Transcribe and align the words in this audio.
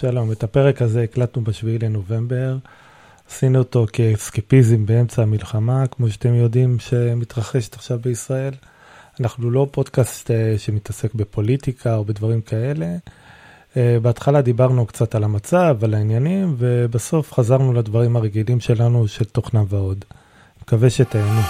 שלום, 0.00 0.32
את 0.32 0.44
הפרק 0.44 0.82
הזה 0.82 1.02
הקלטנו 1.02 1.44
בשביעי 1.44 1.78
לנובמבר. 1.78 2.56
עשינו 3.30 3.58
אותו 3.58 3.86
כאסקפיזם 3.92 4.86
באמצע 4.86 5.22
המלחמה, 5.22 5.86
כמו 5.86 6.10
שאתם 6.10 6.34
יודעים 6.34 6.78
שמתרחשת 6.78 7.74
עכשיו 7.74 7.98
בישראל. 7.98 8.54
אנחנו 9.20 9.50
לא 9.50 9.66
פודקאסט 9.70 10.30
אה, 10.30 10.54
שמתעסק 10.58 11.14
בפוליטיקה 11.14 11.96
או 11.96 12.04
בדברים 12.04 12.40
כאלה. 12.40 12.86
אה, 13.76 13.96
בהתחלה 14.02 14.42
דיברנו 14.42 14.86
קצת 14.86 15.14
על 15.14 15.24
המצב, 15.24 15.76
על 15.82 15.94
העניינים, 15.94 16.54
ובסוף 16.58 17.32
חזרנו 17.32 17.72
לדברים 17.72 18.16
הרגילים 18.16 18.60
שלנו 18.60 19.08
של 19.08 19.24
תוכנה 19.24 19.62
ועוד. 19.68 20.04
מקווה 20.62 20.90
שתהנו. 20.90 21.40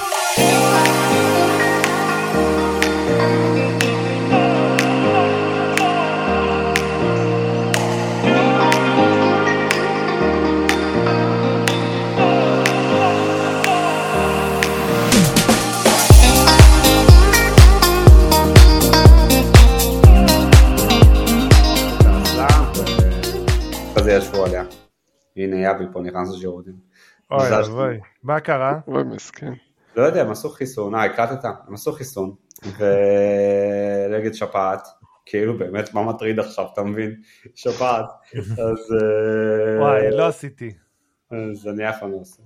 פה 25.94 26.00
נכנס 26.00 26.34
לשירותים. 26.34 26.74
אוי 27.30 27.48
אוי, 27.70 28.00
מה 28.22 28.40
קרה? 28.40 28.80
אוי 28.88 29.02
מסכן. 29.04 29.52
לא 29.96 30.02
יודע, 30.02 30.22
הם 30.22 30.30
עשו 30.30 30.48
חיסון, 30.48 30.94
אה, 30.94 31.04
הקלטת? 31.04 31.44
הם 31.44 31.74
עשו 31.74 31.92
חיסון, 31.92 32.34
ונגד 32.64 34.34
שפעת, 34.34 34.88
כאילו 35.26 35.58
באמת, 35.58 35.94
מה 35.94 36.02
מטריד 36.02 36.38
עכשיו, 36.38 36.66
אתה 36.72 36.82
מבין? 36.82 37.14
שפעת, 37.54 38.06
אז... 38.34 38.94
אה, 38.94 39.80
וואי, 39.80 40.10
לא 40.10 40.26
עשיתי. 40.26 40.72
אז 41.30 41.68
אני 41.68 41.88
אף 41.88 42.00
פעם 42.00 42.12
לא 42.12 42.16
עושה. 42.16 42.42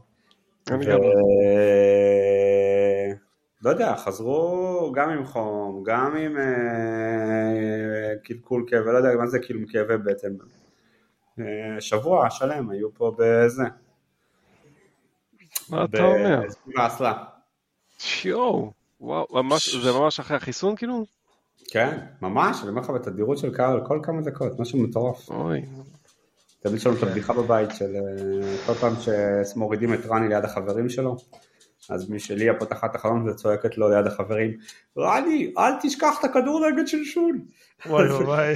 לא 3.63 3.71
יודע, 3.71 3.97
חזרו 3.97 4.93
גם 4.95 5.11
עם 5.11 5.25
חום, 5.25 5.83
גם 5.87 6.17
עם 6.17 6.39
אה, 6.39 8.15
קלקול 8.25 8.65
כאבי, 8.67 8.93
לא 8.93 8.97
יודע 8.97 9.17
מה 9.19 9.27
זה 9.27 9.39
כאילו 9.39 9.61
כאבי 9.73 9.99
בעצם. 9.99 10.29
שבוע 11.81 12.31
שלם 12.31 12.71
היו 12.71 12.95
פה 12.95 13.17
בזה. 13.19 13.63
מה 15.69 15.85
אתה 15.85 16.05
אומר? 16.05 16.41
באסלה. 16.67 17.25
שיואו, 17.99 18.73
וואו, 19.01 19.27
ממש, 19.31 19.75
זה 19.75 19.93
ממש 19.93 20.21
אחרי 20.21 20.37
החיסון 20.37 20.77
כאילו? 20.77 21.07
כן, 21.71 21.99
ממש, 22.23 22.61
אני 22.63 22.69
אומר 22.69 22.81
לך 22.81 22.91
בתדירות 22.91 23.39
של 23.39 23.55
קהל 23.55 23.87
כל 23.87 24.01
כמה 24.03 24.21
דקות, 24.21 24.61
משהו 24.61 24.79
מטורף. 24.79 25.31
אוי. 25.31 25.63
תמיד 26.61 26.75
יש 26.77 26.87
לנו 26.87 26.97
את 26.97 27.03
הבדיחה 27.03 27.33
בבית 27.33 27.71
של 27.75 27.97
אה, 27.97 28.57
כל 28.67 28.75
פעם 28.75 28.95
שמורידים 29.53 29.95
את 29.95 30.07
רני 30.07 30.29
ליד 30.29 30.45
החברים 30.45 30.89
שלו, 30.89 31.17
אז 31.91 32.11
מי 32.11 32.19
שלי 32.19 32.59
פותחת 32.59 32.95
החלון 32.95 33.29
וצועקת 33.29 33.79
לו 33.79 33.89
ליד 33.89 34.07
החברים, 34.07 34.57
רני, 34.99 35.53
אל 35.59 35.73
תשכח 35.83 36.17
את 36.21 36.25
הכדור 36.25 36.69
נגד 36.69 36.87
שלשול. 36.87 37.39
וואי 37.87 38.13
וואי. 38.13 38.55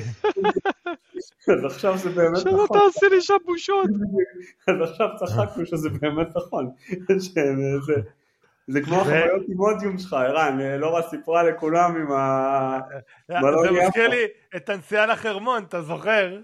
אז 1.52 1.64
עכשיו 1.64 1.98
זה 1.98 2.10
באמת 2.10 2.32
נכון. 2.32 2.42
שלא 2.42 2.66
תעשה 2.72 3.08
לי 3.08 3.20
שם 3.20 3.34
בושות. 3.44 3.86
אז 4.68 4.90
עכשיו 4.90 5.08
צחקנו 5.18 5.66
שזה 5.66 5.88
באמת 5.88 6.36
נכון. 6.36 6.70
זה 8.68 8.80
כמו 8.80 9.00
החוויות 9.00 9.42
עם 9.48 9.60
אודיום 9.60 9.98
שלך, 9.98 10.12
ערן, 10.12 10.58
לורה 10.60 11.02
סיפרה 11.02 11.42
לכולם 11.42 11.96
עם 11.96 12.12
ה... 12.12 12.78
זה 13.28 13.70
מזכיר 13.70 14.08
לי 14.08 14.24
את 14.56 14.68
הנסיעה 14.68 15.06
לחרמון, 15.06 15.62
אתה 15.62 15.82
זוכר? 15.82 16.38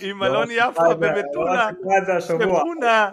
עם 0.00 0.18
מלון 0.18 0.48
יפה 0.50 0.94
במטולה, 0.94 1.70
במונה. 2.38 3.10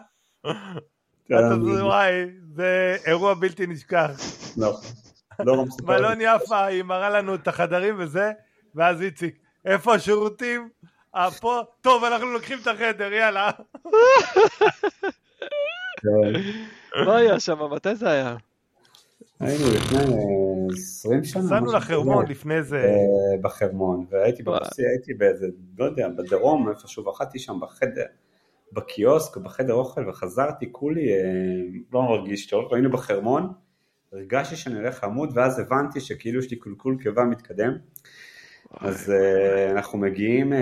וואי, 1.81 2.25
זה 2.55 2.97
אירוע 3.05 3.33
בלתי 3.33 3.67
נשכח. 3.67 4.11
לא, 4.57 4.77
לא 5.39 5.65
מלון 5.83 6.17
יפה, 6.21 6.65
היא 6.65 6.83
מראה 6.83 7.09
לנו 7.09 7.35
את 7.35 7.47
החדרים 7.47 7.95
וזה, 7.97 8.31
ואז 8.75 9.01
איציק, 9.01 9.35
איפה 9.65 9.95
השירותים? 9.95 10.69
אה, 11.15 11.31
פה? 11.31 11.61
טוב, 11.81 12.03
אנחנו 12.03 12.31
לוקחים 12.31 12.57
את 12.61 12.67
החדר, 12.67 13.13
יאללה. 13.13 13.51
מה 17.05 17.15
היה 17.15 17.39
שם? 17.39 17.73
מתי 17.73 17.95
זה 17.95 18.09
היה? 18.09 18.35
היינו 19.39 19.65
לפני 19.75 19.99
20 20.73 21.23
שנה. 21.23 21.43
נסענו 21.43 21.71
לחרמון 21.71 22.25
לפני 22.27 22.63
זה. 22.63 22.77
אה, 22.77 23.37
בחרמון, 23.41 24.05
והייתי 24.09 25.13
באיזה, 25.17 25.45
לא 25.77 25.85
יודע, 25.85 26.07
בדרום 26.07 26.69
איפשהו, 26.69 27.05
ואכלתי 27.05 27.39
שם 27.39 27.59
בחדר, 27.61 28.05
בקיוסק, 28.71 29.37
בחדר 29.37 29.73
אוכל, 29.73 30.09
וחזרתי, 30.09 30.69
כולי 30.71 31.13
אה, 31.13 31.17
לא 31.93 32.01
מרגיש 32.01 32.47
טוב, 32.47 32.73
היינו 32.73 32.91
בחרמון, 32.91 33.53
הרגשתי 34.13 34.55
שאני 34.55 34.75
הולך 34.75 35.03
למות, 35.03 35.29
ואז 35.33 35.59
הבנתי 35.59 35.99
שכאילו 35.99 36.39
יש 36.39 36.51
לי 36.51 36.57
קולקול 36.57 36.97
קיבה 37.01 37.23
מתקדם. 37.23 37.71
אז 38.79 39.13
uh, 39.13 39.71
אנחנו 39.71 39.99
מגיעים 39.99 40.53
uh, 40.53 40.55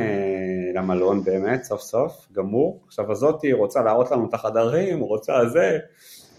למלון 0.78 1.24
באמת, 1.24 1.64
סוף 1.64 1.82
סוף, 1.82 2.28
גמור. 2.32 2.84
עכשיו 2.88 3.12
הזאתי 3.12 3.54
רוצה 3.54 3.82
להראות 3.82 4.12
לנו 4.12 4.30
את 4.30 4.34
החדרים, 4.34 5.00
רוצה 5.00 5.46
זה, 5.46 5.80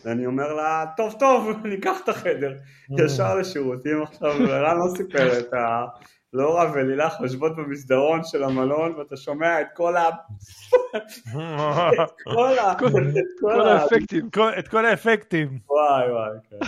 ואני 0.04 0.26
אומר 0.26 0.53
לה, 0.54 0.84
טוב 0.97 1.14
טוב, 1.19 1.48
ניקח 1.72 2.00
את 2.04 2.09
החדר, 2.09 2.53
mm. 2.53 3.03
ישר 3.04 3.34
לשירותים 3.34 4.03
עכשיו, 4.03 4.30
רן 4.64 4.76
לא 4.76 4.97
סיפר 4.97 5.38
את 5.38 5.54
ה... 5.54 5.84
לורה 6.32 6.70
ולילך 6.74 7.20
יושבות 7.20 7.56
במסדרון 7.56 8.24
של 8.24 8.44
המלון 8.44 8.94
ואתה 8.94 9.16
שומע 9.16 9.60
את 9.60 9.66
כל 9.74 9.96
ה... 9.96 10.08
את 10.96 12.12
כל 12.24 12.58
ה... 12.58 12.72
את 12.72 12.78
כל 13.41 13.68
האפקטים. 13.68 14.28
את 14.58 14.68
כל 14.68 14.86
האפקטים. 14.86 15.58
וואי 15.68 16.12
וואי, 16.12 16.30
כן. 16.50 16.58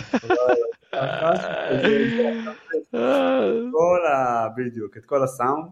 כל 3.71 4.05
ה... 4.13 4.47
בדיוק, 4.57 4.97
את 4.97 5.05
כל 5.05 5.23
הסאונד. 5.23 5.65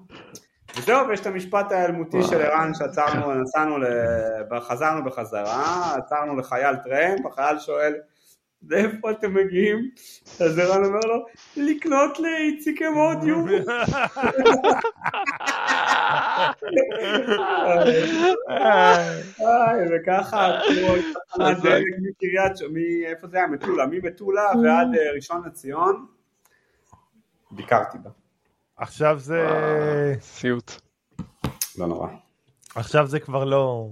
וזהו, 0.78 1.08
ויש 1.08 1.19
את 1.19 1.28
המשפט 1.28 1.72
האלמותי 1.72 2.23
של 2.23 2.41
ערן 2.41 2.73
שעצרנו, 2.73 3.34
נסענו, 3.34 3.75
חזרנו 4.59 5.03
בחזרה, 5.03 5.96
עצרנו 5.96 6.38
לחייל 6.38 6.75
טרמפ, 6.75 7.25
החייל 7.25 7.59
שואל 7.59 7.94
לאיפה 8.69 9.11
אתם 9.11 9.33
מגיעים? 9.33 9.89
אז 10.39 10.59
ערן 10.59 10.85
אומר 10.85 10.99
לו, 10.99 11.25
לקנות 11.57 12.19
לאיציק 12.19 12.81
אמודיום. 12.81 13.47
וככה, 19.91 20.49
מקריית, 22.01 22.51
איפה 23.05 23.27
זה 23.27 23.38
היה? 23.38 23.47
מטולה, 23.47 23.85
ממטולה 23.85 24.51
ועד 24.63 24.95
אה, 24.95 25.11
ראשון 25.16 25.41
לציון, 25.45 26.05
ביקרתי 27.51 27.97
בה. 27.97 28.09
עכשיו 28.78 29.19
זה... 29.19 29.45
סיוט. 30.19 30.72
לא 31.78 31.88
נורא. 31.88 32.07
עכשיו 32.75 33.07
זה 33.07 33.19
כבר 33.19 33.43
לא 33.43 33.89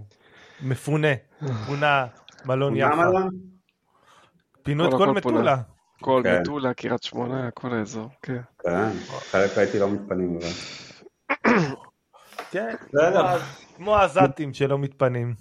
מפונה, 0.64 1.08
מפונה 1.42 2.08
מלון 2.46 2.76
יפה. 2.76 3.04
פינו 4.64 4.88
את 4.88 4.94
כל 4.94 5.12
מטולה. 5.12 5.58
כל 6.02 6.22
כן. 6.24 6.42
מטולה, 6.42 6.74
קריית 6.74 7.04
שמונה, 7.04 7.52
כל 7.52 7.74
האזור, 7.74 8.10
כן. 8.22 8.42
כן, 8.64 8.90
חלק 9.32 9.58
הייתי 9.58 9.80
לא 9.80 9.90
מתפנים 9.90 10.38
אבל. 10.38 10.50
כן, 12.52 12.76
כמו 13.78 13.96
העזתים 13.96 14.54
שלא 14.54 14.80
מתפנים. 14.80 15.34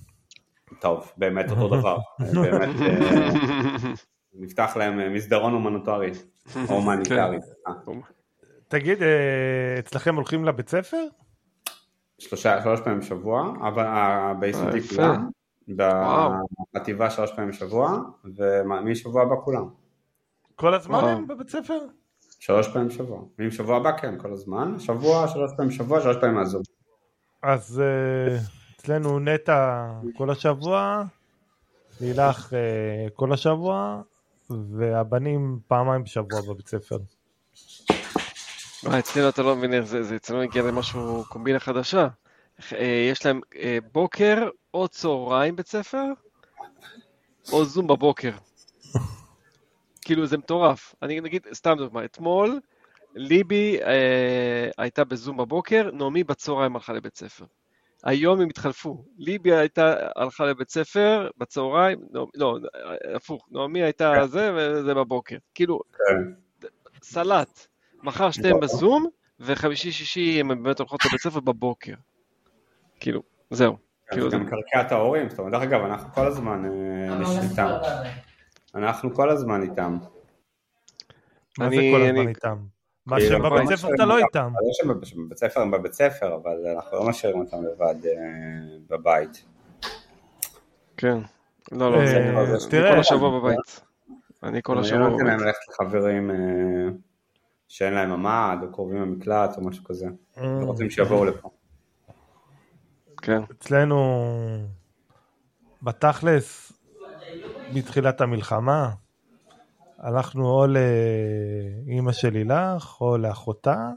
טוב, 0.80 1.12
באמת 1.16 1.50
אותו 1.50 1.68
דבר. 1.68 1.98
באמת, 2.42 2.80
אה, 2.80 3.92
נפתח 4.34 4.76
להם 4.76 5.00
אה, 5.00 5.08
מסדרון 5.08 5.52
הומניטרי, 5.52 6.10
הומניטרי. 6.68 7.38
כן. 7.86 7.92
תגיד, 8.68 9.02
אה, 9.02 9.78
אצלכם 9.78 10.14
הולכים 10.14 10.44
לבית 10.44 10.68
ספר? 10.68 11.04
שלושה, 12.18 12.62
שלוש 12.62 12.80
פעמים 12.80 13.00
בשבוע, 13.00 13.52
אבל 13.68 13.86
ביסודי 14.40 14.80
כולם. 14.80 15.28
בחטיבה 15.68 17.10
שלוש 17.10 17.32
פעמים 17.32 17.50
בשבוע, 17.50 17.98
ומשבוע 18.24 19.22
הבא 19.22 19.34
כולם. 19.44 19.68
כל 20.56 20.74
הזמן 20.74 21.04
הם 21.04 21.26
בבית 21.26 21.50
ספר? 21.50 21.78
שלוש 22.40 22.68
פעמים 22.68 22.88
בשבוע. 22.88 23.22
ואם 23.38 23.50
שבוע 23.50 23.76
הבא 23.76 23.98
כן, 23.98 24.18
כל 24.18 24.32
הזמן. 24.32 24.78
שבוע, 24.78 25.28
שלוש 25.28 25.50
פעמים 25.56 25.70
בשבוע, 25.70 26.00
שלוש 26.00 26.16
פעמים 26.20 26.34
מהזום. 26.36 26.62
אז 27.42 27.80
אה, 27.80 28.38
אצלנו 28.76 29.18
נטע 29.18 29.90
כל 30.16 30.30
השבוע, 30.30 31.02
לילך 32.00 32.52
אה, 32.54 33.08
כל 33.14 33.32
השבוע, 33.32 34.02
והבנים 34.50 35.58
פעמיים 35.66 36.02
בשבוע 36.04 36.40
בבית 36.48 36.68
ספר. 36.68 36.98
אצלנו 38.98 39.28
אתה 39.28 39.42
לא 39.42 39.56
מבין 39.56 39.74
איך 39.74 39.84
זה, 39.84 40.16
אצלנו 40.16 40.42
הגיע 40.42 40.62
למשהו 40.62 41.24
קומבינה 41.28 41.58
חדשה. 41.58 42.08
אה, 42.72 43.08
יש 43.12 43.26
להם 43.26 43.40
בוקר 43.92 44.48
או 44.74 44.88
צהריים 44.88 45.56
בית 45.56 45.66
ספר, 45.66 46.04
או 47.52 47.64
זום 47.64 47.86
בבוקר. 47.86 48.32
כאילו 50.00 50.26
זה 50.26 50.38
מטורף. 50.38 50.94
אני 51.02 51.20
נגיד, 51.20 51.46
סתם 51.52 51.74
דוגמא, 51.78 52.04
אתמול 52.04 52.60
ליבי 53.14 53.78
אה, 53.82 54.70
הייתה 54.78 55.04
בזום 55.04 55.36
בבוקר, 55.36 55.90
נעמי 55.92 56.24
בצהריים 56.24 56.76
הלכה 56.76 56.92
לבית 56.92 57.16
ספר. 57.16 57.44
היום 58.04 58.40
הם 58.40 58.48
התחלפו. 58.48 59.04
ליבי 59.18 59.54
הייתה, 59.54 59.94
הלכה 60.16 60.46
לבית 60.46 60.70
ספר 60.70 61.30
בצהריים, 61.38 61.98
לא, 62.12 62.26
לא 62.34 62.58
הפוך, 63.14 63.48
נעמי 63.50 63.82
הייתה 63.82 64.12
כן. 64.16 64.26
זה 64.26 64.50
וזה 64.56 64.94
בבוקר. 64.94 65.36
כאילו, 65.54 65.80
כן. 65.92 66.32
סלט. 67.02 67.66
מחר 68.02 68.30
שתיהם 68.30 68.60
בזום, 68.60 69.08
וחמישי-שישי 69.40 70.40
הם 70.40 70.48
באמת 70.48 70.78
הולכות 70.78 71.04
לבית 71.04 71.20
ספר 71.20 71.40
בבוקר. 71.40 71.94
כאילו, 73.00 73.22
זהו. 73.50 73.76
כן, 73.76 73.80
כאילו 74.16 74.30
זה 74.30 74.36
גם 74.36 74.42
מקרקע 74.46 74.80
את 74.80 74.92
ההורים, 74.92 75.28
זאת 75.28 75.38
אומרת, 75.38 75.52
דרך 75.52 75.62
אגב, 75.62 75.80
אנחנו 75.84 76.12
כל 76.14 76.26
הזמן 76.26 76.64
אה, 76.64 77.42
איתם. 77.50 77.70
אנחנו 78.74 79.14
כל 79.14 79.30
הזמן 79.30 79.62
איתם. 79.62 79.96
מה 81.58 81.68
זה 81.70 81.76
אני- 81.76 81.90
כל 81.94 82.00
אני- 82.00 82.08
הזמן 82.10 82.28
איתם? 82.28 82.56
מה 83.06 83.16
כאילו, 83.16 83.30
שהם 83.30 83.42
בבית 83.42 83.68
ספר 83.78 83.88
לא 83.88 83.94
אתה 83.94 84.04
לא 84.04 84.18
איתם. 84.18 84.52
לא 84.54 84.70
שהם 84.72 84.88
בב- 84.88 85.26
בבית 85.26 85.38
ספר 85.38 85.60
הם 85.60 85.70
בבית 85.70 85.92
ספר, 85.92 86.34
אבל 86.34 86.56
אנחנו 86.76 86.96
לא 86.98 87.04
משאירים 87.08 87.40
אותם 87.40 87.56
לבד 87.64 88.06
אה, 88.06 88.12
בבית. 88.90 89.44
כן. 90.96 91.18
לא, 91.72 91.92
לא, 91.92 92.00
אה, 92.00 92.06
זה- 92.06 92.16
אני. 92.78 92.92
כל 92.94 92.98
השבוע 93.00 93.40
בבית. 93.40 93.80
אני 94.42 94.60
כל 94.62 94.72
אני 94.72 94.80
השבוע 94.86 94.98
לא 95.00 95.08
נותן 95.08 95.24
להם 95.26 95.36
בבית. 95.36 95.46
ללכת 95.46 95.58
לחברים 95.70 96.30
שאין 97.68 97.94
להם 97.94 98.10
ממ"ד, 98.10 98.56
או 98.62 98.72
קרובים 98.72 99.02
למקלט, 99.02 99.56
או 99.56 99.62
משהו 99.64 99.84
כזה. 99.84 100.06
לא 100.36 100.64
רוצים 100.64 100.90
שיבואו 100.90 101.24
לפה. 101.24 101.50
כן. 103.22 103.40
אצלנו, 103.52 103.98
בתכלס, 105.82 106.72
מתחילת 107.72 108.20
המלחמה, 108.20 108.90
הלכנו 109.98 110.50
או 110.50 110.66
לאימא 111.86 112.12
של 112.12 112.28
לילך, 112.28 113.00
או 113.00 113.18
לאחותה, 113.18 113.90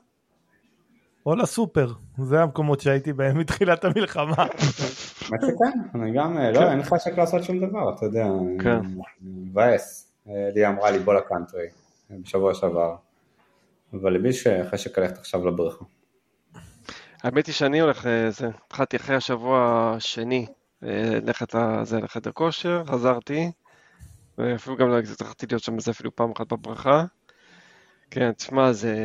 או 1.26 1.36
לסופר. 1.36 1.94
זה 2.18 2.42
המקומות 2.42 2.82
שהייתי 2.82 3.14
בהם 3.14 3.38
מתחילת 3.38 3.86
המלחמה. 3.86 4.36
האמת 4.38 5.42
שכן, 5.42 5.80
אני 5.96 6.14
גם, 6.14 6.38
לא, 6.38 6.70
אין 6.70 6.78
לי 6.78 6.84
חשק 6.84 7.18
לעשות 7.18 7.44
שום 7.44 7.60
דבר, 7.60 7.96
אתה 7.96 8.06
יודע. 8.06 8.26
כן. 8.64 8.80
מבאס. 9.22 10.12
לי 10.26 10.68
אמרה 10.68 10.92
לי 10.92 11.00
בוא 11.00 11.14
לקאנטרי, 11.14 11.68
בשבוע 12.10 12.54
שעבר. 12.54 12.96
אבל 13.94 14.14
למי 14.14 14.30
יש 14.30 14.48
חשק 14.72 14.98
ללכת 15.00 15.18
עכשיו 15.18 15.48
לבריכה? 15.48 15.86
האמת 17.24 17.48
היא 17.48 17.54
שאני 17.54 17.80
הולך, 17.80 18.06
אה, 18.06 18.32
זה, 18.32 18.50
התחלתי 18.66 18.98
אחרי 18.98 19.16
השבוע 19.16 19.92
השני, 19.96 20.46
אה, 20.84 21.20
ללכת 21.24 21.56
לחדר 22.04 22.32
כושר, 22.32 22.84
חזרתי, 22.86 23.52
ואפילו 24.38 24.78
גם 24.78 24.90
לא 24.90 25.00
הצלחתי 25.00 25.46
להיות 25.50 25.64
שם 25.64 25.78
בזה 25.78 25.92
אפילו 25.92 26.16
פעם 26.16 26.32
אחת 26.32 26.48
בברכה. 26.54 27.06
כן, 28.12 28.32
תשמע, 28.32 28.72
זה, 28.72 28.96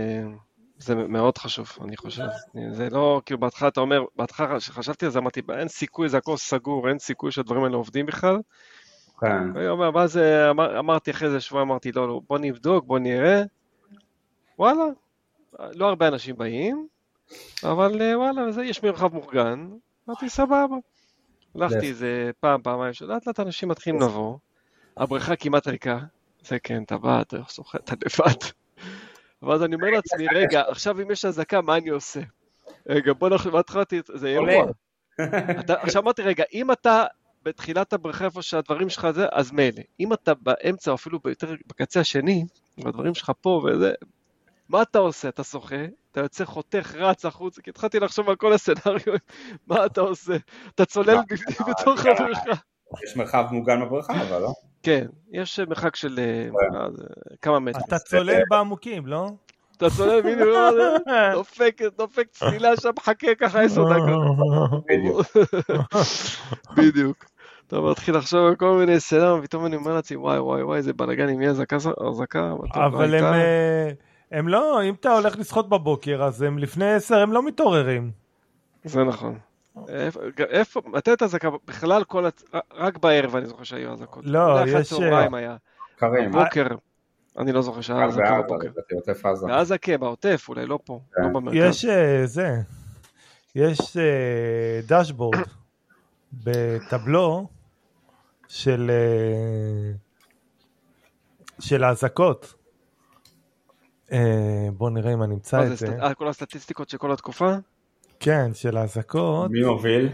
זה 0.79 0.95
מאוד 0.95 1.39
חשוב, 1.39 1.69
אני 1.85 1.97
חושב. 1.97 2.27
זה 2.71 2.91
לא, 2.91 3.21
כאילו 3.27 3.41
בהתחלה 3.41 3.69
אתה 3.69 3.81
אומר, 3.81 4.05
בהתחלה 4.17 4.59
כשחשבתי 4.59 5.05
על 5.05 5.11
זה 5.11 5.19
אמרתי, 5.19 5.41
אין 5.59 5.69
סיכוי, 5.69 6.09
זה 6.09 6.17
הכל 6.17 6.37
סגור, 6.37 6.89
אין 6.89 6.99
סיכוי 6.99 7.33
שהדברים 7.33 7.65
האלה 7.65 7.77
עובדים 7.77 8.07
בכלל. 8.07 8.39
כן. 9.21 9.69
אומר, 9.69 9.91
מה 9.91 10.07
זה, 10.07 10.51
אמר, 10.51 10.79
אמרתי 10.79 11.11
אחרי 11.11 11.29
איזה 11.29 11.41
שבוע, 11.41 11.63
אמרתי, 11.63 11.93
לא, 11.93 12.09
לא, 12.09 12.21
בוא 12.29 12.39
נבדוק, 12.39 12.85
בוא 12.85 12.99
נראה. 12.99 13.43
וואלה, 14.59 14.85
לא 15.59 15.89
הרבה 15.89 16.09
אנשים 16.09 16.37
באים, 16.37 16.87
אבל 17.64 18.02
אה, 18.02 18.19
וואלה, 18.19 18.52
זה, 18.52 18.64
יש 18.64 18.82
מרחב 18.82 19.14
מוגן, 19.14 19.69
אמרתי, 20.08 20.28
סבבה. 20.28 20.76
הלכתי. 21.55 21.88
איזה 21.88 22.31
פעם, 22.40 22.62
פעמיים, 22.62 22.93
שלאט 22.93 23.26
לאט 23.26 23.40
אנשים 23.40 23.69
מתחילים 23.69 24.00
לבוא, 24.00 24.37
הבריכה 24.96 25.37
כמעט 25.37 25.69
ריקה, 25.69 25.99
זה 26.43 26.58
כן, 26.58 26.82
אתה 26.82 26.99
בא, 26.99 27.20
אתה 27.20 27.37
שוחה, 27.49 27.78
אתה 27.78 27.94
לבד. 28.06 28.38
ואז 29.43 29.62
אני 29.62 29.75
אומר 29.75 29.90
לעצמי, 29.90 30.26
רגע, 30.34 30.62
עכשיו 30.69 31.00
אם 31.02 31.11
יש 31.11 31.25
אזעקה, 31.25 31.61
מה 31.61 31.76
אני 31.76 31.88
עושה? 31.90 32.20
רגע, 32.88 33.12
בוא 33.12 33.29
נחשוב, 33.29 33.52
בהתחלה 33.52 33.82
זה 34.14 34.37
עולה. 34.37 34.52
אירוע. 34.52 34.70
אתה- 35.61 35.81
עכשיו 35.82 36.02
אמרתי, 36.02 36.22
רגע, 36.22 36.44
אם 36.55 36.72
אתה 36.72 37.05
בתחילת 37.43 37.93
הבריכה 37.93 38.25
איפה 38.25 38.43
שהדברים 38.43 38.88
שלך 38.88 39.11
זה, 39.11 39.26
אז 39.32 39.52
מילא. 39.52 39.82
אם 40.00 40.12
אתה 40.12 40.34
באמצע, 40.34 40.90
או 40.90 40.94
אפילו 40.96 41.19
ביותר 41.25 41.55
בקצה 41.67 42.00
השני, 42.00 42.44
והדברים 42.79 43.14
שלך 43.14 43.32
פה 43.40 43.62
וזה, 43.64 43.93
מה 44.69 44.82
אתה 44.82 44.99
עושה? 44.99 45.29
אתה 45.29 45.44
שוחה, 45.44 45.84
אתה 46.17 46.25
יוצא 46.25 46.45
חותך, 46.45 46.95
רץ 46.95 47.25
החוצה, 47.25 47.63
כי 47.63 47.71
התחלתי 47.71 48.01
לחשוב 48.01 48.29
על 48.29 48.37
כל 48.37 48.53
הסצנריו, 48.53 49.15
מה 49.69 49.87
אתה 49.87 50.01
עושה? 50.01 50.37
אתה 50.75 50.85
צולל 50.85 51.17
בפנים 51.31 51.59
בתוך 51.69 52.07
הבריכה. 52.07 52.51
יש 53.05 53.17
מרחב 53.17 53.45
מוגן 53.51 53.81
בבריכה, 53.85 54.23
אבל 54.23 54.43
לא? 54.43 54.53
כן, 54.83 55.07
יש 55.33 55.61
מרחק 55.61 55.97
של 55.97 56.19
אה, 56.19 56.49
זה, 56.97 57.05
כמה 57.43 57.59
מטרים. 57.59 57.85
אתה 57.89 57.99
צולל 57.99 58.43
בעמוקים, 58.51 59.07
לא? 59.07 59.29
אתה 59.77 59.91
צולל 59.91 60.21
בדיוק, 60.21 60.49
מה 60.57 60.71
זה? 60.73 60.97
דופק, 61.37 61.81
דופק 61.99 62.27
צלילה 62.31 62.77
שם, 62.77 62.91
חכה 63.01 63.35
ככה 63.35 63.63
עשר 63.63 63.83
דקות. 63.83 64.85
בדיוק. 64.89 65.27
בדיוק. 66.79 67.25
אתה 67.67 67.81
מתחיל 67.81 68.17
לחשוב 68.17 68.47
על 68.47 68.55
כל 68.55 68.77
מיני 68.79 69.01
סצנה, 69.01 69.35
ופתאום 69.35 69.67
אני 69.67 69.77
אומר 69.77 69.95
לעצמי, 69.95 70.17
וואי 70.17 70.39
וואי 70.39 70.63
וואי, 70.63 70.79
איזה 70.79 70.93
בלאגן, 70.93 71.43
אזעקה, 71.43 71.77
אזעקה, 72.11 72.41
מה 72.41 72.69
טוב, 72.75 72.83
אבל 72.83 73.11
לא 73.11 73.17
הם. 73.17 73.35
אה, 73.35 73.91
הם 74.31 74.49
לא, 74.49 74.82
אם 74.84 74.94
אתה 74.94 75.12
הולך 75.12 75.38
לשחות 75.38 75.69
בבוקר, 75.69 76.23
אז 76.23 76.43
הם 76.43 76.58
לפני 76.58 76.94
עשר 76.94 77.19
הם 77.19 77.32
לא 77.32 77.46
מתעוררים. 77.46 78.11
זה 78.84 79.05
נכון. 79.05 79.38
איפה- 79.88 80.81
הייתה 80.94 81.25
אזעקה? 81.25 81.49
בכלל 81.64 82.05
כל, 82.05 82.25
רק 82.75 82.99
בערב 82.99 83.37
אני 83.37 83.46
זוכר 83.46 83.62
שהיו 83.62 83.93
אזעקות. 83.93 84.25
לא, 84.26 84.61
יש, 84.67 84.93
הצהריים 84.93 85.34
היה. 85.34 85.56
קרים. 85.96 86.31
בבוקר, 86.31 86.67
אני 87.38 87.52
לא 87.52 87.62
זוכר 87.62 87.81
שהיה 87.81 88.05
אזעקה 88.05 88.43
בבוקר. 88.43 88.69
כן, 89.81 90.00
בעוטף, 90.00 90.46
אולי 90.49 90.67
לא 90.67 90.79
פה, 90.84 91.00
כן. 91.14 91.22
לא 91.22 91.29
במרכז. 91.29 91.56
יש 91.58 91.84
אה, 91.84 92.26
זה, 92.26 92.56
יש 93.55 93.96
אה, 93.96 94.81
דשבורד 94.88 95.38
בטבלו 96.32 97.46
של 98.49 98.90
אה, 98.90 99.93
של 101.61 101.84
האזעקות. 101.84 102.55
אה, 104.12 104.19
בוא 104.73 104.91
נראה 104.91 105.12
אם 105.12 105.23
אני 105.23 105.35
אמצא 105.35 105.67
את 105.67 105.76
זה, 105.79 105.87
אה, 106.03 106.14
כל 106.14 106.29
הסטטיסטיקות 106.29 106.88
של 106.88 106.99
כל 106.99 107.12
התקופה? 107.12 107.53
כן, 108.20 108.50
של 108.55 108.76
האזעקות. 108.76 109.50
מי 109.50 109.64
מוביל? 109.64 110.08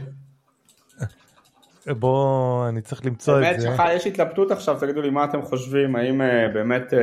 בוא, 1.86 2.68
אני 2.68 2.80
צריך 2.80 3.06
למצוא 3.06 3.34
באמת 3.40 3.54
את 3.54 3.60
זה. 3.60 3.66
שלך 3.66 3.82
יש 3.92 4.06
התלבטות 4.06 4.50
עכשיו, 4.50 4.76
תגידו 4.80 5.02
לי 5.02 5.10
מה 5.10 5.24
אתם 5.24 5.42
חושבים, 5.42 5.96
האם 5.96 6.22
אה, 6.22 6.48
באמת 6.54 6.94
אה, 6.94 6.98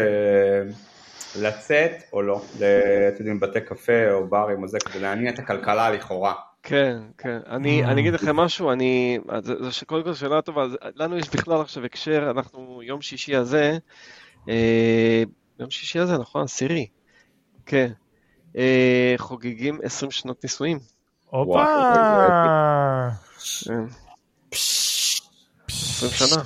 לצאת 1.41 1.91
או 2.13 2.21
לא, 2.21 2.41
ל- 2.59 2.63
אתם 3.07 3.17
יודעים, 3.19 3.39
בתי 3.39 3.61
קפה 3.61 4.11
או 4.11 4.27
ברים 4.27 4.63
או 4.63 4.67
זה, 4.67 4.77
כדי 4.85 4.99
להניע 5.01 5.31
את 5.31 5.39
הכלכלה 5.39 5.89
לכאורה. 5.89 6.33
כן, 6.63 6.97
כן. 7.17 7.39
אני, 7.49 7.83
Mm. 7.83 7.87
אני 7.87 8.01
אגיד 8.01 8.13
לכם 8.13 8.35
משהו, 8.35 8.71
אני, 8.71 9.19
זה, 9.43 9.63
זה 9.63 9.71
שקודם 9.71 10.03
כל 10.03 10.13
שאלה 10.13 10.41
טובה, 10.41 10.65
לנו 10.95 11.17
יש 11.17 11.29
בכלל 11.29 11.61
עכשיו 11.61 11.85
הקשר, 11.85 12.31
אנחנו 12.37 12.81
יום 12.83 13.01
שישי 13.01 13.35
הזה, 13.35 13.77
אה, 15.59 15.63
יום 15.63 15.69
שישי 15.71 15.99
הזה, 15.99 16.17
נכון? 16.17 16.43
עשירי. 16.43 16.87
כן. 17.65 17.91
אה, 18.57 19.13
חוגגים 19.17 19.79
20 19.83 20.11
שנות 20.11 20.43
נישואים. 20.43 20.79
הופה! 21.25 21.49
וואו, 21.49 23.11
כן. 23.65 23.83
20 24.51 26.11
שנה. 26.11 26.43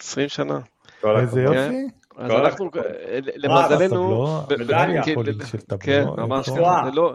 20 0.00 0.28
שנה. 0.28 0.58
איזה. 1.04 1.40
יופי. 1.42 1.86
אז 2.16 2.30
כל 2.30 2.46
אנחנו. 2.46 2.70
אה, 2.76 3.18
למזלנו, 3.36 4.40
מדליה. 4.58 5.02
כן, 5.02 5.14
כן? 5.80 6.04
ממש 6.16 6.46
ככה, 6.46 6.56
שואה. 6.56 6.82
זה 6.84 6.90
לא. 6.90 7.14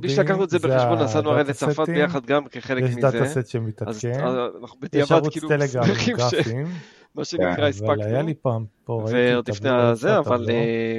בלי 0.00 0.08
שלקחנו 0.08 0.44
את 0.44 0.50
זה 0.50 0.58
בחשבון, 0.58 0.98
נסענו 0.98 1.30
הרי 1.30 1.44
לצרפת 1.44 1.88
ביחד 1.88 2.26
גם 2.26 2.46
כחלק 2.46 2.84
יש 2.84 2.90
מזה. 2.90 3.00
דאטה 3.00 3.26
סט 3.26 3.36
אז 3.36 3.48
שמתעדכן, 3.48 4.26
אה, 4.26 4.46
יש 4.92 5.12
ערוץ 5.12 5.32
כאילו 5.32 5.48
טלגרם 5.48 5.84
גרפים, 6.16 6.66
מה 7.16 7.24
שנקרא 7.24 7.46
כן, 7.46 7.52
אבל 7.52 7.60
היה 7.62 7.68
הספקנו. 7.68 8.22
לי 8.26 8.34
פעם 8.34 8.64
פה, 8.84 8.92
ועוד 9.10 9.50
לפני 9.50 9.70
הזה, 9.70 10.18
אבל? 10.18 10.50
אה, 10.50 10.98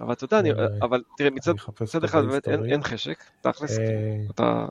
אבל 0.00 0.12
אתה 0.12 0.24
יודע, 0.24 0.36
אה, 0.58 0.66
אבל 0.82 1.02
תראה, 1.16 1.30
מצד 1.30 2.04
אחד 2.04 2.24
באמת 2.24 2.48
אין- 2.48 2.82
חשק, 2.82 3.24
תכלס, 3.40 3.78
אה, 3.78 3.84
אתה 4.34 4.66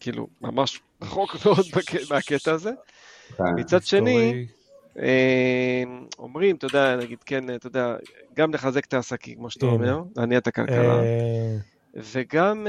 כאילו 0.00 0.26
ממש 0.40 0.80
רחוק 1.02 1.36
מאוד 1.46 1.66
מהקטע 2.10 2.52
הזה. 2.52 2.70
כן. 3.36 3.44
מצד 3.56 3.82
שני, 3.82 4.46
אומרים, 6.18 6.56
אתה 6.56 6.66
יודע, 6.66 6.96
נגיד, 6.96 7.18
כן, 7.26 7.54
אתה 7.54 7.66
יודע, 7.66 7.96
גם 8.36 8.54
לחזק 8.54 8.84
את 8.84 8.94
העסקים, 8.94 9.34
כמו 9.38 9.50
שאתה. 9.50 9.66
אומר, 9.66 10.00
להניע 10.16 10.38
את 10.38 10.46
הכלכלה, 10.46 11.00
וגם, 11.94 12.66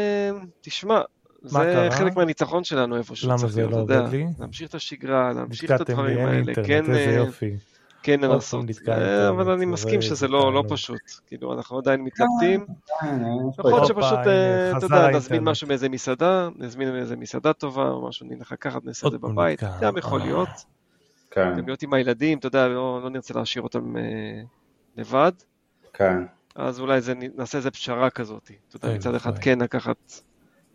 תשמע, 0.61 1.01
זה 1.41 1.59
קרה? 1.59 1.91
חלק 1.91 2.15
מהניצחון 2.15 2.63
שלנו 2.63 2.97
איפשהו, 2.97 3.29
למה 3.29 3.37
זה 3.47 3.67
לא 3.67 3.77
עובד 3.77 4.01
לי? 4.11 4.25
להמשיך 4.39 4.69
את 4.69 4.75
השגרה, 4.75 5.33
להמשיך 5.33 5.71
את 5.71 5.81
הדברים 5.81 6.27
האלה, 6.27 6.53
כן, 6.65 6.85
איזה 6.85 6.99
אה, 7.09 7.15
יופי. 7.15 7.57
כן 8.03 8.21
פעם 8.21 8.31
לנסות, 8.31 8.65
אה, 8.89 9.29
אבל 9.29 9.51
אני 9.51 9.59
זה 9.59 9.65
מסכים 9.65 10.01
שזה 10.01 10.27
לא 10.27 10.53
לא. 10.53 10.63
פשוט, 10.69 10.99
כאילו, 11.27 11.53
אנחנו 11.53 11.77
עדיין 11.77 12.01
מתלבטים, 12.01 12.65
כן, 13.01 13.21
יש 13.49 13.55
פה 13.55 13.61
יכול 13.61 13.71
להיות 13.71 13.85
שפשוט, 13.85 14.27
אה, 14.27 14.77
אתה 14.77 14.85
יודע, 14.85 15.09
נזמין. 15.09 15.43
משהו 15.43 15.67
מאיזה 15.67 15.89
מסעדה, 15.89 16.49
נזמין 16.55 16.91
מאיזה 16.91 17.15
מסעדה 17.15 17.53
טובה, 17.53 17.89
או 17.89 18.07
משהו, 18.07 18.27
נלך 18.29 18.51
לקחת, 18.51 18.85
נעשה 18.85 19.07
את 19.07 19.11
זה 19.11 19.17
בבית. 19.17 19.63
גם 19.81 19.97
יכול 19.97 20.21
אה. 20.21 20.25
להיות, 20.25 20.49
כן, 21.31 21.57
גם 21.57 21.65
להיות 21.65 21.83
עם 21.83 21.93
הילדים, 21.93 22.37
אתה 22.37 22.47
יודע, 22.47 22.67
לא 22.67 22.99
לא 23.03 23.09
נרצה 23.09 23.33
להשאיר 23.33 23.63
אותם 23.63 23.97
אה, 23.97 24.03
לבד, 24.97 25.31
כן. 25.93 26.17
אז 26.55 26.79
אולי 26.79 27.01
זה- 27.01 27.13
נעשה 27.37 27.57
איזה 27.57 27.71
פשרה 27.71 28.09
כזאת, 28.09 28.51
אתה 28.69 28.75
יודע, 28.77 28.87
אוי 28.87 28.97
מצד 28.97 29.15
אחד 29.15 29.29
ואבוי. 29.29 29.43
כן 29.43 29.59
לקחת 29.59 29.97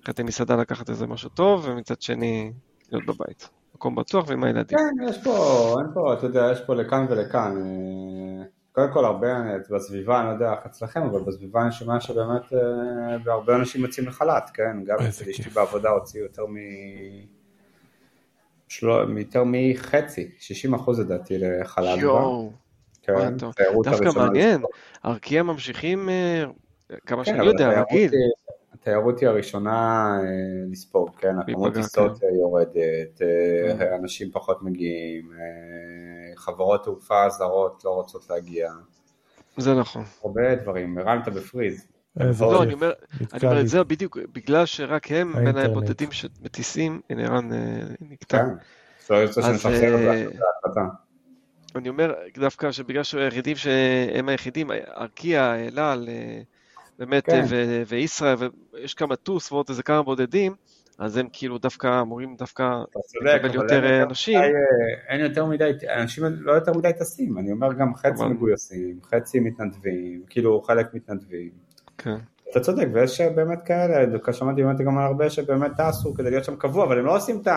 ללכת 0.06 0.18
למסעדה 0.20 0.56
לקחת 0.56 0.90
איזה 0.90 1.06
משהו 1.06 1.28
טוב, 1.28 1.66
ומצד 1.68 2.02
שני, 2.02 2.52
להיות 2.92 3.06
בבית. 3.06 3.48
מקום 3.74 3.94
בטוח 3.94 4.24
ועם 4.28 4.44
הילדים. 4.44 4.78
כן, 4.78 5.08
יש 5.08 5.24
פה, 5.24 5.74
אין 5.78 5.94
פה, 5.94 6.14
אתה 6.14 6.26
יודע, 6.26 6.48
יש 6.52 6.60
פה 6.60 6.74
לכאן 6.74 7.06
ולכאן. 7.08 7.56
אה, 7.56 8.44
קודם 8.72 8.92
כל 8.92 9.04
הרבה, 9.04 9.28
בסביבה, 9.70 10.20
אני 10.20 10.28
לא 10.28 10.32
יודע 10.32 10.52
איך 10.52 10.66
אצלכם, 10.66 11.02
אבל 11.02 11.20
בסביבה 11.20 11.62
אני 11.62 11.72
שומע 11.72 12.00
שבאמת 12.00 12.52
אה, 12.52 13.32
הרבה 13.32 13.56
אנשים 13.56 13.82
יוצאים 13.82 14.06
לחל"ת, 14.06 14.50
כן? 14.54 14.84
גם 14.84 14.98
אצל 15.08 15.30
אשתי 15.30 15.50
בעבודה 15.50 15.90
הוציאו 15.90 16.22
יותר 16.22 16.46
מ... 16.46 16.56
יותר 19.18 19.42
מחצי, 19.46 20.30
60 20.38 20.74
אחוז 20.74 21.00
לדעתי 21.00 21.34
לחל"ת. 21.38 21.98
יואו, 21.98 22.52
כן, 23.02 23.36
דווקא 23.84 24.10
מעניין, 24.16 24.62
ארקיע 25.04 25.42
ממשיכים, 25.42 26.08
אה, 26.08 26.44
כמה 27.06 27.24
שאני 27.24 27.38
כן, 27.38 27.44
יודע, 27.44 27.82
רגיל. 27.82 28.10
התיירות 28.82 29.20
היא 29.20 29.28
הראשונה 29.28 30.08
אה, 30.20 30.70
לספוג, 30.70 31.10
כן, 31.18 31.38
הכמות 31.38 31.74
טיסות 31.74 32.18
כן. 32.20 32.26
יורדת, 32.40 33.22
אה, 33.22 33.78
כן. 33.78 33.92
אנשים 34.00 34.30
פחות 34.32 34.62
מגיעים, 34.62 35.30
חברות 36.36 36.84
תעופה 36.84 37.28
זרות 37.28 37.82
לא 37.84 37.90
רוצות 37.90 38.30
להגיע. 38.30 38.70
זה 39.56 39.74
נכון. 39.74 40.04
הרבה 40.24 40.54
דברים, 40.54 40.98
אתה 41.22 41.30
בפריז. 41.30 41.86
לא, 42.40 42.62
אני 42.62 42.74
אומר 42.74 43.60
את 43.60 43.68
זה 43.68 43.84
בדיוק, 43.84 44.18
בגלל 44.32 44.66
שרק 44.66 45.12
הם 45.12 45.32
בין 45.32 45.56
הבודדים 45.56 46.12
שמטיסים, 46.12 47.00
הנה 47.10 47.22
ערן 47.22 47.50
נקטע. 48.00 48.38
כן, 48.38 48.54
אני 51.76 51.88
אומר 51.88 52.14
דווקא 52.38 52.72
שבגלל 52.72 53.02
שהיחידים 53.02 53.56
שהם 53.56 54.28
היחידים, 54.28 54.70
ארקיע, 54.96 55.54
אלעל, 55.54 56.08
אה, 56.08 56.40
באמת, 57.02 57.26
כן. 57.26 57.44
וישראל, 57.86 58.36
ויש 58.72 58.94
כמה 58.94 59.16
טוס 59.16 59.52
ועוד 59.52 59.66
איזה 59.68 59.82
כמה 59.82 60.02
בודדים, 60.02 60.54
אז 60.98 61.16
הם 61.16 61.28
כאילו 61.32 61.58
דווקא 61.58 62.00
אמורים 62.00 62.36
דווקא 62.36 62.82
לקבל 63.24 63.54
יותר 63.54 63.84
אה, 63.84 64.02
אנשים. 64.02 64.38
אה, 64.38 64.48
אין 65.08 65.20
יותר 65.20 65.46
מדי, 65.46 65.70
אנשים 65.96 66.24
לא 66.40 66.52
יותר 66.52 66.72
מדי 66.72 66.90
טסים, 66.98 67.38
אני 67.38 67.52
אומר 67.52 67.72
גם 67.72 67.94
חצי 67.94 68.24
מגויסים, 68.24 68.98
חצי 69.04 69.40
מתנדבים, 69.40 70.22
כאילו 70.28 70.62
חלק 70.62 70.94
מתנדבים. 70.94 71.50
כן. 71.98 72.16
אתה 72.50 72.60
צודק, 72.60 72.86
ויש 72.92 73.20
באמת 73.20 73.58
כאלה, 73.64 74.06
דווקא 74.06 74.32
שמעתי 74.32 74.62
באמת 74.62 74.80
גם 74.80 74.98
על 74.98 75.04
הרבה 75.04 75.30
שבאמת 75.30 75.70
טסו 75.76 76.14
כדי 76.14 76.30
להיות 76.30 76.44
שם 76.44 76.56
קבוע, 76.56 76.84
אבל 76.84 76.98
הם 76.98 77.04
לא 77.04 77.16
עושים 77.16 77.40
את 77.40 77.46
ה... 77.46 77.54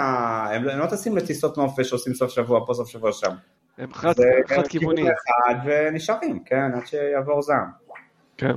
הם 0.52 0.64
לא 0.64 0.86
טסים 0.86 1.18
לטיסות 1.18 1.58
נופש 1.58 1.90
שעושים 1.90 2.14
סוף 2.14 2.32
שבוע 2.32 2.66
פה, 2.66 2.74
סוף 2.74 2.90
שבוע 2.90 3.12
שם. 3.12 3.32
הם 3.78 3.94
חד, 3.94 4.14
חד 4.48 4.68
כיוונים. 4.68 5.06
אחד 5.08 5.56
ונשארים, 5.66 6.40
כן, 6.46 6.72
עד 6.74 6.86
שיעבור 6.86 7.42
זעם. 7.42 7.70
כן. 8.38 8.56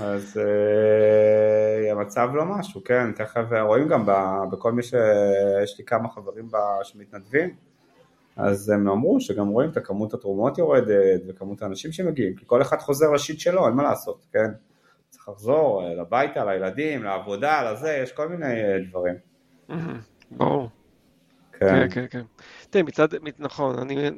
אז 0.00 0.36
uh, 0.36 1.92
המצב 1.92 2.28
לא 2.34 2.44
משהו, 2.44 2.84
כן, 2.84 3.12
תכף 3.12 3.44
רואים 3.60 3.88
גם 3.88 4.06
בכל 4.52 4.72
מי 4.72 4.82
שיש 4.82 5.78
לי 5.78 5.84
כמה 5.84 6.08
חברים 6.08 6.48
שמתנדבים, 6.82 7.54
אז 8.36 8.70
הם 8.70 8.88
אמרו 8.88 9.20
שגם 9.20 9.48
רואים 9.48 9.70
את 9.70 9.76
הכמות 9.76 10.14
התרומות 10.14 10.58
יורדת 10.58 11.20
וכמות 11.28 11.62
האנשים 11.62 11.92
שמגיעים, 11.92 12.34
כי 12.36 12.44
כל 12.46 12.62
אחד 12.62 12.78
חוזר 12.78 13.10
לשיט 13.10 13.40
שלו, 13.40 13.66
אין 13.66 13.74
מה 13.74 13.82
לעשות, 13.82 14.26
כן. 14.32 14.50
צריך 15.10 15.28
לחזור 15.28 15.84
אה, 15.84 15.94
לביתה, 15.94 16.44
לילדים, 16.44 17.04
לעבודה, 17.04 17.72
לזה, 17.72 17.92
יש 18.02 18.12
כל 18.12 18.28
מיני 18.28 18.62
אה, 18.62 18.76
דברים. 18.88 19.14
ברור. 20.30 20.68
כן, 21.52 21.88
כן, 21.90 22.06
כן. 22.10 22.22
תראה, 22.70 22.84
מצד, 22.84 23.08
נכון, 23.38 23.78
אני 23.78 24.10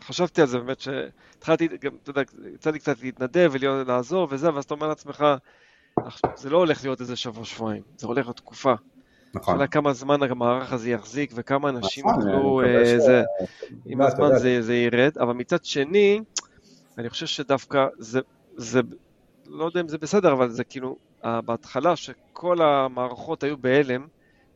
חשבתי 0.00 0.40
על 0.40 0.46
זה 0.46 0.58
באמת, 0.58 0.80
שהתחלתי, 0.80 1.68
גם, 1.80 1.90
אתה 2.02 2.10
יודע, 2.10 2.22
יצא 2.54 2.70
לי 2.70 2.78
קצת 2.78 3.02
להתנדב 3.02 3.50
ולעזור 3.52 4.28
וזה, 4.30 4.54
ואז 4.54 4.64
אתה 4.64 4.74
אומר 4.74 4.88
לעצמך, 4.88 5.24
זה 6.36 6.50
לא 6.50 6.58
הולך 6.58 6.84
להיות 6.84 7.00
איזה 7.00 7.16
שבוע-שבועיים, 7.16 7.82
זה 7.96 8.06
הולך 8.06 8.26
להיות 8.26 8.36
תקופה. 8.36 8.74
נכון. 9.34 9.54
השאלה 9.54 9.66
כמה 9.66 9.92
זמן 9.92 10.22
המערך 10.22 10.72
הזה 10.72 10.90
יחזיק 10.90 11.32
וכמה 11.34 11.68
אנשים 11.68 12.06
נכון, 12.08 12.28
יוכלו, 12.28 12.62
אה, 12.62 12.98
זה, 12.98 13.22
עם 13.86 14.00
הזמן 14.00 14.38
זה, 14.38 14.62
זה 14.62 14.74
ירד, 14.74 15.18
אבל 15.18 15.32
מצד 15.32 15.64
שני, 15.64 16.20
אני 16.98 17.10
חושב 17.10 17.26
שדווקא 17.26 17.86
זה, 17.98 18.20
זה, 18.56 18.80
לא 19.46 19.64
יודע 19.64 19.80
אם 19.80 19.88
זה 19.88 19.98
בסדר, 19.98 20.32
אבל 20.32 20.50
זה 20.50 20.64
כאילו, 20.64 20.96
בהתחלה 21.24 21.96
שכל 21.96 22.62
המערכות 22.62 23.42
היו 23.42 23.56
בהלם, 23.56 24.06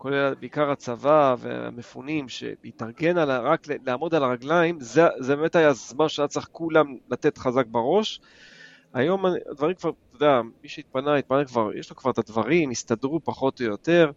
כולל 0.01 0.35
בעיקר 0.35 0.71
הצבא 0.71 1.35
והמפונים, 1.39 2.27
להתארגן 2.65 3.19
על, 3.19 3.31
רק 3.31 3.67
לעמוד 3.87 4.15
על 4.15 4.23
הרגליים, 4.23 4.81
זה, 4.81 5.03
זה 5.19 5.37
באמת 5.37 5.57
היה 5.57 5.73
זמן 5.73 6.09
שהיה 6.09 6.29
צריך 6.29 6.49
כולם 6.53 6.97
לתת 7.11 7.39
חזק 7.39 7.67
בראש. 7.67 8.21
היום 8.95 9.25
הדברים 9.51 9.75
כבר, 9.75 9.91
אתה 9.91 10.17
יודע, 10.17 10.41
מי 10.63 10.69
שהתפנה, 10.69 11.17
התפנה 11.17 11.45
כבר, 11.45 11.75
יש 11.75 11.91
לו 11.91 11.97
כבר 11.97 12.11
את 12.11 12.19
הדברים, 12.19 12.71
הסתדרו 12.71 13.21
פחות 13.25 13.61
או 13.61 13.67
יותר. 13.67 14.11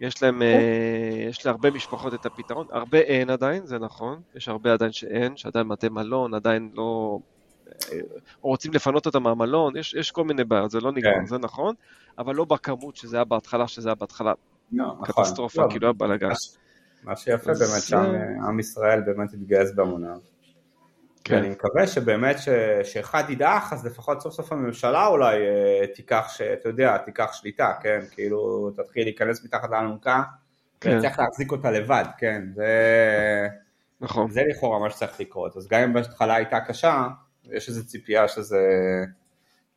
יש 0.00 0.22
להם, 0.22 0.42
אה, 0.42 1.26
יש 1.28 1.46
להרבה 1.46 1.70
משפחות 1.70 2.14
את 2.14 2.26
הפתרון, 2.26 2.66
הרבה 2.70 2.98
אין 2.98 3.30
עדיין, 3.30 3.66
זה 3.66 3.78
נכון, 3.78 4.20
יש 4.34 4.48
הרבה 4.48 4.72
עדיין 4.72 4.92
שאין, 4.92 5.36
שעדיין 5.36 5.66
מטה 5.66 5.88
מלון, 5.88 6.34
עדיין 6.34 6.70
לא, 6.74 7.18
אה, 7.92 7.98
או 8.42 8.48
רוצים 8.48 8.72
לפנות 8.74 9.06
אותם 9.06 9.22
מהמלון, 9.22 9.76
יש, 9.76 9.94
יש 9.94 10.10
כל 10.10 10.24
מיני 10.24 10.44
בעיות, 10.44 10.70
זה 10.70 10.80
לא 10.80 10.92
נגמר, 10.92 11.14
כן. 11.20 11.26
זה 11.26 11.38
נכון, 11.38 11.74
אבל 12.18 12.34
לא 12.34 12.44
בכמות 12.44 12.96
שזה 12.96 13.16
היה 13.16 13.24
בהתחלה, 13.24 13.68
שזה 13.68 13.88
היה 13.88 13.94
בהתחלה. 13.94 14.32
קטסטרופה, 15.04 15.66
כאילו 15.70 15.86
היה 15.86 15.92
בלאגן. 15.92 16.28
מה 17.02 17.16
שיפה 17.16 17.52
באמת 17.52 17.82
שם, 17.82 17.96
אה, 17.96 18.48
עם 18.48 18.60
ישראל 18.60 19.00
באמת 19.00 19.32
התגייס 19.32 19.72
בהמוניו. 19.74 20.18
כן. 21.24 21.34
ואני 21.34 21.48
מקווה 21.48 21.86
שבאמת 21.86 22.36
שאחד 22.84 23.30
ידעך, 23.30 23.72
אז 23.72 23.86
לפחות 23.86 24.20
סוף 24.20 24.34
סוף 24.34 24.52
הממשלה 24.52 25.06
אולי 25.06 25.36
אה, 25.36 25.86
תיקח, 25.94 26.26
שאתה 26.28 26.68
יודע, 26.68 26.98
תיקח 26.98 27.32
שליטה, 27.32 27.72
כן? 27.82 28.00
כאילו, 28.10 28.70
תתחיל 28.70 29.04
להיכנס 29.04 29.44
מתחת 29.44 29.70
לאלונקה, 29.70 30.22
כן. 30.80 30.98
וצריך 30.98 31.18
להחזיק 31.18 31.52
אותה 31.52 31.70
לבד, 31.70 32.04
כן? 32.18 32.42
זה... 32.54 33.48
נכון. 34.00 34.30
זה 34.30 34.42
לכאורה 34.50 34.78
מה 34.78 34.90
שצריך 34.90 35.20
לקרות. 35.20 35.56
אז 35.56 35.68
גם 35.68 35.80
אם 35.80 35.92
בהתחלה 35.92 36.34
הייתה 36.34 36.60
קשה, 36.60 37.06
יש 37.44 37.68
איזו 37.68 37.86
ציפייה 37.86 38.28
שזה... 38.28 38.58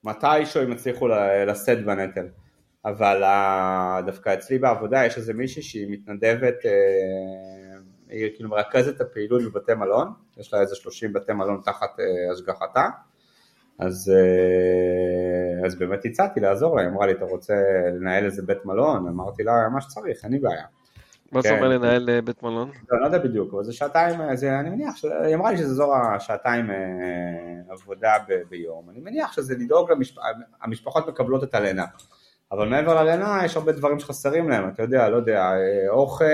מתישהו 0.03 0.61
הם 0.61 0.71
יצליחו 0.71 1.07
לשאת 1.47 1.85
בנטל. 1.85 2.27
אבל 2.85 3.23
דווקא 4.05 4.33
אצלי 4.33 4.59
בעבודה 4.59 5.05
יש 5.05 5.17
איזה 5.17 5.33
מישהי 5.33 5.61
שהיא 5.61 5.87
מתנדבת, 5.89 6.65
אה, 6.65 6.71
היא 8.09 8.29
כאילו 8.35 8.49
מרכזת 8.49 8.95
את 8.95 9.01
הפעילות 9.01 9.41
בבתי 9.43 9.73
מלון, 9.73 10.13
יש 10.37 10.53
לה 10.53 10.61
איזה 10.61 10.75
30 10.75 11.13
בתי 11.13 11.33
מלון 11.33 11.61
תחת 11.65 11.99
אה, 11.99 12.31
השגחתה, 12.33 12.89
אז, 13.79 14.13
אה, 14.15 15.65
אז 15.65 15.75
באמת 15.75 16.05
הצעתי 16.05 16.39
לעזור 16.39 16.75
לה, 16.75 16.81
היא 16.81 16.89
אמרה 16.89 17.05
לי, 17.05 17.11
אתה 17.11 17.25
רוצה 17.25 17.53
לנהל 17.93 18.25
איזה 18.25 18.41
בית 18.41 18.65
מלון? 18.65 19.07
אמרתי 19.07 19.43
לה, 19.43 19.69
מה 19.73 19.81
שצריך, 19.81 20.23
אין 20.23 20.31
לי 20.31 20.39
בעיה. 20.39 20.65
מה 21.31 21.41
זה 21.41 21.49
אומר 21.49 21.61
כן. 21.61 21.69
לנהל 21.69 22.21
בית 22.21 22.43
מלון? 22.43 22.71
לא, 22.91 23.01
לא 23.01 23.05
יודע 23.05 23.19
בדיוק, 23.19 23.53
אבל 23.53 23.63
זה 23.63 23.73
שעתיים, 23.73 24.35
זה, 24.35 24.59
אני 24.59 24.69
מניח. 24.69 24.95
היא 25.23 25.35
אמרה 25.35 25.51
לי 25.51 25.57
שזה 25.57 25.67
אזור 25.67 25.95
השעתיים 25.95 26.69
עבודה 27.69 28.13
ב, 28.27 28.33
ביום, 28.49 28.89
אני 28.89 28.99
מניח 28.99 29.31
שזה 29.31 29.55
לדאוג, 29.55 29.91
למשפ... 29.91 30.15
המשפחות 30.61 31.07
מקבלות 31.07 31.43
את 31.43 31.55
הלינה. 31.55 31.85
אבל 32.53 32.69
מעבר 32.69 33.03
ללינה 33.03 33.41
יש 33.45 33.57
הרבה 33.57 33.71
דברים 33.71 33.99
שחסרים 33.99 34.49
להם, 34.49 34.69
אתה 34.69 34.83
יודע, 34.83 35.09
לא 35.09 35.15
יודע, 35.15 35.41
אה, 35.41 35.89
אוכל, 35.89 36.25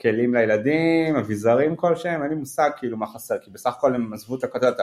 כלים 0.00 0.34
לילדים, 0.34 1.16
אביזרים 1.16 1.76
כלשהם, 1.76 2.22
אין 2.22 2.30
לי 2.30 2.36
מושג 2.36 2.70
כאילו 2.76 2.96
מה 2.96 3.06
חסר, 3.06 3.38
כי 3.38 3.50
בסך 3.50 3.70
הכל 3.78 3.94
הם 3.94 4.12
עזבו 4.12 4.36
את 4.36 4.44
הכותרת, 4.44 4.76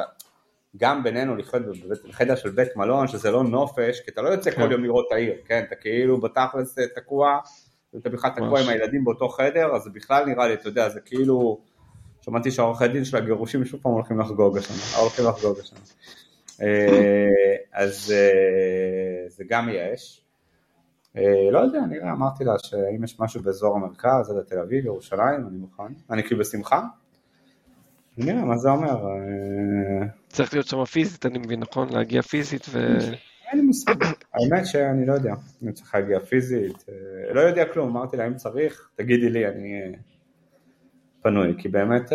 גם 0.77 1.03
בינינו 1.03 1.35
לחיות 1.35 1.63
בחדר 2.09 2.35
של 2.35 2.49
בית 2.49 2.75
מלון, 2.75 3.07
שזה 3.07 3.31
לא 3.31 3.43
נופש, 3.43 3.99
כי 3.99 4.11
אתה 4.11 4.21
לא 4.21 4.29
יוצא 4.29 4.51
כן. 4.51 4.61
כל 4.61 4.71
יום 4.71 4.83
לראות 4.83 5.05
את 5.07 5.11
העיר, 5.11 5.33
כן, 5.45 5.63
אתה 5.67 5.75
כאילו 5.75 6.21
בתכלס 6.21 6.79
אה, 6.79 6.87
תקוע, 6.95 7.39
אתה 7.97 8.09
בכלל 8.09 8.31
תקוע 8.31 8.61
עם 8.61 8.69
הילדים 8.69 9.03
באותו 9.03 9.29
חדר, 9.29 9.75
אז 9.75 9.81
זה 9.81 9.89
בכלל 9.89 10.25
נראה 10.25 10.47
לי, 10.47 10.53
אתה 10.53 10.67
יודע, 10.67 10.89
זה 10.89 10.99
כאילו, 10.99 11.59
שמעתי 12.21 12.51
שהעורכי 12.51 12.87
דין 12.87 13.05
של 13.05 13.17
הגירושים 13.17 13.65
שוב 13.65 13.79
פעם 13.83 13.91
הולכים 13.91 14.19
לחגוג 14.19 14.57
השנה, 14.57 15.01
הולכים 15.01 15.25
לחגוג 15.25 15.59
השנה. 15.59 15.79
אה, 16.61 17.55
אז 17.73 18.13
אה, 18.15 19.29
זה 19.29 19.43
גם 19.49 19.69
יש. 19.71 20.21
אה, 21.17 21.51
לא 21.51 21.59
יודע, 21.59 21.79
נראה, 21.89 22.11
אמרתי 22.11 22.43
לה 22.43 22.53
שאם 22.57 23.03
יש 23.03 23.19
משהו 23.19 23.41
באזור 23.41 23.75
המרכז, 23.75 24.29
עד 24.29 24.43
תל 24.43 24.59
אביב, 24.59 24.85
ירושלים, 24.85 25.47
אני 25.47 25.57
מוכן. 25.57 25.93
אני 26.11 26.23
כאילו 26.23 26.39
בשמחה. 26.39 26.81
נראה 28.17 28.45
מה 28.45 28.57
זה 28.57 28.69
אומר. 28.69 29.05
צריך 30.27 30.53
להיות 30.53 30.67
שם 30.67 30.85
פיזית, 30.85 31.25
אני 31.25 31.39
מבין, 31.39 31.59
נכון? 31.59 31.89
להגיע 31.89 32.21
פיזית 32.21 32.65
ו... 32.69 32.79
אין 33.51 33.59
לי 33.59 33.61
מושג. 33.61 33.95
האמת 34.33 34.65
שאני 34.65 35.05
לא 35.05 35.13
יודע, 35.13 35.33
אני 35.63 35.71
צריך 35.71 35.95
להגיע 35.95 36.19
פיזית. 36.19 36.85
לא 37.33 37.41
יודע 37.41 37.65
כלום, 37.73 37.89
אמרתי 37.89 38.17
לה, 38.17 38.27
אם 38.27 38.35
צריך, 38.35 38.89
תגידי 38.95 39.29
לי, 39.29 39.47
אני 39.47 39.95
פנוי. 41.21 41.55
כי 41.57 41.69
באמת... 41.69 42.11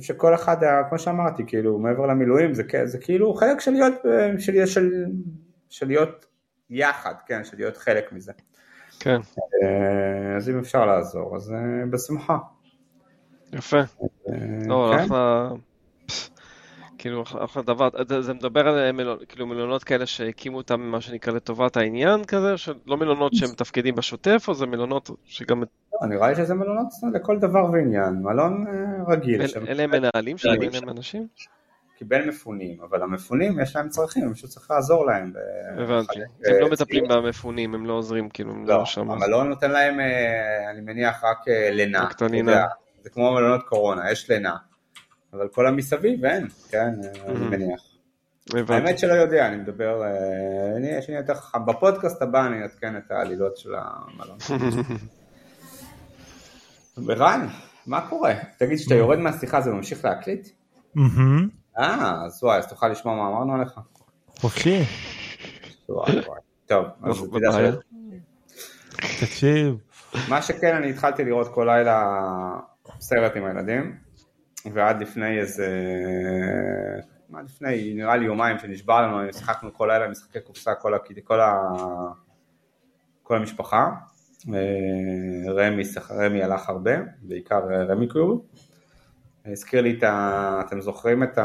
חושב 0.00 0.14
שכל 0.14 0.34
אחד, 0.34 0.56
כמו 0.88 0.98
שאמרתי, 0.98 1.42
כאילו, 1.46 1.78
מעבר 1.78 2.06
למילואים, 2.06 2.54
זה, 2.54 2.62
זה 2.84 2.98
כאילו 2.98 3.34
חלק 3.34 3.60
של 3.60 3.70
להיות, 3.70 3.94
של, 4.38 4.66
של, 4.66 5.04
של 5.68 5.86
להיות 5.86 6.26
יחד, 6.70 7.14
כן, 7.26 7.44
של 7.44 7.56
להיות 7.56 7.76
חלק 7.76 8.12
מזה. 8.12 8.32
כן. 9.00 9.20
אה, 9.62 10.36
אז 10.36 10.50
אם 10.50 10.58
אפשר 10.58 10.86
לעזור, 10.86 11.36
אז 11.36 11.52
אה, 11.52 11.86
בשמחה. 11.90 12.38
יפה. 13.52 13.78
אה, 13.78 14.34
לא, 14.66 14.92
כן? 14.96 15.04
אחלה... 15.04 15.50
כאילו, 16.98 17.22
אחלה 17.22 17.62
דבר, 17.62 17.88
זה, 18.08 18.22
זה 18.22 18.34
מדבר 18.34 18.68
על 18.68 18.92
מלונות, 18.92 19.24
כאילו 19.28 19.46
מלונות 19.46 19.84
כאלה 19.84 20.06
שהקימו 20.06 20.56
אותם, 20.56 20.80
מה 20.80 21.00
שנקרא, 21.00 21.32
לטובת 21.32 21.76
העניין 21.76 22.24
כזה, 22.24 22.56
שלא 22.56 22.96
מלונות 22.96 23.34
שהם 23.34 23.50
מתפקדים 23.50 23.94
בשוטף, 23.94 24.44
או 24.48 24.54
זה 24.54 24.66
מלונות 24.66 25.10
שגם... 25.24 25.62
לא, 26.02 26.08
נראה 26.08 26.28
לי 26.28 26.34
שזה 26.34 26.54
מלונות 26.54 26.86
לכל 27.14 27.38
דבר 27.38 27.64
ועניין, 27.72 28.14
מלון 28.22 28.66
אה, 28.66 29.12
רגיל. 29.12 29.42
אלה 29.68 29.82
הם 29.82 29.90
מנהלים 29.90 30.38
שלהם, 30.38 30.62
אלה 30.62 30.78
הם 30.82 30.88
אנשים? 30.88 31.26
קיבל 31.98 32.28
מפונים, 32.28 32.80
אבל 32.82 33.02
המפונים 33.02 33.60
יש 33.60 33.76
להם 33.76 33.88
צרכים, 33.88 34.24
הם 34.24 34.34
פשוט 34.34 34.50
צריך 34.50 34.70
לעזור 34.70 35.06
להם. 35.06 35.32
הבנתי, 35.78 36.20
הם 36.46 36.56
לא 36.60 36.70
מטפלים 36.70 37.04
במפונים, 37.08 37.74
הם 37.74 37.86
לא 37.86 37.92
עוזרים, 37.92 38.28
כאילו, 38.28 38.50
הם 38.50 38.66
לא, 38.66 38.78
לא 38.78 38.84
שם. 38.84 39.10
המלון 39.10 39.48
נותן 39.48 39.70
להם, 39.70 40.00
אה, 40.00 40.70
אני 40.70 40.80
מניח, 40.80 41.24
רק 41.24 41.48
אה, 41.48 41.70
לינה. 41.70 42.08
זה 43.02 43.10
כמו 43.10 43.34
מלונות 43.34 43.62
קורונה, 43.62 44.10
יש 44.10 44.30
לינה. 44.30 44.56
אבל 45.32 45.48
כל 45.48 45.66
המסביב 45.66 46.24
אין, 46.24 46.48
כן, 46.68 46.90
אני 47.26 47.46
מניח. 47.46 47.80
האמת 48.68 48.98
שלא 48.98 49.12
יודע, 49.12 49.48
אני 49.48 49.56
מדבר, 49.56 50.02
אה, 50.02 50.76
אני 50.76 50.88
יש 50.88 51.08
לי 51.08 51.16
יותר 51.16 51.34
חכם, 51.34 51.66
בפודקאסט 51.66 52.22
הבא 52.22 52.46
אני 52.46 52.62
אעדכן 52.62 52.96
את 52.96 53.10
העלילות 53.10 53.56
של 53.56 53.70
המלון. 53.74 54.38
רן, 57.18 57.46
מה 57.86 58.08
קורה? 58.08 58.34
תגיד, 58.58 58.78
כשאתה 58.78 58.94
יורד 58.94 59.18
מהשיחה 59.18 59.60
זה 59.60 59.70
ממשיך 59.70 60.04
להקליט? 60.04 60.48
אה, 61.78 62.12
אז 62.26 62.44
וואי, 62.44 62.58
אז 62.58 62.68
תוכל 62.68 62.88
לשמוע 62.88 63.16
מה 63.16 63.28
אמרנו 63.28 63.54
עליך. 63.54 63.80
חופשי. 64.38 64.82
טוב, 66.66 66.86
אז 67.02 67.24
תדע 67.32 67.52
ש... 67.52 67.56
תקשיב. 69.20 69.76
מה 70.28 70.42
שכן, 70.42 70.76
אני 70.76 70.90
התחלתי 70.90 71.24
לראות 71.24 71.54
כל 71.54 71.68
לילה 71.70 72.04
סרט 73.00 73.36
עם 73.36 73.44
הילדים. 73.44 74.07
ועד 74.72 75.00
לפני 75.00 75.38
איזה, 75.40 75.68
מה 77.28 77.42
לפני, 77.42 77.94
נראה 77.94 78.16
לי 78.16 78.26
יומיים 78.26 78.58
שנשבע 78.58 79.02
לנו, 79.02 79.32
שיחקנו 79.32 79.74
כל 79.74 79.88
לילה 79.92 80.08
משחקי 80.08 80.40
קופסה, 80.40 80.74
כל, 80.74 80.92
כל, 81.24 81.40
ה, 81.40 81.58
כל 83.22 83.36
המשפחה. 83.36 83.90
אה, 84.54 85.52
רמי, 85.52 85.82
רמי 86.10 86.42
הלך 86.42 86.68
הרבה, 86.68 86.92
בעיקר 87.22 87.60
רמי 87.88 88.08
קור. 88.08 88.44
הזכיר 89.46 89.80
לי 89.80 89.96
את 89.98 90.02
ה... 90.02 90.60
אתם 90.66 90.80
זוכרים 90.80 91.22
את 91.22 91.38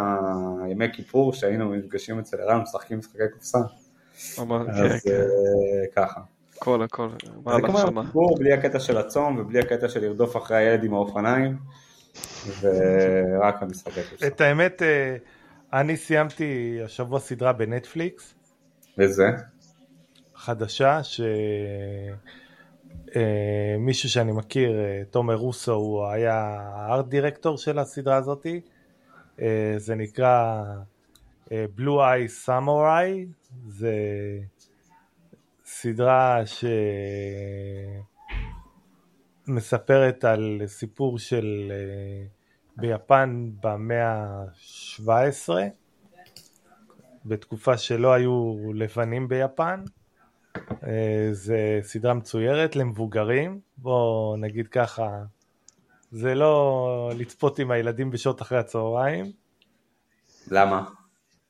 הימי 0.63 0.85
כיפור 0.93 1.33
שהיינו 1.33 1.75
נפגשים 1.75 2.19
אצל 2.19 2.41
ערן 2.41 2.61
משחקים 2.61 2.99
משחקי 2.99 3.23
קופסה? 3.33 3.57
אז 3.57 5.03
כן. 5.03 5.11
אה, 5.11 5.85
ככה. 5.95 6.21
הכל 6.57 6.83
הכל. 6.83 7.09
זה 7.55 7.61
כמו 7.61 7.79
יום 7.79 8.05
כיפור 8.05 8.37
בלי 8.39 8.53
הקטע 8.53 8.79
של 8.79 8.97
הצום 8.97 9.37
ובלי 9.39 9.59
הקטע 9.59 9.89
של 9.89 10.01
לרדוף 10.01 10.37
אחרי 10.37 10.57
הילד 10.57 10.83
עם 10.83 10.93
האופניים. 10.93 11.57
ורק 12.61 13.63
המשחקי 13.63 14.03
כושר. 14.03 14.27
את 14.27 14.41
האמת, 14.41 14.81
אה, 14.81 15.15
אני 15.73 15.97
סיימתי 15.97 16.79
השבוע 16.85 17.19
סדרה 17.19 17.53
בנטפליקס. 17.53 18.35
וזה? 18.97 19.29
חדשה, 20.35 21.01
שמישהו 21.03 21.27
אה, 24.07 24.11
שאני 24.11 24.31
מכיר, 24.31 24.79
אה, 24.79 25.01
תומר 25.09 25.35
רוסו, 25.35 25.73
הוא 25.73 26.05
היה 26.05 26.59
הארט 26.73 27.05
דירקטור 27.07 27.57
של 27.57 27.79
הסדרה 27.79 28.15
הזאתי. 28.15 28.61
זה 29.77 29.95
נקרא 29.95 30.63
Blue 31.49 31.99
Eye 31.99 32.47
Samurai, 32.47 33.25
זה 33.67 33.93
סדרה 35.65 36.45
ש... 36.45 36.65
מספרת 39.47 40.23
על 40.23 40.61
סיפור 40.65 41.19
של 41.19 41.71
אה, 41.71 42.25
ביפן 42.77 43.49
במאה 43.61 44.13
ה-17, 44.13 45.49
בתקופה 47.25 47.77
שלא 47.77 48.13
היו 48.13 48.55
לבנים 48.73 49.27
ביפן. 49.27 49.83
אה, 50.83 51.29
זה 51.31 51.79
סדרה 51.81 52.13
מצוירת 52.13 52.75
למבוגרים, 52.75 53.59
בואו 53.77 54.35
נגיד 54.37 54.67
ככה, 54.67 55.23
זה 56.11 56.35
לא 56.35 57.11
לצפות 57.17 57.59
עם 57.59 57.71
הילדים 57.71 58.11
בשעות 58.11 58.41
אחרי 58.41 58.57
הצהריים. 58.57 59.31
למה? 60.47 60.85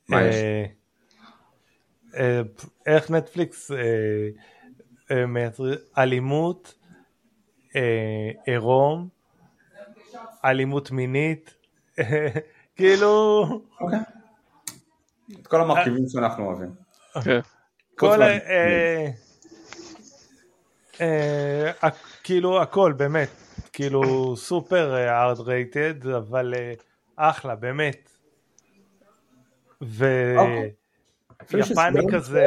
מה 0.09 0.23
יש? 0.23 0.35
אה, 2.15 2.41
איך 2.85 3.11
נטפליקס 3.11 3.71
מייצר 5.27 5.63
אלימות, 5.97 6.75
עירום, 8.45 9.07
אלימות 10.45 10.91
מינית, 10.91 11.53
כאילו... 12.75 13.43
אוקיי. 13.81 13.99
את 15.41 15.47
כל 15.47 15.61
המרכיבים 15.61 16.07
שאנחנו 16.07 16.45
אוהבים. 16.45 16.71
אוקיי. 17.15 17.41
כל... 17.95 18.21
אה, 18.21 19.09
אה, 21.01 21.89
כאילו 22.23 22.61
הכל 22.61 22.93
באמת, 22.97 23.29
כאילו 23.73 24.33
סופר 24.37 25.09
ארד 25.09 25.39
רייטד, 25.39 26.07
אבל 26.07 26.53
אחלה, 27.15 27.55
באמת. 27.55 28.09
ויפני 29.81 30.35
אוקיי. 31.99 32.11
כזה... 32.11 32.45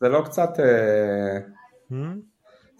זה 0.00 0.08
לא 0.08 0.22
קצת... 0.24 0.50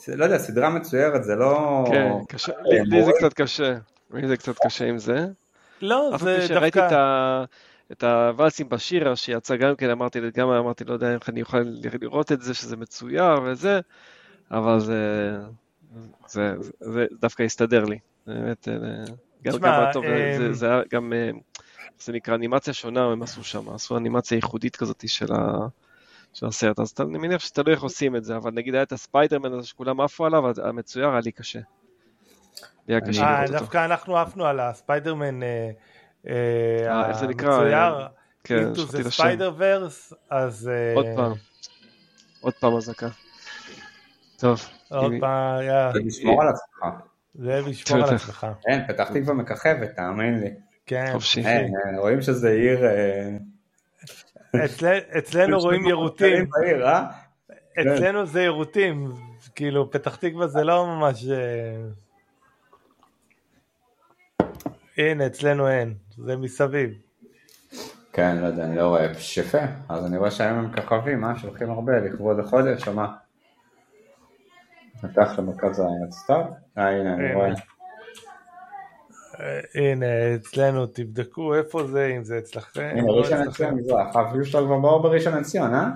לא 0.08 0.24
יודע, 0.24 0.38
סדרה 0.38 0.70
מצוירת, 0.70 1.24
זה 1.24 1.34
לא... 1.34 1.84
כן, 1.90 2.10
קשה, 2.28 2.52
לי 2.64 3.04
זה 3.04 3.10
קצת 3.18 3.32
קשה, 3.32 3.74
לי 4.14 4.28
זה 4.28 4.36
קצת 4.36 4.54
קשה 4.66 4.88
עם 4.88 4.98
זה. 4.98 5.26
לא, 5.82 6.10
זה 6.18 6.36
דווקא... 6.38 6.46
שראיתי 6.46 6.78
את 6.86 6.92
ה... 6.92 7.44
את 7.92 8.04
הוואלסים 8.04 8.68
בשירה 8.68 9.16
שיצא 9.16 9.56
גם 9.56 9.76
כן, 9.76 9.90
אמרתי, 9.90 10.20
גם 10.36 10.48
אמרתי, 10.48 10.84
לא 10.84 10.92
יודע 10.92 11.14
איך 11.14 11.28
אני 11.28 11.42
אוכל 11.42 11.62
לראות 12.00 12.32
את 12.32 12.42
זה, 12.42 12.54
שזה 12.54 12.76
מצויר 12.76 13.40
וזה, 13.44 13.80
אבל 14.50 14.80
זה, 14.80 15.32
זה, 16.28 16.54
זה, 16.60 16.72
זה 16.80 17.06
דווקא 17.20 17.42
הסתדר 17.42 17.84
לי. 17.84 17.98
באמת, 18.26 18.68
אה, 18.68 18.74
גם, 19.42 19.58
גם 19.58 19.84
טוב, 19.92 20.04
זה, 20.06 20.46
אה, 20.46 20.52
זה 20.52 20.66
היה 20.66 20.82
גם, 20.92 21.12
אה, 21.12 21.30
זה 22.00 22.12
נקרא 22.12 22.34
אנימציה 22.34 22.72
שונה, 22.74 23.04
הם 23.04 23.22
עשו 23.22 23.44
שם, 23.44 23.68
עשו 23.68 23.96
אנימציה 23.96 24.36
ייחודית 24.36 24.76
כזאת 24.76 25.04
של 25.06 25.32
ה... 25.32 25.66
של 26.34 26.46
הסרט, 26.46 26.80
אז 26.80 26.94
אני 27.00 27.18
מניח 27.18 27.40
שתלוי 27.40 27.74
איך 27.74 27.82
עושים 27.82 28.16
את 28.16 28.24
זה, 28.24 28.36
אבל 28.36 28.50
נגיד 28.50 28.74
היה 28.74 28.82
את 28.82 28.92
הספיידרמן 28.92 29.52
הזה 29.52 29.66
שכולם 29.66 30.00
עפו 30.00 30.26
עליו, 30.26 30.44
המצויר 30.62 31.08
היה 31.08 31.20
לי 31.24 31.32
קשה. 31.32 31.58
היה 32.88 33.00
קשה 33.00 33.22
לראות 33.22 33.48
אותו. 33.48 33.58
דווקא 33.58 33.84
אנחנו 33.84 34.16
עפנו 34.16 34.46
על 34.46 34.60
הספיידרמן 34.60 35.40
המצויר, 36.86 38.06
כן, 38.44 38.72
into 38.72 38.90
the 38.90 39.18
spider 39.18 39.60
verse, 39.60 40.14
אז... 40.30 40.70
עוד 40.94 41.06
פעם, 41.16 41.32
עוד 42.40 42.54
פעם 42.54 42.76
אזעקה. 42.76 43.08
טוב. 44.36 44.68
עוד 44.90 45.12
פעם, 45.20 45.62
יאללה. 45.62 45.92
זה 45.92 45.98
לשמור 46.04 46.42
על 46.42 46.48
עצמך. 46.48 46.86
זה 47.34 47.60
לשמור 47.66 48.04
על 48.04 48.14
עצמך. 48.14 48.46
כן, 48.62 48.80
פתח 48.88 49.08
תקווה 49.14 49.34
מככבת, 49.34 49.96
תאמין 49.96 50.40
לי. 50.40 50.50
כן, 50.86 51.10
חופשי. 51.12 51.42
רואים 51.98 52.22
שזה 52.22 52.50
עיר... 52.50 52.80
אצלנו 55.18 55.58
רואים 55.58 55.86
יירוטים. 55.86 56.46
אה? 56.84 57.06
אצלנו 57.80 58.26
זה 58.26 58.42
יירוטים, 58.42 59.12
כאילו 59.54 59.90
פתח 59.90 60.16
תקווה 60.16 60.46
זה 60.46 60.64
לא 60.64 60.86
ממש... 60.86 61.26
אה, 61.28 61.76
הנה, 64.98 65.26
אצלנו 65.26 65.68
אין, 65.68 65.94
זה 66.16 66.36
מסביב. 66.36 66.90
כן, 68.12 68.36
לא 68.36 68.46
יודע, 68.46 68.64
אני 68.64 68.76
לא 68.76 68.88
רואה, 68.88 69.06
יפה, 69.36 69.58
אז 69.88 70.06
אני 70.06 70.16
רואה 70.18 70.30
שהיום 70.30 70.58
הם 70.58 70.70
כוכבים, 70.76 71.24
אה? 71.24 71.38
שולחים 71.38 71.70
הרבה 71.70 71.92
לכבוד 71.92 72.38
החודש, 72.38 72.88
או 72.88 72.92
מה? 72.92 73.14
נתח 75.02 75.38
למרכז 75.38 75.80
הארץ, 75.80 76.26
טוב? 76.26 76.46
אה, 76.78 76.88
הנה, 76.88 77.14
אני 77.14 77.34
רואה. 77.34 77.73
הנה, 79.74 80.06
אצלנו 80.34 80.86
תבדקו 80.86 81.54
איפה 81.54 81.86
זה, 81.86 82.12
אם 82.16 82.24
זה 82.24 82.38
אצלכם. 82.38 82.90
הנה, 82.92 83.02
לא 83.06 83.12
ראשון 83.12 83.38
לציון 83.38 83.74
מזרח, 83.74 84.16
האוויר 84.16 84.44
שלו 84.44 84.66
כבר 84.66 84.78
באור 84.78 85.02
בראשון 85.02 85.34
לציון, 85.34 85.74
אה? 85.74 85.90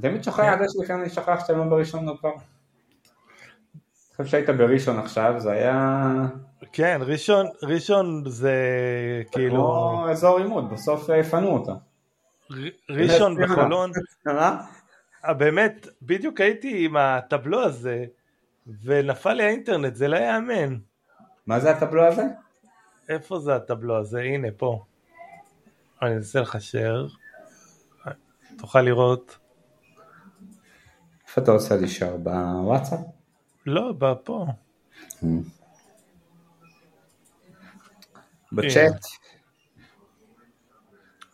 תמיד 0.00 0.24
שוכח, 0.24 0.38
עד 0.38 0.58
שלכם 0.68 1.00
אני 1.00 1.10
שכח 1.10 1.40
שאתם 1.40 1.58
לא 1.58 1.64
בראשון 1.64 2.16
כבר. 2.16 2.30
אני 2.30 4.26
חושב 4.26 4.30
שהיית 4.30 4.50
בראשון 4.50 4.98
עכשיו, 4.98 5.34
זה 5.38 5.50
היה... 5.50 6.12
כן, 6.72 7.00
ראשון, 7.06 7.46
ראשון 7.62 8.22
זה 8.26 8.52
כאילו... 9.32 9.54
כמו 9.54 10.10
אזור 10.10 10.38
עימות, 10.38 10.68
בסוף 10.70 11.08
יפנו 11.20 11.48
אותה. 11.48 11.72
ראשון 12.90 13.36
בחולון. 13.42 13.90
אה, 15.24 15.34
באמת, 15.34 15.86
בדיוק 16.02 16.40
הייתי 16.40 16.84
עם 16.84 16.96
הטבלו 16.96 17.62
הזה, 17.62 18.04
ונפל 18.84 19.32
לי 19.32 19.44
האינטרנט, 19.44 19.94
זה 19.94 20.08
לא 20.08 20.16
יאמן. 20.16 20.76
מה 21.48 21.60
זה 21.60 21.70
הטבלו 21.70 22.06
הזה? 22.06 22.22
איפה 23.08 23.38
זה 23.38 23.56
הטבלו 23.56 23.98
הזה? 23.98 24.20
הנה, 24.20 24.48
פה. 24.56 24.84
אני 26.02 26.16
אעשה 26.16 26.40
לך 26.40 26.54
share. 26.54 27.16
תוכל 28.58 28.80
לראות. 28.80 29.38
איפה 31.26 31.40
אתה 31.40 31.50
עושה 31.50 31.76
לי 31.76 31.86
share? 31.86 32.16
בוואטסאפ? 32.22 33.00
לא, 33.66 33.92
פה. 34.24 34.46
Hmm. 35.20 35.26
בצ'אט. 38.52 39.04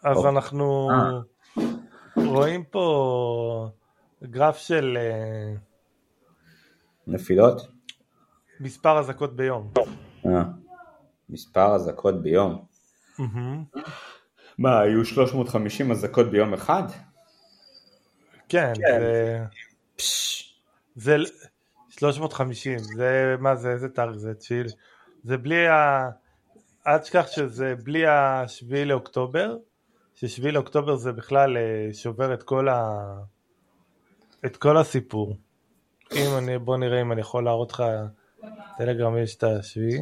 אז 0.03 0.17
אוקיי. 0.17 0.31
אנחנו 0.31 0.91
אה. 0.91 1.65
רואים 2.17 2.65
פה 2.65 3.69
גרף 4.23 4.57
של 4.57 4.99
אה, 5.01 5.55
נפילות? 7.07 7.69
מספר 8.61 8.99
אזעקות 8.99 9.37
ביום. 9.37 9.73
אה. 10.27 10.43
מספר 11.29 11.75
אזעקות 11.75 12.23
ביום. 12.23 12.65
מה, 14.59 14.81
היו 14.81 15.05
350 15.05 15.91
אזעקות 15.91 16.31
ביום 16.31 16.55
אחד? 16.55 16.83
כן, 18.49 18.73
כן. 18.77 19.01
זה... 19.01 19.45
זה 20.95 21.17
350, 21.89 22.79
זה 22.79 23.37
מה 23.39 23.57
זה, 23.57 23.71
איזה 23.71 23.89
תאריך 23.89 24.17
זה? 24.17 24.35
תשיעי, 24.35 24.63
זה 25.23 25.37
בלי 25.37 25.69
ה... 25.69 26.09
אל 26.87 26.99
תשכח 26.99 27.27
שזה 27.27 27.75
בלי 27.85 28.07
השביעי 28.07 28.85
לאוקטובר, 28.85 29.57
ששביעי 30.15 30.53
לאוקטובר 30.53 30.97
זה 30.97 31.13
בכלל 31.13 31.57
אה, 31.57 31.89
שובר 31.93 32.35
את 32.35 32.43
כל 32.43 32.69
ה... 32.69 32.99
את 34.47 34.57
כל 34.57 34.77
הסיפור. 34.77 35.37
אם 36.13 36.31
אני, 36.39 36.59
בוא 36.59 36.77
נראה 36.77 37.01
אם 37.01 37.13
אני 37.13 37.21
יכול 37.21 37.45
להראות 37.45 37.73
לך, 37.73 37.83
טלגרם 38.79 39.19
יש 39.19 39.37
את 39.37 39.45
השביעי? 39.45 40.01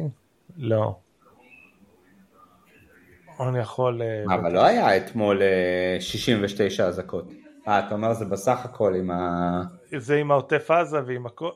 לא. 0.57 0.95
אני 3.39 3.59
יכול... 3.59 4.01
אה, 4.01 4.35
אבל 4.35 4.51
לא 4.51 4.65
היה 4.65 4.97
אתמול 4.97 5.41
אה, 5.41 5.97
69 5.99 6.85
אזעקות. 6.87 7.31
אה, 7.67 7.79
אתה 7.79 7.95
אומר 7.95 8.13
זה 8.13 8.25
בסך 8.25 8.65
הכל 8.65 8.95
עם 8.95 9.11
ה... 9.11 9.61
זה 9.97 10.15
עם 10.15 10.31
העוטף 10.31 10.71
עזה 10.71 10.99
ועם 11.05 11.25
הכל... 11.25 11.49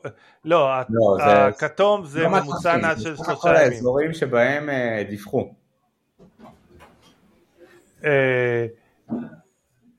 לא, 0.44 0.70
לא, 0.90 1.16
הכתום 1.22 2.04
זה 2.04 2.22
לא 2.22 2.28
ממוצע 2.28 2.76
נע 2.76 2.96
של 2.96 3.16
שלושה 3.16 3.48
ימים. 3.48 3.72
האזורים 3.72 4.12
שבהם 4.12 4.70
אה, 4.70 5.02
דיווחו. 5.08 5.54
אה, 8.04 8.66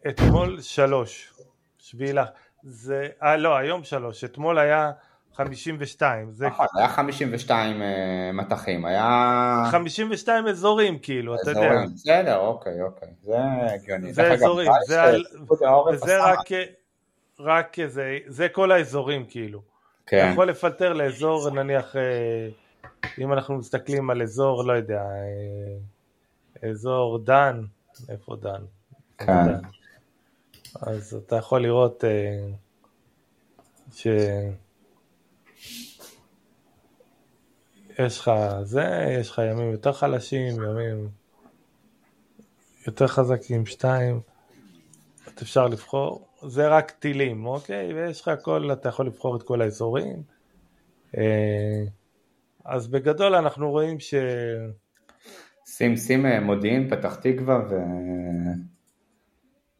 אתמול 0.09 0.61
שלוש, 0.61 1.33
שביעי 1.77 2.13
לך, 2.13 2.27
זה, 2.63 3.07
אה 3.23 3.37
לא, 3.37 3.57
היום 3.57 3.83
שלוש, 3.83 4.23
אתמול 4.23 4.59
היה 4.59 4.91
חמישים 5.43 5.75
ושתיים, 5.79 6.31
זה 6.31 6.47
נכון, 6.47 6.65
היה 6.75 6.87
52 6.87 7.81
אה, 7.81 8.31
מטחים, 8.33 8.85
היה... 8.85 9.63
חמישים 9.71 10.07
ושתיים 10.11 10.47
אזורים 10.47 10.99
כאילו, 10.99 11.35
אתה 11.35 11.51
יודע, 11.51 11.61
אזורים. 11.61 11.89
בסדר, 11.95 12.37
אוקיי, 12.37 12.81
אוקיי, 12.81 13.09
זה 13.23 13.37
הגיוני. 13.73 14.13
זה 14.13 14.33
אזורים, 14.33 14.71
זה 14.87 15.03
על- 15.03 15.23
רק, 16.09 16.47
רק 17.39 17.77
זה, 17.87 18.17
זה 18.27 18.47
כל 18.49 18.71
האזורים 18.71 19.25
כאילו, 19.29 19.59
אתה 19.59 20.11
כן, 20.11 20.29
יכול 20.33 20.49
לפלטר 20.49 20.93
לאזור 20.93 21.49
נניח, 21.49 21.95
אה, 21.95 22.47
אם 23.19 23.33
אנחנו 23.33 23.57
מסתכלים 23.57 24.09
על 24.09 24.21
אזור, 24.21 24.63
לא 24.63 24.73
יודע, 24.73 25.01
אה, 25.01 26.69
אזור 26.69 27.19
דן, 27.19 27.61
איפה 28.09 28.35
דן? 28.35 28.61
דן. 29.25 29.59
אז 30.81 31.13
אתה 31.27 31.35
יכול 31.35 31.61
לראות 31.61 32.03
ש... 33.93 34.07
יש 37.99 38.19
לך 38.19 38.31
זה, 38.63 39.05
יש 39.19 39.29
לך 39.29 39.41
ימים 39.51 39.71
יותר 39.71 39.91
חלשים, 39.93 40.63
ימים 40.63 41.09
יותר 42.87 43.07
חזקים, 43.07 43.65
שתיים, 43.65 44.21
אפשר 45.41 45.67
לבחור, 45.67 46.27
זה 46.41 46.67
רק 46.67 46.91
טילים, 46.91 47.45
אוקיי? 47.45 47.93
ויש 47.93 48.21
לך 48.21 48.27
הכל, 48.27 48.69
אתה 48.73 48.89
יכול 48.89 49.07
לבחור 49.07 49.35
את 49.35 49.43
כל 49.43 49.61
האזורים. 49.61 50.23
אה, 51.17 51.83
אז 52.65 52.87
בגדול 52.87 53.35
אנחנו 53.35 53.71
רואים 53.71 53.99
ש... 53.99 54.13
שים, 55.65 55.97
שים 55.97 56.25
אה, 56.25 56.39
מודיעין, 56.39 56.89
פתח 56.89 57.15
תקווה 57.15 57.59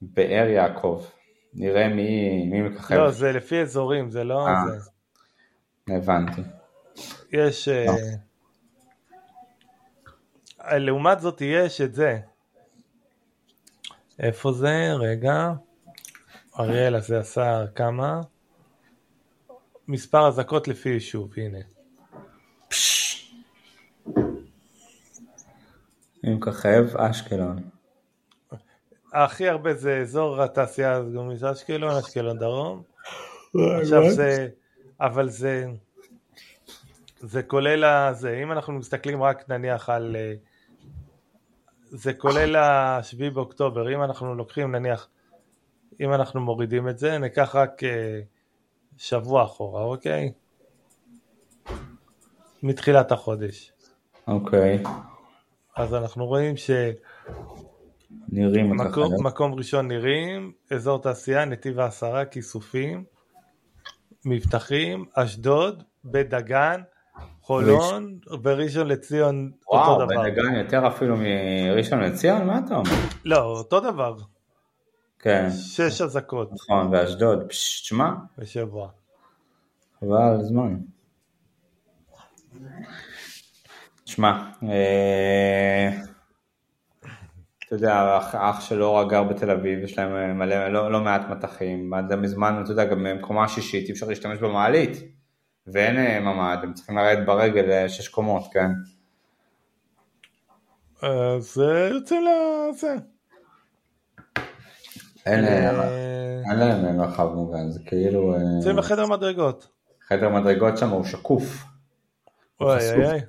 ובאר 0.01 0.47
יעקב. 0.47 1.05
נראה 1.53 1.88
מי, 1.88 2.43
מי 2.45 2.62
מככב. 2.62 2.95
לא, 2.95 3.12
זה 3.12 3.32
לפי 3.32 3.62
אזורים, 3.62 4.12
זה 4.12 4.23
לא... 4.23 4.47
אה. 4.47 4.53
זה. 4.69 4.89
הבנתי. 5.95 6.41
יש... 7.32 7.68
אה, 7.68 7.86
לעומת 10.78 11.20
זאת 11.20 11.42
יש 11.42 11.82
את 11.82 11.94
זה. 11.94 12.20
איפה 14.20 14.52
זה? 14.52 14.94
רגע. 15.00 15.52
אריאל 16.60 16.96
הזה 16.96 17.20
עשה 17.20 17.65
כמה? 17.76 18.22
מספר 19.88 20.28
אזעקות 20.28 20.68
לפי 20.68 20.89
יישוב, 20.89 21.34
הנה. 21.38 21.60
מי 26.24 26.34
מככב? 26.34 26.98
אשקלון. 26.98 27.70
הכי 29.13 29.50
הרבה 29.50 29.74
זה 29.74 29.98
אזור 29.98 30.42
התעשייה 30.42 30.96
הגומית 30.96 31.44
אשקלון, 31.44 31.96
אשקלון 31.96 32.39
דרום. 32.39 32.84
עכשיו 33.82 34.10
זה, 34.10 34.48
אבל 35.02 35.30
זה, 35.30 35.68
זה 37.19 37.43
כולל 37.43 37.84
הזה, 37.84 38.39
אם 38.43 38.51
אנחנו 38.51 38.73
מסתכלים 38.73 39.23
רק 39.23 39.49
נניח 39.49 39.89
על, 39.89 40.15
אה, 40.15 40.34
זה 41.89 42.13
כולל 42.13 42.55
השביעי 42.55 43.29
באוקטובר, 43.29 43.93
אם 43.93 44.03
אנחנו 44.03 44.36
לוקחים 44.36 44.71
נניח, 44.71 45.08
אם 45.99 46.13
אנחנו 46.13 46.41
מורידים 46.41 46.89
את 46.89 46.99
זה, 46.99 47.17
ניקח 47.17 47.55
רק 47.55 47.84
אה, 47.84 48.19
שבוע 48.97 49.43
אחורה, 49.43 49.84
אוקיי? 49.84 50.32
מתחילת 52.63 53.12
החודש. 53.12 53.71
אוקיי. 54.27 54.84
אז 55.75 55.93
אנחנו 55.93 56.25
רואים 56.25 56.55
נירים 58.29 58.69
מככב. 58.69 59.01
שמקום 59.17 59.53
ראשון 59.53 59.88
נירים, 59.88 60.51
אזור 60.71 61.01
תעשייה, 61.01 61.45
נתיב 61.45 61.79
העשרה, 61.79 62.25
כיסופים, 62.25 63.03
מבטחים, 64.25 65.05
אשדוד, 65.13 65.84
בית 66.03 66.29
דגן, 66.29 66.82
חולון, 67.41 68.19
בראשון 68.41 68.88
לציון 68.88 69.51
אותו 69.67 69.89
וואו, 69.89 70.05
דבר. 70.05 70.23
בן 70.23 70.29
דגן 70.29 70.55
יותר 70.55 70.88
אפילו 70.88 71.15
מראשון 71.17 71.99
לציון? 71.99 72.47
מה 72.47 72.60
אתה 72.65 72.75
אומר? 72.75 72.91
לא, 73.25 73.43
אותו 73.43 73.79
דבר, 73.79 74.15
כן, 75.19 75.49
שש 75.51 76.01
אזעקות 76.01 76.53
נכון, 76.53 76.88
ואשדוד. 76.91 77.43
תשמע, 77.47 78.12
בשבוע. 78.38 78.89
חבל 79.99 80.21
על 80.21 80.39
הזמן. 80.39 80.77
תשמע, 84.03 84.51
אה, 84.63 85.89
אתה 87.65 87.75
יודע, 87.75 88.17
אח, 88.17 88.36
אח 88.36 88.62
של 88.62 88.84
אורה 88.84 89.08
גר 89.08 89.23
בתל 89.23 89.51
אביב, 89.51 89.84
יש 89.84 89.97
להם 89.97 90.15
אה, 90.15 90.34
מלא, 90.34 90.67
לא, 90.67 90.91
לא 90.91 91.01
מעט 91.01 91.21
מטחים, 91.29 91.93
עד 91.93 92.15
מזמן, 92.15 92.62
אתה 92.63 92.71
יודע, 92.71 92.86
גם 92.86 93.03
במקומה 93.03 93.43
השישית 93.43 93.88
אי 93.88 93.93
אפשר 93.93 94.08
להשתמש 94.08 94.39
במעלית, 94.39 95.18
ואין 95.73 95.97
אה, 95.97 96.19
ממ"ד, 96.19 96.58
הם 96.63 96.73
צריכים 96.73 96.97
לרדת 96.97 97.25
ברגל 97.27 97.71
אה, 97.71 97.89
שש 97.89 98.08
קומות, 98.08 98.43
כן? 98.53 98.71
אז 101.01 101.62
אה, 101.62 101.88
יוצאים 101.88 102.21
לזה. 102.25 102.95
אין, 105.25 105.45
להם 106.60 106.97
מרחב 106.97 107.27
מוגן, 107.34 107.71
זה 107.71 107.79
כאילו, 107.86 108.36
יוצאים 108.58 108.77
לחדר 108.77 109.05
מדרגות. 109.05 109.67
חדר 110.08 110.29
מדרגות 110.29 110.77
שם 110.77 110.89
הוא 110.89 111.05
שקוף, 111.05 111.63
אוי. 112.62 112.91
אוי 112.95 113.05
אוי. 113.08 113.19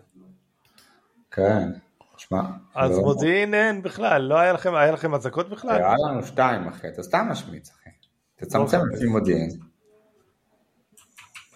כן, 1.31 1.71
תשמע, 2.17 2.41
אז 2.75 2.91
לא- 2.91 3.03
מודיעין 3.03 3.55
אין 3.55 3.83
בכלל, 3.83 4.23
לא 4.23 4.39
היה 4.39 4.53
לכם, 4.53 4.75
היה 4.75 4.93
לכם 4.93 5.15
אזעקות 5.15 5.51
בכלל? 5.51 5.71
היה 5.77 5.95
לנו 6.09 6.27
שתיים 6.27 6.69
אחי, 6.69 6.89
אתה 6.89 7.03
סתם 7.03 7.27
משמיץ 7.31 7.71
אחי. 7.71 7.91
תצמצם 8.37 8.79
אוקיי. 8.81 8.97
לפי 8.97 9.07
מודיעין. 9.07 9.70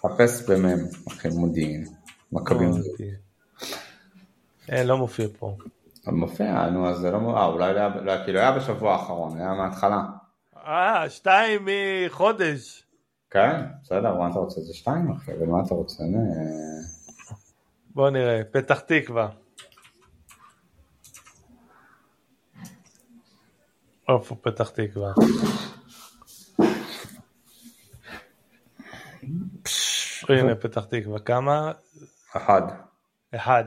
חפש 0.05 0.51
במם, 0.51 0.79
אחי, 1.09 1.29
מודיעין. 1.29 1.85
מכבים. 2.33 2.69
מודיעין. 2.69 3.14
אין, 4.69 4.87
לא 4.87 4.99
מופיע 4.99 5.27
פה. 5.38 5.57
מופיע, 6.07 6.71
נו, 6.71 6.88
אז 6.88 6.97
זה 6.99 7.11
לא... 7.11 7.37
אה, 7.37 7.45
אולי 7.45 7.75
לא 7.75 7.79
היה, 7.79 7.88
לא, 7.88 8.25
כאילו 8.25 8.38
היה 8.38 8.53
בשבוע 8.53 8.93
האחרון, 8.93 9.38
היה 9.38 9.55
מההתחלה. 9.55 10.03
אה, 10.57 11.11
שתיים 11.11 11.67
מחודש. 12.07 12.85
כן, 13.31 13.61
בסדר, 13.83 14.14
מה 14.19 14.31
אתה 14.31 14.38
רוצה? 14.38 14.61
זה 14.61 14.75
שתיים 14.75 15.12
אחי, 15.12 15.33
ומה 15.40 15.62
אתה 15.67 15.75
רוצה? 15.75 16.05
נה, 16.05 16.19
בוא 17.95 18.11
נראה, 18.11 18.40
פתח 18.53 18.81
תקווה. 18.81 19.29
איפה 24.09 24.35
פתח 24.35 24.69
תקווה? 24.69 25.12
הנה 30.29 30.55
פתח 30.55 30.85
תקווה, 30.85 31.19
כמה? 31.19 31.73
אחד. 32.37 32.63
אחד. 33.35 33.65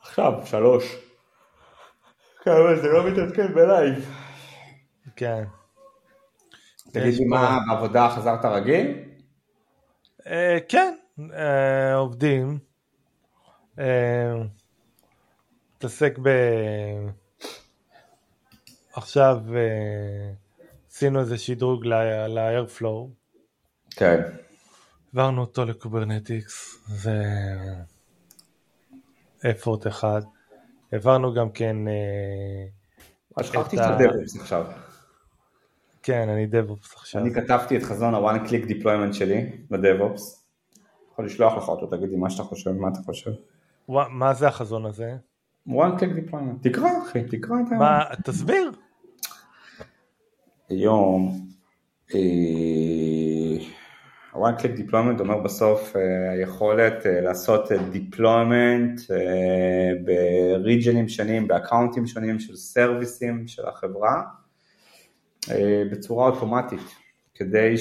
עכשיו, 0.00 0.32
שלוש. 0.44 0.96
כמה 2.42 2.76
זה 2.82 2.88
לא 2.88 3.10
מתעדכן 3.10 3.54
בלייב. 3.54 4.14
כן. 5.16 5.44
תגיד 6.92 7.14
לי 7.14 7.24
מה, 7.24 7.58
בעבודה 7.68 8.08
חזרת 8.16 8.44
רגיל? 8.44 8.98
אה, 10.26 10.58
כן, 10.68 10.94
אה, 11.32 11.94
עובדים. 11.94 12.58
אה, 13.78 14.32
מתעסק 15.76 16.18
ב... 16.22 16.28
עכשיו 18.92 19.38
עשינו 20.90 21.20
איזה 21.20 21.38
שדרוג 21.38 21.86
ל-Airflow. 21.86 23.21
כן. 23.92 24.20
העברנו 25.14 25.40
אותו 25.40 25.64
ל 25.64 25.74
Kubernetes, 25.74 26.84
זה 26.86 27.22
effort 29.50 29.86
אחד. 29.86 30.22
העברנו 30.92 31.34
גם 31.34 31.50
כן... 31.50 31.76
אה, 33.38 33.44
שכחתי 33.44 33.76
את 33.76 33.82
ה 33.84 33.92
DevOps 33.92 34.40
עכשיו. 34.40 34.66
כן, 36.02 36.28
אני 36.28 36.46
DevOps 36.52 36.94
עכשיו. 36.94 37.22
אני 37.22 37.34
כתבתי 37.34 37.76
את 37.76 37.82
חזון 37.82 38.14
ה-one 38.14 38.48
click 38.48 38.68
deployment 38.68 39.12
שלי 39.12 39.50
ל-DevOps. 39.70 40.20
יכול 41.12 41.26
לשלוח 41.26 41.54
לך 41.56 41.68
אותו, 41.68 41.86
תגיד 41.86 42.08
לי 42.10 42.16
מה 42.16 42.30
שאתה 42.30 42.42
חושב, 42.42 42.70
מה 42.70 42.88
אתה 42.88 42.98
חושב. 42.98 43.30
מה 43.88 44.34
זה 44.34 44.48
החזון 44.48 44.86
הזה? 44.86 45.16
one 45.68 45.98
click 45.98 46.30
deployment. 46.30 46.62
תקרא 46.62 46.88
אחי, 47.02 47.24
תקרא 47.24 47.56
את 47.66 47.72
ה... 47.72 47.74
מה, 47.74 48.04
תסביר. 48.24 48.72
היום, 50.68 51.46
אה, 54.36 54.50
one 54.50 54.60
click 54.60 54.90
deployment 54.90 55.20
אומר 55.20 55.38
בסוף 55.38 55.96
אה, 55.96 56.30
היכולת 56.30 57.06
אה, 57.06 57.20
לעשות 57.20 57.72
deployment 57.72 59.00
בריג'נים 60.04 61.08
שונים, 61.08 61.48
באקאונטים 61.48 62.06
שונים 62.06 62.38
של 62.38 62.56
סרוויסים 62.56 63.46
של 63.46 63.68
החברה. 63.68 64.22
אה, 65.50 65.82
בצורה 65.90 66.28
אוטומטית, 66.28 66.80
כדי 67.34 67.74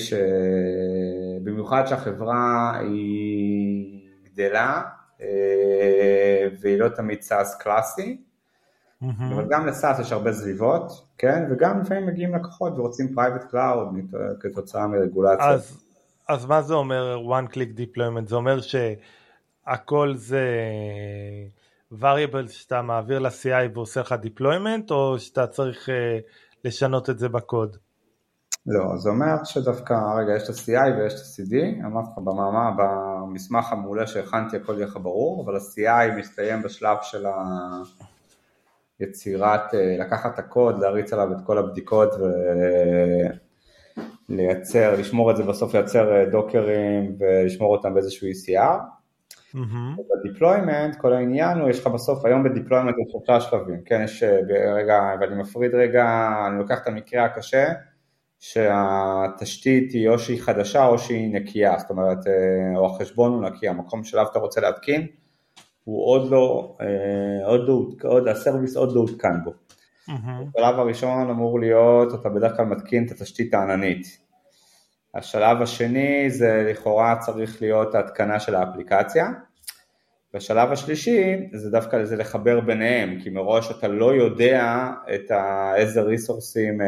שבמיוחד 1.38 1.88
שהחברה 1.88 2.78
היא 2.80 4.10
גדלה 4.24 4.82
אה, 5.22 6.48
והיא 6.60 6.80
לא 6.80 6.90
תמיד 6.90 7.22
SaaS 7.22 7.58
קלאסי, 7.58 8.22
mm-hmm. 9.04 9.06
אבל 9.36 9.46
גם 9.50 9.68
ל 9.68 9.74
SaaS 9.74 10.00
יש 10.00 10.12
הרבה 10.12 10.34
סביבות, 10.34 11.08
כן, 11.18 11.48
וגם 11.52 11.82
לפעמים 11.82 12.06
מגיעים 12.06 12.36
לקוחות 12.36 12.74
ורוצים 12.78 13.14
private 13.16 13.44
cloud 13.44 13.88
כתוצאה 14.40 14.88
מרגולציה. 14.88 15.50
אז, 15.50 15.84
אז 16.34 16.46
מה 16.46 16.62
זה 16.62 16.74
אומר 16.74 17.17
one 17.17 17.54
click 17.54 17.80
deployment? 17.80 18.28
זה 18.28 18.36
אומר 18.36 18.60
שהכל 18.62 20.13
זה 20.15 20.46
variable 22.00 22.48
שאתה 22.48 22.82
מעביר 22.82 23.20
ל-CI 23.20 23.70
ועושה 23.74 24.02
לך 24.02 24.15
deployment, 24.24 24.91
או 24.91 25.20
שאתה 25.20 25.48
צריך... 25.48 25.89
Uh, 25.89 25.91
לשנות 26.65 27.10
את 27.10 27.20
זה 27.20 27.30
בקוד? 27.30 27.78
לא, 28.65 28.98
זה 28.98 29.10
אומר 29.10 29.44
שדווקא, 29.44 29.94
רגע, 29.94 30.36
יש 30.36 30.44
את 30.44 30.50
ה-CI 30.50 30.98
ויש 30.98 31.13
את 31.13 31.20
ה-CD, 31.20 31.86
אמרתי 31.86 32.08
לך 32.12 32.17
במאמר, 32.17 32.70
במסמך 32.78 33.72
המעולה 33.72 34.08
שהכנתי 34.08 34.58
הכל 34.58 34.74
יהיה 34.76 34.86
לך 34.86 34.98
ברור, 35.02 35.46
אבל 35.46 35.56
ה-CI 35.56 36.15
מסתיים 36.17 36.62
בשלב 36.62 36.98
של 37.02 37.26
היצירת, 39.00 39.74
אה, 39.74 39.98
לקחת 40.00 40.34
את 40.34 40.39
הקוד, 40.39 40.80
להריץ 40.80 41.13
עליו 41.13 41.32
את 41.32 41.46
כל 41.46 41.58
הבדיקות 41.58 42.10
ולייצר, 44.32 44.96
לשמור 45.00 45.32
את 45.32 45.38
זה 45.38 45.44
בסוף, 45.44 45.74
לייצר 45.74 46.15
אה, 46.15 46.26
דוקרים 46.26 47.15
ולשמור 47.20 47.76
אותם 47.76 47.94
באיזשהו 47.94 48.28
ECR. 48.28 48.80
Mm-hmm. 49.56 50.02
ב 50.20 50.26
deployment 50.26 50.96
כל 50.96 51.13
העניין 51.13 51.58
הוא, 51.58 51.70
יש 51.70 51.80
לך 51.80 51.88
בסוף, 51.88 52.26
היום 52.26 52.44
ב 52.44 52.48
deployment 52.48 52.96
יש 53.06 53.12
שלושה 53.12 53.41
שלבים, 53.41 53.82
כן, 53.86 54.02
יש 54.04 54.24
אה, 54.24 54.39
רגע, 54.74 55.00
ואני 55.22 55.36
מפריד 55.36 55.76
רגע, 55.76 56.30
אני 56.48 56.58
לוקח 56.60 56.80
את 56.82 56.88
המקרה 56.88 57.26
הקשה, 57.26 57.65
שהתשתית 58.39 59.91
היא 59.91 60.10
או 60.10 60.20
שהיא 60.20 60.41
חדשה 60.41 60.86
או 60.86 61.00
שהיא 61.00 61.34
נקייה, 61.34 61.80
זאת 61.80 61.89
אומרת, 61.89 62.28
אה, 62.28 62.78
או 62.78 62.86
החשבון 62.86 63.34
הוא 63.34 63.41
נקי, 63.41 63.67
המקום 63.67 64.04
שלו 64.04 64.22
אתה 64.32 64.39
רוצה 64.39 64.62
להתקין, 64.62 65.08
הוא 65.84 66.06
עוד 66.06 66.32
לא, 66.32 66.78
עוד 67.46 67.67
לא, 67.67 67.88
עוד, 68.04 68.28
הסרוויס 68.28 68.76
עוד 68.76 68.96
לא 68.96 69.00
הותקן 69.00 69.44
בו. 69.44 69.54
Mm-hmm. 70.10 70.58
השלב 70.58 70.80
הראשון 70.80 71.30
אמור 71.30 71.60
להיות, 71.60 72.14
אתה 72.22 72.30
בדרך 72.30 72.58
כלל 72.58 72.66
מתקין 72.66 73.06
את 73.06 73.12
התשתית 73.12 73.54
העננית. 73.54 74.18
השלב 75.16 75.62
השני 75.62 76.30
זה 76.30 76.68
לכאורה 76.72 77.16
צריך 77.20 77.62
להיות 77.62 77.96
ההתקנה 77.96 78.40
של 78.40 78.56
האפליקציה. 78.56 79.28
והשלב 80.34 80.72
השלישי 80.72 81.50
זה 81.54 81.70
דווקא 81.72 81.96
לזה 81.96 82.16
לחבר 82.16 82.60
ביניהם, 82.60 83.20
כי 83.24 83.30
מראש 83.30 83.72
אתה 83.72 83.88
לא 83.88 84.14
יודע 84.14 84.90
את 85.14 85.32
ה, 85.32 85.74
איזה 85.76 86.02
ריסורסים 86.02 86.82
אה, 86.82 86.88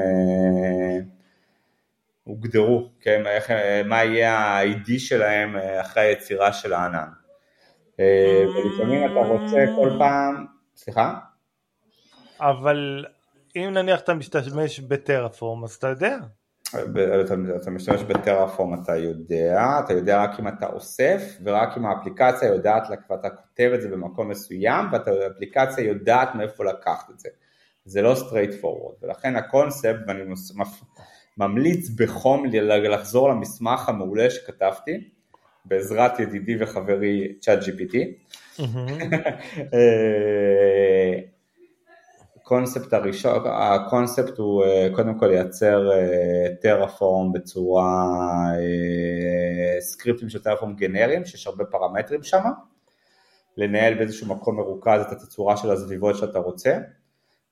הוגדרו, 2.23 2.89
כן, 3.01 3.27
איך, 3.27 3.51
מה 3.85 4.03
יהיה 4.03 4.37
ה-ID 4.37 4.89
שלהם 4.97 5.57
אה, 5.57 5.81
אחרי 5.81 6.03
היצירה 6.03 6.53
של 6.53 6.73
הענן. 6.73 7.09
אה, 7.99 8.43
ולפעמים 8.55 9.11
אתה 9.11 9.27
רוצה 9.27 9.65
כל 9.75 9.89
פעם, 9.99 10.45
סליחה? 10.75 11.19
אבל 12.49 13.05
אם 13.55 13.69
נניח 13.73 13.99
אתה 13.99 14.13
משתמש 14.13 14.79
בטרפורם 14.79 15.63
אז 15.63 15.73
אתה 15.73 15.87
יודע. 15.87 16.17
אתה, 17.25 17.35
אתה 17.61 17.71
משתמש 17.71 18.01
בטרפורם 18.01 18.81
אתה 18.83 18.95
יודע, 18.95 19.65
אתה 19.85 19.93
יודע 19.93 20.23
רק 20.23 20.39
אם 20.39 20.47
אתה 20.47 20.67
אוסף 20.67 21.21
ורק 21.43 21.77
אם 21.77 21.85
האפליקציה 21.85 22.47
יודעת, 22.47 22.83
ואתה 23.09 23.29
כותב 23.29 23.71
את 23.73 23.81
זה 23.81 23.89
במקום 23.89 24.29
מסוים 24.29 24.85
והאפליקציה 24.91 25.83
יודעת 25.83 26.35
מאיפה 26.35 26.63
לקחת 26.65 27.09
את 27.09 27.19
זה. 27.19 27.29
זה 27.85 28.01
לא 28.01 28.13
straight 28.13 28.63
forward 28.63 28.95
ולכן 29.01 29.35
הקונספט 29.35 29.99
ואני 30.07 30.21
ממליץ 31.37 31.89
בחום 31.89 32.45
לחזור 32.71 33.29
למסמך 33.29 33.89
המעולה 33.89 34.29
שכתבתי 34.29 35.09
בעזרת 35.65 36.19
ידידי 36.19 36.63
וחברי 36.63 37.33
צ'אט 37.39 37.59
GPT. 37.59 37.95
הקונספט 42.43 42.93
הראשון, 42.93 43.43
הקונספט 43.45 44.37
הוא 44.37 44.63
אה, 44.63 44.87
קודם 44.95 45.19
כל 45.19 45.25
לייצר 45.27 45.89
טרפורם 46.61 47.27
אה, 47.27 47.39
בצורה, 47.39 48.05
אה, 48.55 49.81
סקריפטים 49.81 50.29
של 50.29 50.43
טרפורם 50.43 50.75
גנריים, 50.75 51.25
שיש 51.25 51.47
הרבה 51.47 51.65
פרמטרים 51.65 52.23
שם, 52.23 52.41
לנהל 53.57 53.93
באיזשהו 53.93 54.27
מקום 54.27 54.55
מרוכז 54.55 55.01
את 55.01 55.11
התצורה 55.11 55.57
של 55.57 55.71
הסביבות 55.71 56.15
שאתה 56.17 56.39
רוצה, 56.39 56.77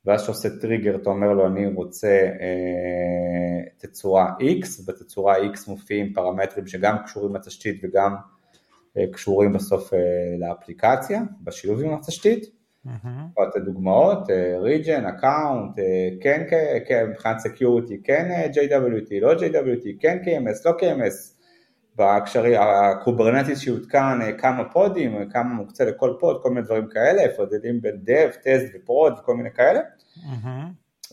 ואז 0.06 0.24
כשעושה 0.24 0.50
טריגר 0.62 0.96
אתה 0.96 1.10
אומר 1.10 1.34
לו 1.34 1.48
אני 1.48 1.74
רוצה 1.74 2.30
אה, 2.42 3.72
תצורה 3.78 4.34
X, 4.40 4.86
בתצורה 4.88 5.36
X 5.38 5.58
מופיעים 5.68 6.14
פרמטרים 6.14 6.68
שגם 6.68 6.96
קשורים 7.06 7.36
לתשתית 7.36 7.82
וגם 7.84 8.16
אה, 8.98 9.04
קשורים 9.14 9.54
בסוף 9.54 9.94
אה, 9.94 10.00
לאפליקציה, 10.40 11.22
בשילוב 11.44 11.82
עם 11.82 11.94
התשתית, 11.94 12.61
את 12.88 13.56
הדוגמאות, 13.56 14.28
region, 14.64 15.20
account, 15.20 15.80
כן, 16.22 16.44
כן, 16.88 17.10
מבחינת 17.10 17.38
security, 17.38 17.94
כן 18.04 18.52
JWT, 18.54 19.14
לא 19.22 19.34
JWT, 19.34 19.88
כן 20.00 20.18
KMS, 20.26 20.62
לא 20.66 20.72
KMS, 20.80 21.42
בהקשרי, 21.96 22.58
ה 22.58 22.67
Kubernetes 22.67 23.60
שהותקן, 23.60 24.20
כמה 24.38 24.64
פודים, 24.70 25.30
כמה 25.30 25.54
מוקצה 25.54 25.86
לכל 25.86 26.14
פוד, 26.20 26.40
כל 26.44 26.50
מיני 26.50 26.62
דברים 26.62 26.88
כאלה, 26.88 27.26
הפרדות 27.26 27.82
בין 27.82 28.02
dev, 28.06 28.36
test 28.36 28.76
ו 28.76 28.83
prod 28.83 29.14
וכל 29.20 29.36
מיני 29.36 29.52
כאלה, 29.52 29.80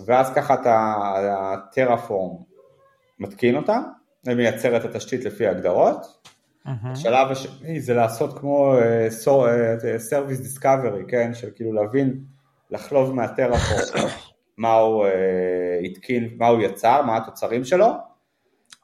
ואז 0.06 0.34
ככה 0.34 0.54
אתה, 0.54 0.94
ה 1.30 1.41
Terraform 1.41 2.36
מתקין 3.18 3.56
אותה, 3.56 3.78
ומייצר 4.26 4.76
את 4.76 4.84
התשתית 4.84 5.24
לפי 5.24 5.46
ההגדרות, 5.46 6.27
Mm-hmm. 6.66 6.88
השלב 6.88 7.30
השני 7.30 7.80
זה 7.80 7.94
לעשות 7.94 8.38
כמו 8.38 8.74
uh, 8.78 9.26
Service 10.10 10.58
Discovery, 10.58 11.08
כן, 11.08 11.34
של 11.34 11.48
כאילו 11.54 11.72
להבין, 11.72 12.20
לחלוב 12.70 13.14
מהטרפורט 13.14 14.12
מה 14.58 14.72
הוא 14.74 15.06
uh, 15.06 15.10
התקין, 15.86 16.28
מה 16.36 16.46
הוא 16.46 16.60
יצר, 16.60 17.02
מה 17.02 17.16
התוצרים 17.16 17.64
שלו. 17.64 17.86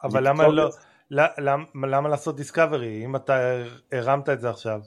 אבל 0.04 0.28
למה 0.28 0.48
לא, 0.48 0.70
למה, 1.10 1.64
למה 1.74 2.08
לעשות 2.08 2.36
דיסקאברי? 2.36 3.04
אם 3.04 3.16
אתה 3.16 3.56
הרמת 3.92 4.28
את 4.28 4.40
זה 4.40 4.50
עכשיו, 4.50 4.80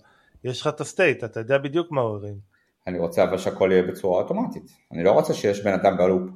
יש 0.44 0.62
לך 0.62 0.68
את 0.68 0.82
הסטייט, 0.82 1.24
אתה 1.24 1.40
יודע 1.40 1.58
בדיוק 1.58 1.92
מה 1.92 2.02
הוא 2.02 2.16
הרים. 2.16 2.36
אני 2.88 3.00
רוצה 3.00 3.24
אבל 3.24 3.38
שהכל 3.38 3.70
יהיה 3.72 3.84
בצורה 3.84 4.22
אוטומטית, 4.22 4.72
אני 4.92 5.04
לא 5.04 5.12
רוצה 5.12 5.34
שיש 5.34 5.64
בן 5.64 5.74
אדם 5.74 5.98
בלופ. 5.98 6.30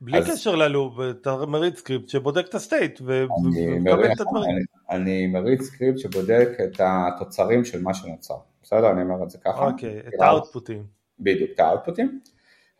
בלי 0.00 0.18
אז... 0.18 0.30
קשר 0.30 0.54
ל 0.54 0.61
loop, 0.61 0.94
אתה 1.10 1.36
מריץ 1.46 1.78
סקריפט 1.78 2.08
שבודק 2.08 2.46
את 2.48 2.54
ה 2.54 2.62
state 2.62 3.00
ומקבל 3.04 4.12
את 4.12 4.20
הדברים. 4.20 4.50
אני, 4.50 4.64
אני 4.90 5.26
מריץ 5.26 5.62
סקריפט 5.62 5.98
שבודק 5.98 6.48
את 6.64 6.80
התוצרים 6.80 7.64
של 7.64 7.82
מה 7.82 7.94
שנוצר, 7.94 8.36
בסדר? 8.62 8.90
אני 8.90 9.02
אומר 9.02 9.24
את 9.24 9.30
זה 9.30 9.38
ככה. 9.38 9.66
אוקיי, 9.66 10.00
את 10.08 10.20
האוטפוטים. 10.20 10.84
בדיוק, 11.20 11.50
את 11.54 11.60
האוטפוטים. 11.60 12.20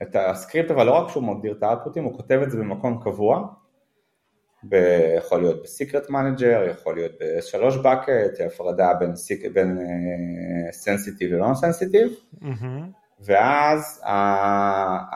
את 0.03 0.17
הסקריפט 0.17 0.71
אבל 0.71 0.87
לא 0.87 0.93
רק 0.93 1.11
שהוא 1.11 1.23
מגדיר 1.23 1.53
את 1.53 1.63
האוטפוטים, 1.63 2.05
הוא 2.05 2.17
כותב 2.17 2.41
את 2.43 2.51
זה 2.51 2.59
במקום 2.59 3.01
קבוע, 3.05 3.47
ב- 4.69 5.15
יכול 5.17 5.41
להיות 5.41 5.63
ב 5.63 5.70
Secret 5.70 6.11
Manager, 6.11 6.63
יכול 6.71 6.95
להיות 6.95 7.13
ב 7.21 7.39
S3 7.39 7.77
bucket, 7.77 8.41
הפרדה 8.47 8.95
בין, 8.95 9.79
sensitive 10.73 11.33
ולא 11.33 11.55
sensitive. 11.55 12.09
Mm-hmm. 12.35 13.06
ואז 13.21 14.03
ה, 14.05 14.13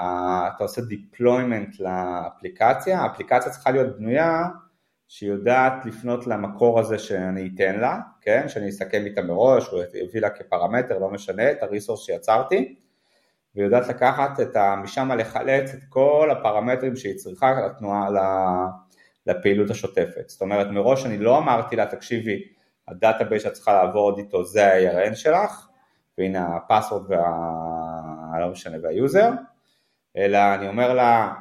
ה, 0.01 0.49
אתה 0.49 0.65
עושה 0.65 0.81
deployment 0.81 1.77
לאפליקציה, 1.83 3.01
האפליקציה 3.01 3.53
צריכה 3.53 3.71
להיות 3.71 3.99
בנויה 3.99 4.43
שהיא 5.09 5.31
יודעת 5.31 5.87
לפנות 5.87 6.27
למקור 6.27 6.81
הזה 6.81 6.99
שאני 6.99 7.51
אתן 7.55 7.81
לה, 7.81 7.99
כן, 8.21 8.49
שאני 8.49 8.69
אסכם 8.69 9.03
איתה 9.07 9.23
מראש, 9.23 9.69
הוא 9.69 9.83
יביא 9.95 10.21
לה 10.21 10.31
כפרמטר, 10.31 10.99
לא 10.99 11.11
משנה, 11.11 11.51
את 11.51 11.63
הריסורס 11.63 12.01
שיצרתי, 12.07 12.75
והיא 13.55 13.65
יודעת 13.65 13.89
לקחת 13.89 14.41
את 14.41 14.57
ה... 14.57 14.77
משם 14.77 15.13
לחלץ 15.13 15.75
את 15.75 15.81
כל 15.89 16.29
הפרמטרים 16.33 16.97
שהיא 16.97 17.17
צריכה 17.17 17.53
לתנועה, 17.67 18.09
לפעילות 19.27 19.71
השוטפת. 19.71 20.29
זאת 20.29 20.41
אומרת, 20.41 20.67
מראש 20.67 21.07
אני 21.07 21.19
לא 21.19 21.39
אמרתי 21.39 21.77
לה, 21.77 21.87
תקשיבי, 21.87 22.43
ה 22.89 22.95
database 22.95 23.43
שאת 23.43 23.53
צריכה 23.53 23.73
לעבוד 23.73 24.19
איתו 24.19 24.45
זה 24.45 24.67
ה-ARN 24.67 25.15
שלך, 25.15 25.69
והנה 26.19 26.57
ה 26.57 26.63
password 26.63 27.11
וה... 27.11 27.80
לא 28.39 28.51
משנה, 28.51 28.77
וה 28.83 28.96
user, 28.96 29.31
אלא 30.17 30.39
אני 30.55 30.69
אומר 30.69 30.95
לה, 30.95 31.35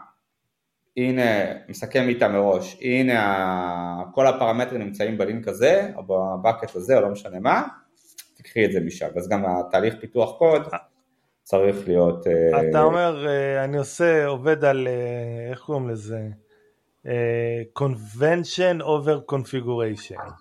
הנה, 0.98 1.24
מסכם 1.70 2.10
איתה 2.10 2.28
מראש, 2.28 2.78
הנה 2.82 4.04
כל 4.14 4.28
הפרמטרים 4.28 4.82
נמצאים 4.82 5.18
בלינק 5.18 5.48
הזה, 5.48 5.92
או 5.96 6.04
ב 6.04 6.14
bucket 6.14 6.76
הזה, 6.76 6.96
או 6.96 7.02
לא 7.02 7.10
משנה 7.10 7.40
מה, 7.40 7.64
תקחי 8.38 8.66
את 8.66 8.72
זה 8.72 8.80
משם. 8.80 9.08
אז 9.18 9.30
גם 9.30 9.46
התהליך 9.46 9.96
פיתוח 10.00 10.38
קוד 10.38 10.62
צריך 11.44 11.88
להיות... 11.88 12.28
אה, 12.28 12.70
אתה 12.70 12.82
אומר, 12.82 13.28
אה, 13.28 13.64
אני 13.64 13.78
עושה, 13.78 14.26
עובד 14.26 14.66
על, 14.66 14.88
אה, 14.88 15.52
איך 15.52 15.60
קוראים 15.60 15.90
לזה? 15.90 16.28
convention 17.80 18.82
over 18.82 19.34
configuration. 19.34 20.32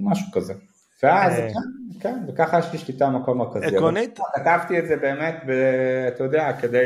משהו 0.00 0.26
כזה. 0.32 0.54
ואז, 1.02 1.34
כן, 1.36 2.00
כן, 2.00 2.18
וככה 2.28 2.58
יש 2.58 2.72
לי 2.72 2.78
שליטה 2.78 3.06
במקום 3.06 3.38
מרכזי. 3.38 3.66
עקרונית? 3.66 4.18
כתבתי 4.34 4.78
את 4.78 4.86
זה 4.86 4.96
באמת, 4.96 5.36
אתה 6.08 6.24
יודע, 6.24 6.52
כדי, 6.52 6.84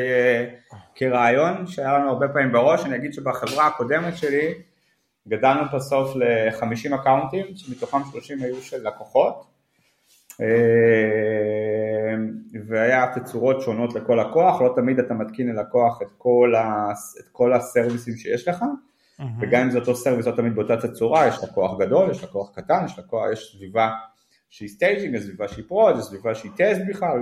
כרעיון 0.94 1.66
שהיה 1.66 1.98
לנו 1.98 2.09
הרבה 2.09 2.29
פעמים 2.29 2.53
בראש, 2.53 2.85
אני 2.85 2.96
אגיד 2.96 3.12
שבחברה 3.12 3.66
הקודמת 3.66 4.16
שלי, 4.16 4.55
גדלנו 5.29 5.62
בסוף 5.75 6.16
ל-50 6.16 6.94
אקאונטים, 6.94 7.46
שמתוכם 7.55 7.98
30 8.12 8.42
היו 8.42 8.62
של 8.62 8.88
לקוחות, 8.88 9.46
אה, 10.40 10.46
והיה 12.68 13.07
תצורות 13.14 13.61
שונות 13.61 13.94
לכל 13.94 14.18
לקוח, 14.29 14.61
לא 14.61 14.72
תמיד 14.77 14.98
אתה 14.98 15.14
מתקין 15.14 15.48
ללקוח 15.48 16.03
את 16.03 16.09
כל, 16.18 16.55
ה, 16.55 16.92
את 17.20 17.29
כל 17.33 17.53
הסרוויסים 17.53 18.16
שיש 18.16 18.48
לך, 18.48 18.64
mm-hmm. 19.23 19.43
וגם 19.43 19.63
אם 19.63 19.71
זה 19.71 19.79
אותו 19.79 19.97
service 19.97 20.27
לא 20.27 20.37
תמיד 20.37 20.55
באותה 20.55 20.77
תצורה, 20.77 21.27
יש 21.27 21.45
לקוח 21.45 21.79
גדול, 21.79 22.11
יש 22.11 22.25
לקוח 22.25 22.51
קטן, 22.55 22.85
יש 22.85 22.99
לקוח, 22.99 23.25
יש 23.33 23.57
סביבה 23.57 23.91
שהיא 24.51 24.69
staging, 24.69 25.15
יש 25.15 25.23
סביבה 25.23 25.49
שהיא 25.49 25.65
prod, 25.69 25.99
יש 25.99 26.05
סביבה 26.05 26.35
שהיא 26.35 26.53
טסט 26.57 26.81
בכלל, 26.89 27.19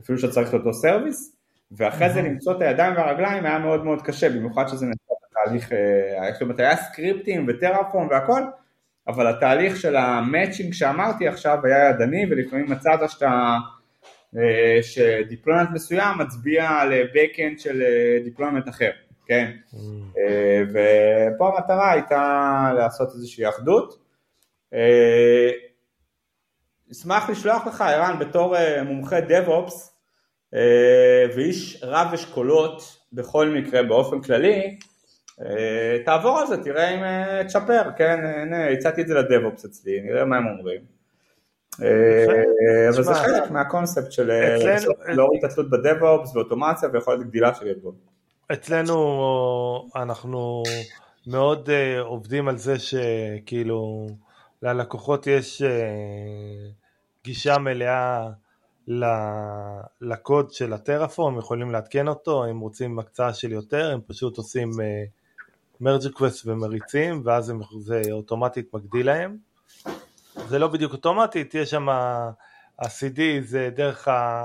אפילו 0.00 0.18
שאתה 0.18 0.32
צריך 0.32 0.48
את 0.48 0.54
אותו 0.54 0.74
service, 0.74 1.36
ואחרי 1.72 2.10
זה 2.10 2.22
למצוא 2.22 2.56
את 2.56 2.60
הידיים 2.60 2.96
והרגליים 2.96 3.46
היה 3.46 3.58
מאוד 3.58 3.84
מאוד 3.84 4.02
קשה, 4.02 4.28
במיוחד 4.28 4.68
שזה 4.68 4.86
נעשה 4.86 5.14
בתהליך, 5.30 5.70
זאת 6.48 6.60
היה 6.60 6.76
סקריפטים 6.76 7.46
ו 7.48 7.54
Terraform 7.54 8.08
והכל, 8.08 8.42
אבל 9.08 9.26
התהליך 9.26 9.76
של 9.76 9.96
ה 9.96 10.04
matching 10.04 10.72
שאמרתי 10.72 11.28
עכשיו 11.28 11.58
היה 11.64 11.88
ידני 11.88 12.26
ולפעמים 12.30 12.70
מצאת 12.70 13.10
שאתה, 13.10 13.56
אה, 14.36 14.82
ש 14.82 14.96
deployment 14.96 15.68
מסוים 15.72 16.18
מצביע 16.18 16.68
על 16.68 16.92
backend 16.92 17.58
של 17.58 17.82
deployment 18.24 18.68
אחר, 18.68 18.90
כן? 19.26 19.50
אה, 20.18 20.62
ופה 20.70 21.48
המטרה 21.48 21.92
הייתה 21.92 22.72
לעשות 22.76 23.08
איזושהי 23.14 23.48
אחדות. 23.48 23.98
אה, 24.74 25.50
אשמח 26.92 27.30
לשלוח 27.30 27.66
לך 27.66 27.80
ערן 27.80 28.18
בתור 28.18 28.56
מומחה 28.84 29.18
DevOps 29.18 29.74
ואיש 31.36 31.82
רב 31.82 32.14
אשכולות 32.14 32.98
בכל 33.12 33.48
מקרה 33.48 33.82
באופן 33.82 34.20
כללי, 34.20 34.78
אה, 35.40 35.98
תעבור 36.04 36.38
על 36.38 36.46
זה, 36.46 36.62
תראה 36.64 36.88
אם 36.88 37.02
אה, 37.04 37.44
תשפר, 37.44 37.82
כן, 37.96 38.20
הצעתי 38.72 39.02
את 39.02 39.08
זה 39.08 39.14
ל 39.14 39.21
DevOps 39.21 39.64
אצלי, 39.64 40.00
נראה 40.00 40.24
מה 40.24 40.36
הם 40.36 40.46
אומרים. 40.46 40.80
אה, 41.82 42.88
אבל 42.88 43.02
זה 43.02 43.14
חלק 43.14 43.50
מהקונספט 43.50 44.12
של 44.12 44.30
להוריד 45.08 45.44
את 45.44 45.50
התלות 45.50 45.70
בדב-אופס 45.70 46.36
ואוטומציה 46.36 46.88
ויכולת 46.92 47.26
גדילה 47.26 47.54
של 47.54 47.66
ארגון. 47.66 47.94
אצלנו 48.52 49.88
אנחנו 49.96 50.62
מאוד 51.26 51.68
עובדים 52.00 52.48
על 52.48 52.58
זה 52.58 52.74
שכאילו 52.78 54.06
ללקוחות 54.62 55.26
יש 55.26 55.62
גישה 57.24 57.58
מלאה 57.58 58.28
לקוד 60.00 60.52
של 60.52 60.72
הטרפורם, 60.72 61.38
יכולים 61.38 61.70
לעדכן 61.70 62.08
אותו, 62.08 62.50
אם 62.50 62.60
רוצים 62.60 62.98
הקצאה 62.98 63.34
של 63.34 63.52
יותר, 63.52 63.90
הם 63.92 64.00
פשוט 64.06 64.38
עושים 64.38 64.70
מרג' 65.80 66.08
קווסט 66.08 66.46
ומריצים, 66.46 67.22
ואז 67.24 67.52
זה 67.78 68.02
אוטומטית 68.12 68.74
מגדיל 68.74 69.06
להם. 69.06 69.36
זה 70.48 70.58
לא 70.58 70.68
בדיוק 70.68 70.92
אוטומטית, 70.92 71.54
יש 71.54 71.70
שם, 71.70 71.88
ה-CD 71.88 73.20
זה 73.42 73.70
דרך 73.76 74.08
ה... 74.08 74.44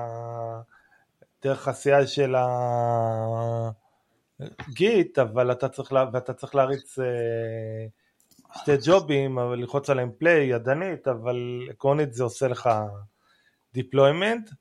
דרך 1.44 1.68
ה-CI 1.68 2.08
של 2.08 2.36
הגיט, 4.40 5.20
אבל 5.20 5.52
אתה 5.52 5.70
צריך, 5.70 5.94
לה... 5.94 6.06
ואתה 6.14 6.34
צריך 6.34 6.56
להריץ 6.56 7.00
אה, 7.00 7.06
שתי 8.62 8.72
ג'ובים, 8.86 9.40
אבל 9.40 9.56
ללחוץ 9.56 9.90
עליהם 9.90 10.12
פליי 10.18 10.46
ידנית, 10.48 11.08
אבל 11.08 11.68
עקרונית 11.70 12.14
זה 12.14 12.24
עושה 12.24 12.48
לך 12.48 12.70
deployment, 13.78 14.54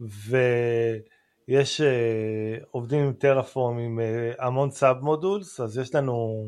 ו... 0.00 0.36
יש 1.50 1.80
uh, 1.80 2.64
עובדים 2.70 3.04
עם 3.04 3.12
טרפורם 3.12 3.78
עם 3.78 3.98
uh, 3.98 4.44
המון 4.44 4.70
סאב 4.70 5.00
מודולס, 5.00 5.60
אז 5.60 5.78
יש 5.78 5.94
לנו, 5.94 6.46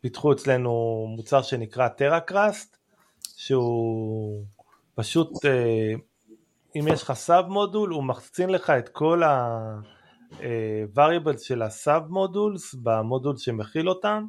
פיתחו 0.00 0.32
אצלנו 0.32 1.06
מוצר 1.16 1.42
שנקרא 1.42 1.88
Terra 1.88 2.28
Crust, 2.28 2.76
שהוא 3.36 4.44
פשוט, 4.94 5.32
uh, 5.36 5.98
אם 6.76 6.88
יש 6.88 7.02
לך 7.02 7.12
sub 7.12 7.46
מודול, 7.46 7.90
הוא 7.90 8.04
מחצין 8.04 8.50
לך 8.50 8.70
את 8.70 8.88
כל 8.88 9.22
ה-variables 10.32 11.38
של 11.38 11.62
ה-sub 11.62 12.06
modules 12.08 12.74
במודול 12.74 13.36
שמכיל 13.36 13.88
אותם, 13.88 14.24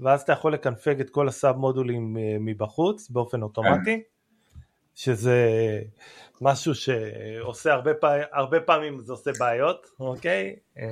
ואז 0.00 0.22
אתה 0.22 0.32
יכול 0.32 0.54
לקנפג 0.54 1.00
את 1.00 1.10
כל 1.10 1.28
ה-sub 1.28 1.56
מודולים 1.56 2.16
מבחוץ 2.40 3.10
באופן 3.10 3.42
אוטומטי. 3.42 4.02
שזה 4.94 5.38
משהו 6.40 6.74
שעושה 6.74 7.72
הרבה, 7.72 7.94
פעמים, 7.94 8.24
הרבה 8.32 8.60
פעמים 8.60 9.00
זה 9.00 9.12
עושה 9.12 9.30
בעיות, 9.38 9.86
אוקיי? 10.00 10.56
אה, 10.78 10.84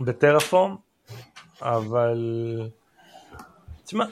ב-Terraform, 0.00 0.76
אבל 1.62 2.60
תשמע. 3.84 4.04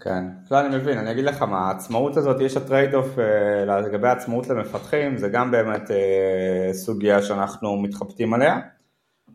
כן, 0.00 0.24
לא 0.50 0.60
אני 0.60 0.76
מבין, 0.76 0.98
אני 0.98 1.10
אגיד 1.10 1.24
לך 1.24 1.42
מה, 1.42 1.58
העצמאות 1.58 2.16
הזאת, 2.16 2.40
יש 2.40 2.56
ה-trade 2.56 2.94
off 2.94 3.18
אה, 3.18 3.80
לגבי 3.80 4.08
העצמאות 4.08 4.48
למפתחים, 4.48 5.16
זה 5.16 5.28
גם 5.28 5.50
באמת 5.50 5.90
אה, 5.90 6.72
סוגיה 6.72 7.22
שאנחנו 7.22 7.76
מתחבטים 7.76 8.34
עליה. 8.34 8.58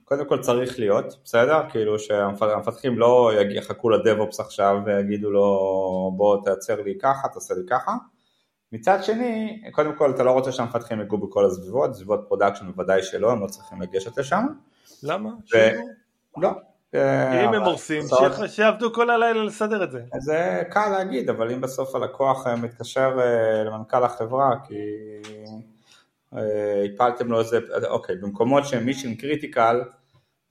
קודם 0.03 0.25
כל 0.25 0.41
צריך 0.41 0.79
להיות, 0.79 1.17
בסדר? 1.23 1.61
כאילו 1.69 1.99
שהמפתחים 1.99 2.99
לא 2.99 3.31
יחכו 3.49 3.89
ל-DevOps 3.89 4.39
עכשיו 4.39 4.77
ויגידו 4.85 5.31
לו 5.31 6.11
בוא 6.17 6.43
תייצר 6.43 6.81
לי 6.81 6.97
ככה, 7.01 7.27
תעשה 7.27 7.53
לי 7.53 7.61
ככה. 7.69 7.91
מצד 8.71 9.03
שני, 9.03 9.61
קודם 9.71 9.95
כל 9.95 10.11
אתה 10.11 10.23
לא 10.23 10.31
רוצה 10.31 10.51
שהמפתחים 10.51 11.01
יגעו 11.01 11.17
בכל 11.17 11.45
הסביבות, 11.45 11.93
סביבות 11.93 12.25
production 12.27 12.71
בוודאי 12.71 13.03
שלא, 13.03 13.31
הם 13.31 13.41
לא 13.41 13.47
צריכים 13.47 13.81
לגשת 13.81 14.17
לשם. 14.17 14.45
למה? 15.03 15.29
ו... 15.29 15.57
לא. 16.37 16.49
אם 17.45 17.53
הם 17.53 17.63
הורסים, 17.63 18.03
שיעבדו 18.47 18.93
כל 18.93 19.09
הלילה 19.09 19.43
לסדר 19.43 19.83
את 19.83 19.91
זה. 19.91 20.01
זה 20.19 20.63
קל 20.69 20.89
להגיד, 20.89 21.29
אבל 21.29 21.51
אם 21.51 21.61
בסוף 21.61 21.95
הלקוח 21.95 22.47
אה, 22.47 22.55
מתקשר 22.55 23.17
אה, 23.19 23.63
למנכ"ל 23.63 24.03
החברה 24.03 24.49
כי 24.67 24.75
אה, 26.33 26.85
הפלתם 26.93 27.27
לו 27.27 27.39
איזה, 27.39 27.59
אוקיי, 27.87 28.15
במקומות 28.15 28.65
שהם 28.65 28.85
mission 28.85 29.15
critical, 29.15 29.81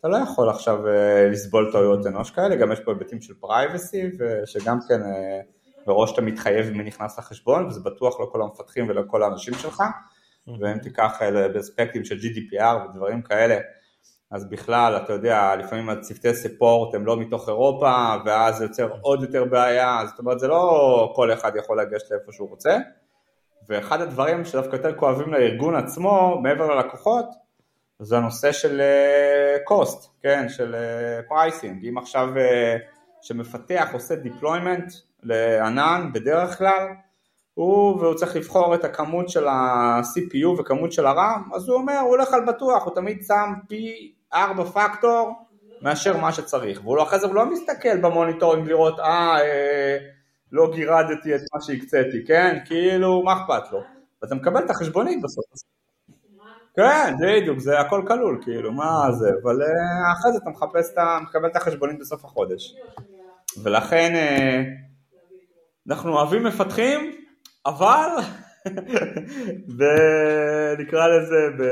אתה 0.01 0.09
לא 0.09 0.17
יכול 0.17 0.51
עכשיו 0.51 0.89
אה, 0.89 1.29
לסבול 1.31 1.73
טעויות 1.73 2.07
אנוש 2.07 2.31
כאלה, 2.31 2.57
גם 2.57 2.73
יש 2.73 2.81
פה 2.81 2.93
היבטים 2.93 3.21
של 3.21 3.35
privacy, 3.35 4.11
שגם 4.47 4.79
כן 4.89 5.01
מראש 5.87 6.13
אתה 6.13 6.23
מתחייב 6.23 6.71
מי 6.71 6.85
נכנס 6.85 7.19
לחשבון, 7.19 7.67
וזה 7.67 7.81
בטוח 7.81 8.21
לא 8.21 8.29
כל 8.33 8.43
המפתחים 8.43 8.89
ולא 8.89 9.03
כל 9.07 9.23
האנשים 9.23 9.55
שלך, 9.55 9.83
ואם 10.61 10.79
תיקח 10.79 11.19
באספקטים 11.55 12.05
של 12.05 12.17
GDPR 12.17 12.89
ודברים 12.91 13.23
כאלה, 13.23 13.59
אז 14.35 14.45
בכלל, 14.49 14.97
אתה 14.97 15.13
יודע, 15.13 15.57
לפעמים 15.57 15.89
הצוותי 15.89 16.35
support 16.35 16.95
הם 16.95 17.07
לא 17.07 17.17
מתוך 17.17 17.49
אירופה, 17.49 18.15
ואז 18.25 18.57
זה 18.57 18.65
יוצר 18.65 18.89
עוד 19.01 19.23
יותר 19.23 19.45
בעיה, 19.45 20.01
זאת 20.07 20.19
אומרת, 20.19 20.39
זה 20.41 20.49
לא 20.49 21.13
כל 21.17 21.33
אחד 21.33 21.57
יכול 21.57 21.81
לגשת 21.81 22.11
לאיפה 22.11 22.33
שהוא 22.33 22.49
רוצה. 22.49 22.79
ואחד 23.69 24.01
הדברים 24.01 24.45
שדווקא 24.45 24.77
יותר 24.77 24.95
כואבים 24.95 25.33
לארגון 25.33 25.75
עצמו, 25.75 26.41
מעבר 26.43 26.75
ללקוחות, 26.75 27.27
זה 27.99 28.17
הנושא 28.17 28.53
של 28.53 28.81
uh, 28.81 29.73
cost, 29.73 30.07
כן, 30.23 30.49
של 30.49 30.77
pricing. 31.29 31.83
Uh, 31.83 31.89
אם 31.89 31.99
עכשיו 31.99 32.29
uh, 32.35 32.81
שמפתח 33.23 33.89
עושה 33.93 34.15
deployment 34.15 34.95
לענן 35.23 36.11
בדרך 36.15 36.59
כלל, 36.59 36.89
הוא 37.55 38.01
והוא 38.01 38.15
צריך 38.15 38.37
לבחור 38.37 38.75
את 38.75 38.85
הכמות 38.85 39.29
של 39.29 39.49
ה-CPU 39.49 40.61
וכמות 40.61 40.93
של 40.93 41.07
ה-RAM, 41.07 41.57
אז 41.57 41.69
הוא 41.69 41.77
אומר, 41.77 41.99
הוא 41.99 42.09
הולך 42.09 42.33
על 42.33 42.45
בטוח, 42.47 42.85
הוא 42.85 42.95
תמיד 42.95 43.23
שם 43.27 43.53
פי 43.69 44.14
4 44.35 44.65
פקטור 44.65 45.33
מאשר 45.83 46.17
מה 46.17 46.33
שצריך, 46.33 46.81
והוא 46.85 46.97
לא, 46.97 47.03
אחרי 47.03 47.19
זה 47.19 47.27
הוא 47.27 47.35
לא 47.35 47.53
מסתכל 47.53 48.01
ב-monitoring 48.01 48.69
לראות, 48.69 49.01
אה, 49.01 49.41
אה 49.41 49.99
לא 50.53 50.73
גירדתי 50.75 51.35
את 51.35 51.41
מה 51.55 51.61
שהקציתי, 51.61 52.25
כן? 52.27 52.59
כאילו, 52.65 53.23
מה 53.23 53.33
אכפת 53.33 53.73
לו? 53.73 53.83
ואתה 54.23 54.35
מקבל 54.35 54.65
את 54.65 54.71
החשבונית 54.71 55.23
בסוף. 55.23 55.45
כן, 56.77 57.15
בדיוק, 57.21 57.59
זה 57.59 57.81
הכל 57.81 58.05
כלול, 58.07 58.41
כאילו, 58.43 58.73
מה 58.73 59.13
זה, 59.13 59.31
אבל 59.43 59.63
אה, 59.63 60.13
אחרי 60.13 60.33
זה 60.33 60.39
אתה 60.43 60.51
מחפש, 60.51 60.93
אתה 60.93 61.19
מקבל 61.23 61.49
את 61.49 61.57
החשבונית 61.57 61.99
בסוף 61.99 62.25
החודש. 62.25 62.75
ולכן 63.63 64.13
אה, 64.15 64.63
אנחנו 65.89 66.13
אוהבים 66.13 66.45
מפתחים, 66.45 67.13
אבל 67.67 68.09
נקרא 70.79 71.09
לזה 71.09 71.49
ב... 71.59 71.63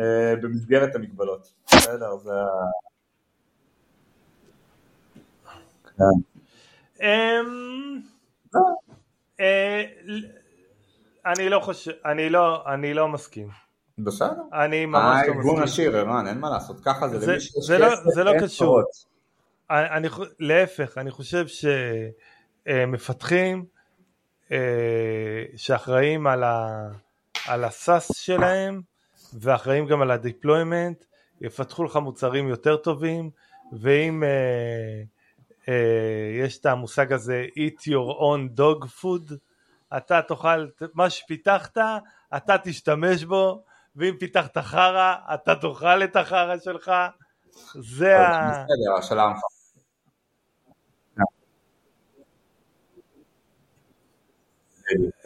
אה, 0.00 0.36
במסגרת 0.36 0.94
המגבלות. 0.94 1.52
בסדר, 1.66 2.16
זה 2.16 2.32
ה... 2.32 2.46
אמ, 7.00 8.00
אני 11.26 11.48
לא 11.48 11.60
חושב, 11.60 11.92
אני 12.04 12.30
לא, 12.30 12.64
אני 12.74 12.94
לא 12.94 13.08
מסכים. 13.08 13.48
בסדר. 13.98 14.42
אני 14.52 14.86
ממש 14.86 15.02
לא 15.02 15.14
מסכים. 15.14 15.34
הארגון 15.34 15.62
עשיר, 15.62 15.96
ערן, 15.96 16.26
אין 16.26 16.38
מה 16.38 16.50
לעשות, 16.50 16.76
ככה 16.84 17.08
זה, 17.08 17.32
למי 17.32 17.40
שיש 17.40 17.70
לא, 17.70 17.88
זה 18.14 18.24
לא 18.24 18.32
קשור. 18.42 18.82
אני, 19.70 20.08
להפך, 20.38 20.98
אני 20.98 21.10
חושב 21.10 21.46
שמפתחים 22.66 23.64
אה, 24.52 25.44
שאחראים 25.56 26.26
על 27.46 27.64
ה-SaaS 27.64 28.16
שלהם 28.16 28.89
ואחראים 29.34 29.86
גם 29.86 30.02
על 30.02 30.10
ה-deployment, 30.10 31.04
יפתחו 31.40 31.84
לך 31.84 31.96
מוצרים 31.96 32.48
יותר 32.48 32.76
טובים, 32.76 33.30
ואם 33.72 34.24
אה, 34.24 35.02
אה, 35.68 36.44
יש 36.44 36.58
את 36.58 36.66
המושג 36.66 37.12
הזה 37.12 37.46
eat 37.56 37.80
your 37.82 38.20
own 38.20 38.58
dog 38.58 38.86
food, 39.02 39.34
אתה 39.96 40.22
תאכל, 40.22 40.66
מה 40.94 41.10
שפיתחת, 41.10 41.78
אתה 42.36 42.56
תשתמש 42.64 43.24
בו, 43.24 43.62
ואם 43.96 44.14
פיתחת 44.18 44.58
חרא, 44.58 45.14
אתה 45.34 45.54
תאכל 45.54 46.04
את 46.04 46.16
החרא 46.16 46.58
שלך, 46.58 46.92
זה 47.74 48.18
ה... 48.18 48.64
בסדר, 48.64 48.98
השאלה 48.98 49.32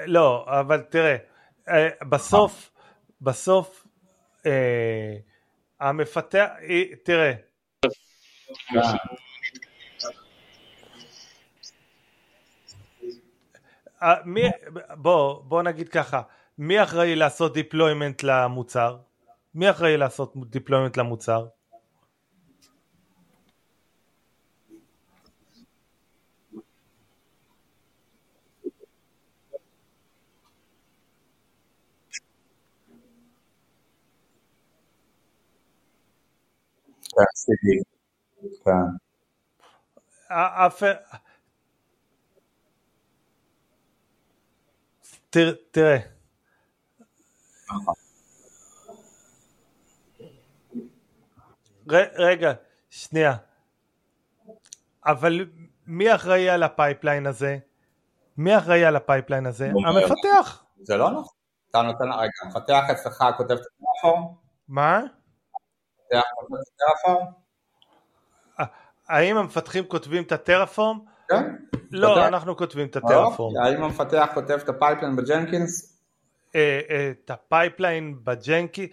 לא, 0.06 0.44
אבל 0.46 0.80
תראה, 0.80 1.16
אה, 1.68 1.88
בסוף, 2.08 2.70
בסוף, 3.20 3.83
אה, 4.46 5.16
המפתח, 5.80 6.48
אה, 6.68 6.82
תראה, 7.02 7.32
מי, 14.24 14.42
בוא, 14.96 15.42
בוא 15.42 15.62
נגיד 15.62 15.88
ככה, 15.88 16.22
מי 16.58 16.82
אחראי 16.82 17.16
לעשות 17.16 17.56
deployment 17.56 18.22
למוצר? 18.22 18.96
מי 19.54 19.70
אחראי 19.70 19.96
לעשות 19.96 20.34
deployment 20.34 20.96
למוצר? 20.96 21.46
כן. 38.64 38.70
תראה. 45.70 45.98
רגע, 52.18 52.52
שנייה. 52.90 53.36
אבל 55.06 55.46
מי 55.86 56.14
אחראי 56.14 56.48
על 56.48 56.62
ה-pipeline 56.62 57.26
הזה? 57.26 57.58
מי 58.36 58.58
אחראי 58.58 58.84
על 58.84 58.96
ה-pipeline 58.96 59.46
הזה? 59.46 59.70
המפתח. 59.86 60.64
זה 60.82 60.96
לא 60.96 61.10
נכון. 61.10 61.34
אתה 61.70 61.82
נותן, 61.82 62.12
רגע, 62.12 62.30
המפתח 62.42 62.82
אצלך 62.92 63.24
כותב 63.36 63.50
את 63.50 63.60
ה-Terraform? 63.60 64.34
מה? 64.68 65.00
האם 69.08 69.36
המפתחים 69.36 69.84
כותבים 69.84 70.22
את 70.22 70.32
ה-Terraform? 70.32 70.98
כן. 71.28 71.54
לא, 71.90 72.26
אנחנו 72.26 72.56
כותבים 72.56 72.86
את 72.86 72.96
ה-Terraform. 72.96 73.64
האם 73.64 73.82
המפתח 73.82 74.30
כותב 74.34 74.58
את 74.64 74.68
ה-pipeline 74.68 75.16
ב-Jenkins? 75.16 75.98
אה, 76.54 76.80
אה, 76.90 77.10
את 77.10 77.30
ה-pipeline 77.30 78.18
ב-Jenkins, 78.24 78.90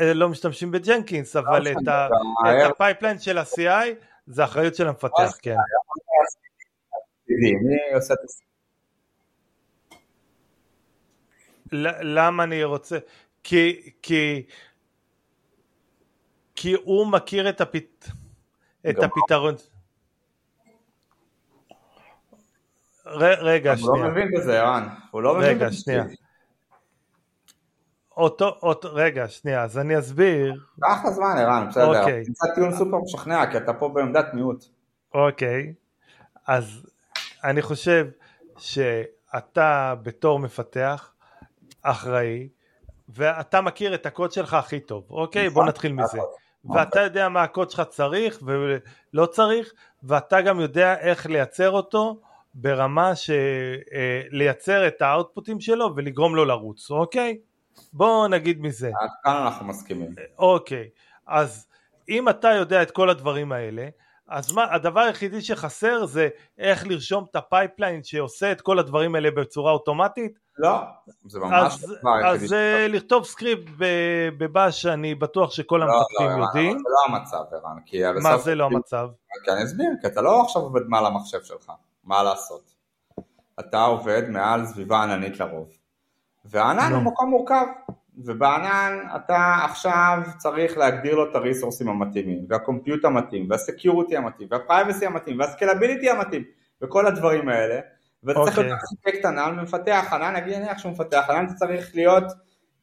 אה, 0.00 0.14
לא 0.14 0.28
משתמשים 0.28 0.70
ב-Jenkins, 0.70 1.36
אבל 1.36 1.68
את 1.68 1.88
ה-pipeline 2.70 3.18
של 3.18 3.38
ה-CI 3.38 3.88
זה 4.26 4.44
אחריות 4.44 4.74
של 4.74 4.88
המפתח, 4.88 5.30
כן. 5.42 5.56
למה 12.02 12.42
אני 12.44 12.64
רוצה? 12.64 12.98
כי, 13.44 14.46
כי, 16.54 16.74
הוא 16.84 17.06
מכיר 17.06 17.48
את, 17.48 17.60
הפת... 17.60 18.08
את 18.90 18.96
הפתרון. 18.98 19.54
רגע, 23.06 23.76
שנייה. 23.76 23.92
הוא 23.92 24.04
לא 24.04 24.10
מבין 24.10 24.30
בזה, 24.32 24.60
ערן. 24.60 24.88
הוא 25.10 25.22
לא 25.22 25.34
מבין 25.34 25.58
בזה. 25.58 25.72
שנייה. 25.72 26.04
אותו, 28.16 28.58
אותו, 28.62 28.88
רגע, 28.92 29.28
שנייה, 29.28 29.62
אז 29.62 29.78
אני 29.78 29.98
אסביר. 29.98 30.54
קח 30.80 31.08
זמן, 31.10 31.34
ערן, 31.38 31.68
בסדר. 31.68 32.00
אוקיי. 32.00 32.22
נמצא 32.26 32.46
טיעון 32.54 32.72
סופר 32.72 32.98
משכנע, 33.04 33.50
כי 33.50 33.56
אתה 33.56 33.72
פה 33.72 33.88
בעמדת 33.88 34.34
מיעוט. 34.34 34.64
אוקיי, 35.14 35.74
אז 36.46 36.86
אני 37.44 37.62
חושב 37.62 38.08
שאתה 38.58 39.94
בתור 40.02 40.38
מפתח 40.38 41.12
אחראי, 41.82 42.48
ואתה 43.08 43.60
מכיר 43.60 43.94
את 43.94 44.06
הקוד 44.06 44.32
שלך 44.32 44.54
הכי 44.54 44.80
טוב, 44.80 45.04
אוקיי? 45.10 45.48
בוא 45.48 45.62
נכון, 45.62 45.68
נתחיל 45.68 45.92
מזה. 45.92 46.18
ואתה 46.64 47.00
יודע 47.00 47.28
מה 47.28 47.42
הקוד 47.42 47.70
שלך 47.70 47.82
צריך 47.88 48.42
ולא 48.42 49.26
צריך, 49.26 49.72
ואתה 50.02 50.40
גם 50.40 50.60
יודע 50.60 50.98
איך 50.98 51.26
לייצר 51.26 51.70
אותו 51.70 52.20
ברמה 52.54 53.14
של 53.16 53.34
אה, 54.40 54.86
את 54.88 55.02
ה-output 55.02 55.48
ים 55.48 55.60
שלו 55.60 55.96
ולגרום 55.96 56.36
לו 56.36 56.44
לרוץ, 56.44 56.90
אוקיי? 56.90 57.38
בואו 57.92 58.28
נגיד 58.28 58.60
מזה. 58.60 58.90
עד 59.00 59.10
כאן 59.24 59.36
אנחנו 59.36 59.66
מסכימים. 59.66 60.10
אוקיי, 60.38 60.88
אז 61.26 61.66
אם 62.08 62.28
אתה 62.28 62.48
יודע 62.48 62.82
את 62.82 62.90
כל 62.90 63.10
הדברים 63.10 63.52
האלה, 63.52 63.88
אז 64.32 64.52
מה, 64.52 64.74
הדבר 64.74 65.00
היחידי 65.00 65.40
שחסר 65.40 66.06
זה 66.06 66.28
איך 66.58 66.86
לרשום 66.86 67.24
את 67.30 67.36
ה-pipeline 67.36 68.02
שעושה 68.02 68.52
את 68.52 68.60
כל 68.60 68.78
הדברים 68.78 69.14
האלה 69.14 69.30
בצורה 69.30 69.72
אוטומטית? 69.72 70.38
לא, 70.58 70.78
זה 71.26 71.40
ממש 71.40 71.72
אז, 71.74 71.94
אז 72.24 72.48
ש... 72.48 72.52
אה, 72.52 72.88
לכתוב 72.88 73.24
סקריפט 73.24 73.70
ב-Bash, 74.38 74.86
אני 74.86 75.14
בטוח 75.14 75.50
שכל 75.50 75.76
לא, 75.76 75.84
המפתחים 75.84 76.40
לא, 76.40 76.44
יודעים. 76.44 76.78
זה 76.78 76.84
לא 76.88 77.16
המצב, 77.16 77.42
ערן. 77.52 77.76
כי 77.86 78.02
מה 78.22 78.38
זה 78.38 78.54
לא 78.54 78.64
המצב? 78.64 79.08
כי 79.44 79.50
אני 79.50 79.64
אסביר, 79.64 79.90
כי 80.00 80.06
אתה 80.06 80.20
לא 80.20 80.42
עכשיו 80.42 80.62
עובד 80.62 80.82
מעל 80.88 81.06
המחשב 81.06 81.42
שלך. 81.42 81.72
מה 82.04 82.22
לעשות. 82.22 82.74
אתה 83.60 83.84
עובד 83.84 84.22
מעל 84.28 84.66
סביבה 84.66 85.02
עננית 85.02 85.40
לרוב. 85.40 85.68
והענן 86.44 86.92
הוא 86.92 87.02
מקום 87.02 87.30
מורכב, 87.30 87.66
ובענן 88.18 88.98
אתה 89.16 89.56
עכשיו 89.64 90.22
צריך 90.38 90.78
להגדיר 90.78 91.14
לו 91.14 91.30
את 91.30 91.34
ה-resource 91.36 91.79
ים 91.79 91.88
המתאימים, 91.88 92.46
וה-compute 92.48 93.04
המתאים, 93.04 93.50
וה-security 93.50 94.16
המתאים, 94.16 94.48
וה-privacy 94.50 95.06
המתאים, 95.06 95.38
וה-scalability 95.40 96.10
המתאים, 96.10 96.42
וכל 96.82 97.06
הדברים 97.06 97.48
האלה, 97.48 97.80
ואתה 98.24 98.40
okay. 98.40 98.44
צריך 98.44 98.58
להיות 98.58 98.72
ארכיטקט 98.72 99.24
ענן 99.24 99.58
ומפתח 99.58 100.08
ענן, 100.12 100.36
נגיד 100.36 100.58
נניח 100.58 100.78
שהוא 100.78 100.92
מפתח 100.92 101.24
ענן, 101.28 101.44
אתה 101.44 101.54
צריך 101.54 101.90
להיות 101.94 102.24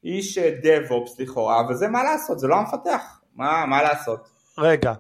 איש 0.04 0.38
דב-אופס 0.38 1.20
לכאורה, 1.20 1.70
וזה 1.70 1.88
מה 1.88 2.04
לעשות, 2.04 2.40
זה 2.40 2.48
לא 2.48 2.56
המפתח, 2.56 3.22
מה, 3.36 3.66
מה 3.66 3.84
לעשות? 3.84 4.30
רגע, 4.58 4.94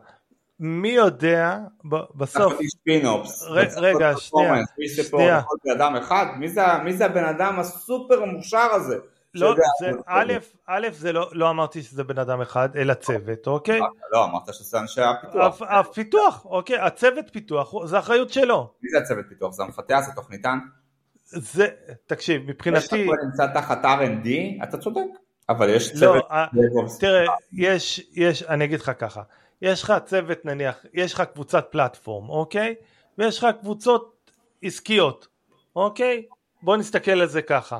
מי 0.59 0.89
יודע 0.89 1.57
בסוף, 2.15 2.53
רגע 3.77 4.13
שנייה, 4.17 4.55
שנייה, 5.03 5.41
אדם 5.75 5.95
אחד, 5.95 6.25
מי 6.83 6.93
זה 6.93 7.05
הבן 7.05 7.25
אדם 7.25 7.59
הסופר 7.59 8.25
מוכשר 8.25 8.69
הזה? 8.71 8.97
לא, 9.33 9.55
זה, 9.79 9.91
א', 10.05 10.33
א', 10.67 10.87
זה 10.91 11.13
לא, 11.13 11.29
לא 11.31 11.49
אמרתי 11.49 11.81
שזה 11.81 12.03
בן 12.03 12.19
אדם 12.19 12.41
אחד, 12.41 12.77
אלא 12.77 12.93
צוות, 12.93 13.47
אוקיי? 13.47 13.79
לא, 14.11 14.25
אמרת 14.25 14.53
שזה 14.53 14.79
אנשי 14.79 15.01
הפיתוח. 15.01 15.61
הפיתוח, 15.61 16.45
אוקיי, 16.45 16.79
הצוות 16.79 17.25
פיתוח, 17.33 17.85
זה 17.85 17.99
אחריות 17.99 18.29
שלו. 18.29 18.73
מי 18.83 18.89
זה 18.89 18.97
הצוות 18.97 19.25
פיתוח? 19.29 19.51
זה 19.51 19.63
המפתח, 19.63 19.99
זה 20.05 20.11
תוכניתן? 20.15 20.59
זה, 21.25 21.67
תקשיב, 22.05 22.41
מבחינתי... 22.47 22.95
יש 22.95 23.07
לך 23.07 23.15
נמצא 23.25 23.47
תחת 23.53 23.85
R&D, 23.85 24.29
אתה 24.63 24.77
צודק, 24.77 25.01
אבל 25.49 25.69
יש 25.69 25.93
צוות... 25.99 26.25
לא, 26.53 26.85
תראה, 26.99 27.33
יש, 27.51 28.09
יש, 28.13 28.43
אני 28.43 28.65
אגיד 28.65 28.79
לך 28.79 28.91
ככה, 28.99 29.21
יש 29.61 29.83
לך 29.83 29.93
צוות 30.05 30.45
נניח, 30.45 30.85
יש 30.93 31.13
לך 31.13 31.21
קבוצת 31.21 31.67
פלטפורם, 31.71 32.29
אוקיי? 32.29 32.75
ויש 33.17 33.37
לך 33.37 33.47
קבוצות 33.61 34.31
עסקיות, 34.63 35.27
אוקיי? 35.75 36.25
בוא 36.61 36.77
נסתכל 36.77 37.11
על 37.11 37.27
זה 37.27 37.41
ככה. 37.41 37.79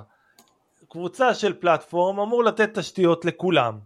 קבוצה 0.89 1.33
של 1.33 1.53
פלטפורם 1.53 2.19
אמור 2.19 2.43
לתת 2.43 2.79
תשתיות 2.79 3.25
לכולם, 3.25 3.79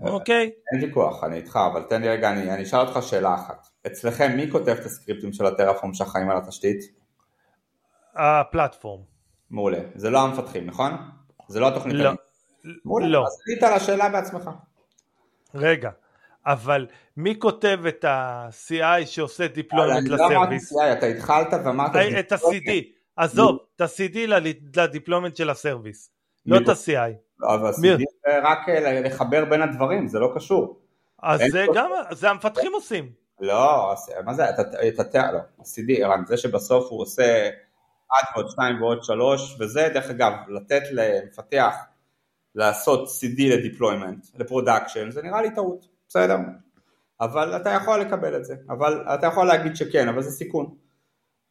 אוקיי? 0.00 0.50
אין 0.72 0.84
ויכוח, 0.84 1.24
אני 1.24 1.36
איתך, 1.36 1.58
אבל 1.72 1.82
תן 1.82 2.02
לי 2.02 2.08
רגע, 2.08 2.30
אני, 2.30 2.54
אני 2.54 2.62
אשאל 2.62 2.80
אותך 2.80 3.02
שאלה 3.02 3.34
אחת. 3.34 3.68
אצלכם 3.86 4.36
מי 4.36 4.50
כותב 4.50 4.76
את 4.80 4.86
הסקריפטים 4.86 5.32
של 5.32 5.46
ה-Terraform 5.46 5.94
שאחראים 5.94 6.30
על 6.30 6.36
התשתית? 6.36 6.78
ה-platform. 8.14 9.02
מעולה. 9.50 9.78
זה 9.94 10.10
לא 10.10 10.20
המפתחים, 10.20 10.66
נכון? 10.66 10.92
זה 11.48 11.60
לא 11.60 11.68
התוכנית. 11.68 11.94
לא. 11.96 12.10
מעולה. 12.84 13.06
לא. 13.06 13.24
אז 13.26 13.38
ענית 13.48 13.62
על 13.62 13.72
השאלה 13.72 14.08
בעצמך. 14.08 14.50
רגע, 15.54 15.90
אבל 16.46 16.86
מי 17.16 17.38
כותב 17.38 17.80
את 17.88 18.04
ה-CI 18.04 19.06
שעושה 19.06 19.44
אבל 19.44 19.54
deployment 19.54 19.98
אני 19.98 20.08
לא 20.08 20.16
אמרתי 20.16 20.54
ל-service? 20.54 20.72
CI, 20.72 20.92
אתה 20.92 21.06
התחלת 21.06 21.48
ואמרת... 21.64 21.96
אה, 21.96 22.20
את 22.20 22.32
ה-CD, 22.32 22.70
עזוב, 23.16 23.58
את 23.76 23.80
ה-CD 23.80 24.18
ל-deployment 24.76 25.36
של 25.36 25.50
ה-service, 25.50 26.10
לא 26.46 26.56
את 26.56 26.68
ה-CI. 26.68 27.44
אבל? 27.54 27.70
CD 27.70 28.02
זה 28.26 28.38
רק 28.42 28.68
לחבר 29.04 29.44
בין 29.44 29.62
הדברים, 29.62 30.08
זה 30.08 30.18
לא 30.18 30.32
קשור. 30.34 30.80
אז 31.22 31.40
זה 31.52 31.66
גם, 31.74 31.90
זה 32.12 32.30
המפתחים 32.30 32.72
עושים. 32.74 33.10
לא, 33.40 33.94
מה 34.24 34.34
זה, 34.34 34.50
את 34.50 35.14
ה-. 35.14 35.32
לא, 35.32 35.38
ה-CD, 35.38 36.04
ערן, 36.04 36.22
זה 36.26 36.36
שבסוף 36.36 36.90
הוא 36.90 37.02
עושה 37.02 37.48
עד 38.10 38.24
ועוד 38.34 38.50
שתיים 38.50 38.82
ועוד 38.82 39.04
שלוש, 39.04 39.56
וזה 39.60 39.88
דרך 39.94 40.10
אגב, 40.10 40.32
לתת 40.48 40.82
למפתח 40.92 41.74
לעשות 42.54 43.08
CD 43.08 43.42
ל-deployment, 43.42 44.26
ל-production, 44.38 45.10
זה 45.10 45.22
נראה 45.22 45.42
לי 45.42 45.54
טעות, 45.54 45.86
בסדר. 46.08 46.36
אבל 47.20 47.56
אתה 47.56 47.70
יכול 47.70 48.00
לקבל 48.00 48.36
את 48.36 48.44
זה, 48.44 48.54
אבל 48.68 49.04
אתה 49.14 49.26
יכול 49.26 49.46
להגיד 49.46 49.76
שכן, 49.76 50.08
אבל 50.08 50.22
זה 50.22 50.30
סיכון. 50.30 50.74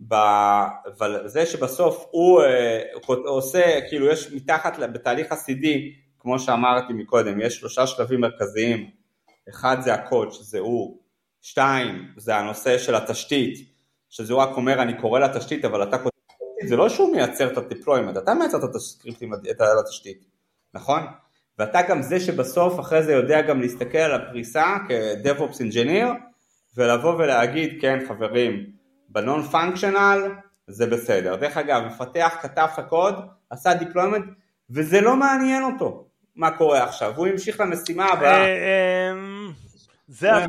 ב... 0.07 0.15
זה 1.25 1.45
שבסוף 1.45 2.05
הוא 2.11 2.41
אה, 2.41 2.81
הוא 3.07 3.15
עושה, 3.25 3.79
כאילו 3.89 4.07
יש 4.07 4.31
מתחת, 4.31 4.79
בתהליך 4.79 5.31
ה-CD, 5.31 5.67
כמו 6.19 6.39
שאמרתי 6.39 6.93
מקודם, 6.93 7.41
יש 7.41 7.55
שלושה 7.55 7.87
שלבים 7.87 8.21
מרכזיים, 8.21 8.89
אחד 9.49 9.77
זה 9.81 9.93
הקוד, 9.93 10.31
שזה 10.31 10.59
הוא, 10.59 10.97
שתיים, 11.41 12.11
זה 12.17 12.35
הנושא 12.35 12.77
של 12.77 12.95
התשתית, 12.95 13.69
שזה 14.09 14.33
הוא 14.33 14.41
רק 14.41 14.57
אומר 14.57 14.81
אני 14.81 15.01
קורא 15.01 15.19
לתשתית, 15.19 15.65
אבל 15.65 15.83
אתה 15.83 15.97
כותב 15.97 16.15
זה 16.67 16.75
לא 16.75 16.89
שהוא 16.89 17.11
מייצר 17.11 17.51
את 17.51 17.57
ה-deployment, 17.57 18.19
אתה 18.19 18.33
מייצר 18.33 18.57
את 18.57 18.75
הסקריפטים 18.75 19.33
לתשתית, 19.79 20.25
נכון? 20.73 20.99
ואתה 21.59 21.81
גם 21.89 22.01
זה 22.01 22.19
שבסוף 22.19 22.79
אחרי 22.79 23.03
זה 23.03 23.13
יודע 23.13 23.41
גם 23.41 23.61
להסתכל 23.61 23.97
על 23.97 24.21
הפריסה 24.21 24.77
כ-DevOps 24.87 25.55
Engineer 25.55 26.07
ולבוא 26.77 27.13
ולהגיד 27.13 27.77
כן 27.81 27.99
חברים 28.07 28.74
ב 29.09 29.43
non-functional 29.43 30.31
זה 30.67 30.85
בסדר. 30.87 31.35
דרך 31.35 31.57
אגב 31.57 31.81
מפתח 31.85 32.35
כתב 32.41 32.67
את 32.73 32.79
הקוד 32.79 33.15
עשה 33.49 33.71
deployment 33.79 34.25
וזה 34.69 35.01
לא 35.01 35.15
מעניין 35.15 35.63
אותו 35.63 36.05
מה 36.35 36.51
קורה 36.57 36.83
עכשיו 36.83 37.13
הוא 37.15 37.27
המשיך 37.27 37.59
למשימה 37.59 38.05
הבאה. 38.05 38.45
אה, 38.45 39.11
אמ, 39.11 39.51
זה, 40.07 40.31
הוא 40.33 40.45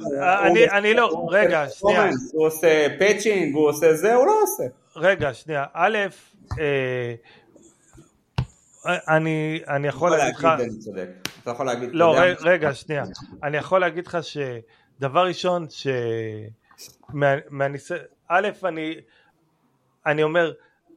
אני- 0.73 0.95
לא, 0.95 1.27
רגע, 1.31 1.69
שנייה, 1.69 2.11
הוא 2.33 2.47
עושה 2.47 2.87
patching 2.99 3.55
הוא 3.55 3.69
עושה 3.69 3.95
זה 3.95 4.15
הוא 4.15 4.27
לא 4.27 4.33
עושה. 4.43 4.65
רגע, 4.97 5.35
שנייה, 5.35 5.65
א', 5.73 5.99
אה, 6.59 7.15
אני 9.17 9.61
אני 9.69 9.89
יכול 9.89 10.11
להגיד 10.11 10.35
לך. 10.35 10.49
אתה 11.43 11.51
יכול 11.51 11.67
להגיד. 11.67 11.89
לא, 11.93 12.15
רגע, 12.41 12.75
שנייה, 12.75 13.05
אני 13.43 13.57
יכול 13.57 13.81
להגיד 13.81 14.07
לך 14.07 14.19
שדבר 14.23 15.27
ראשון, 15.27 15.67
ש... 15.71 15.87
א', 18.29 18.49
אני, 18.64 18.95
אני 20.07 20.22
אומר, 20.22 20.53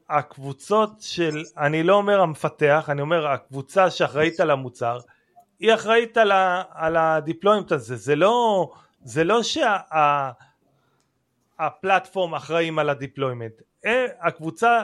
הקבוצות 0.10 0.92
של, 1.00 1.44
אני 1.58 1.84
לא 1.84 1.96
אומר 1.96 2.22
המפתח, 2.22 2.86
אני 2.90 3.02
אומר 3.02 3.28
הקבוצה 3.28 3.92
שאחראית 3.92 4.40
על 4.40 4.52
המוצר, 4.52 5.00
היא 5.60 5.74
אחראית 5.74 6.18
על, 6.18 6.32
ה, 6.32 6.64
על 6.72 6.98
ה 6.98 7.04
deployment 7.04 7.72
הזה, 7.72 7.96
זה 7.96 8.16
לא, 8.16 8.70
זה 9.04 9.24
לא 9.24 9.42
שה 11.58 11.79
platform 11.79 12.36
אחראים 12.36 12.80
על 12.80 12.90
ה 12.90 12.96
deployment, 12.96 13.62
אה, 13.86 14.06
הקבוצה, 14.22 14.82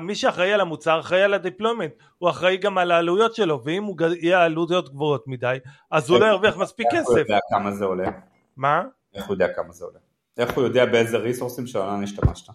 מי 0.00 0.14
שאחראי 0.14 0.52
על 0.52 0.60
המוצר 0.60 1.00
אחראי 1.00 1.22
על 1.22 1.34
ה 1.34 1.39
deployment, 1.39 1.92
הוא 2.18 2.30
אחראי 2.30 2.56
גם 2.56 2.78
על 2.78 2.90
העלויות 2.90 3.34
שלו, 3.34 3.64
ואם 3.64 3.84
הוא 3.84 3.96
יהיה 4.20 4.44
עלויות 4.44 4.88
גבוהות 4.88 5.26
מדי, 5.26 5.58
אז 5.90 6.10
הוא 6.10 6.20
לא 6.20 6.26
ירוויח 6.26 6.56
מספיק 6.56 6.86
איך 6.92 7.06
הוא 7.06 7.14
כסף. 7.14 7.18
יודע 7.18 7.38
כמה 7.50 7.70
זה 7.70 7.84
עולה? 7.84 8.10
מה? 8.56 8.82
איך 9.14 9.26
הוא 9.26 9.34
יודע 9.34 9.52
כמה 9.52 9.72
זה 9.72 9.84
עולה? 9.84 9.98
איך 10.38 10.54
הוא 10.54 10.64
יודע 10.64 10.86
באיזה 10.86 11.16
ריסורסים 11.18 11.66
של 11.66 11.78
ענן 11.78 12.02
השתמשת? 12.02 12.48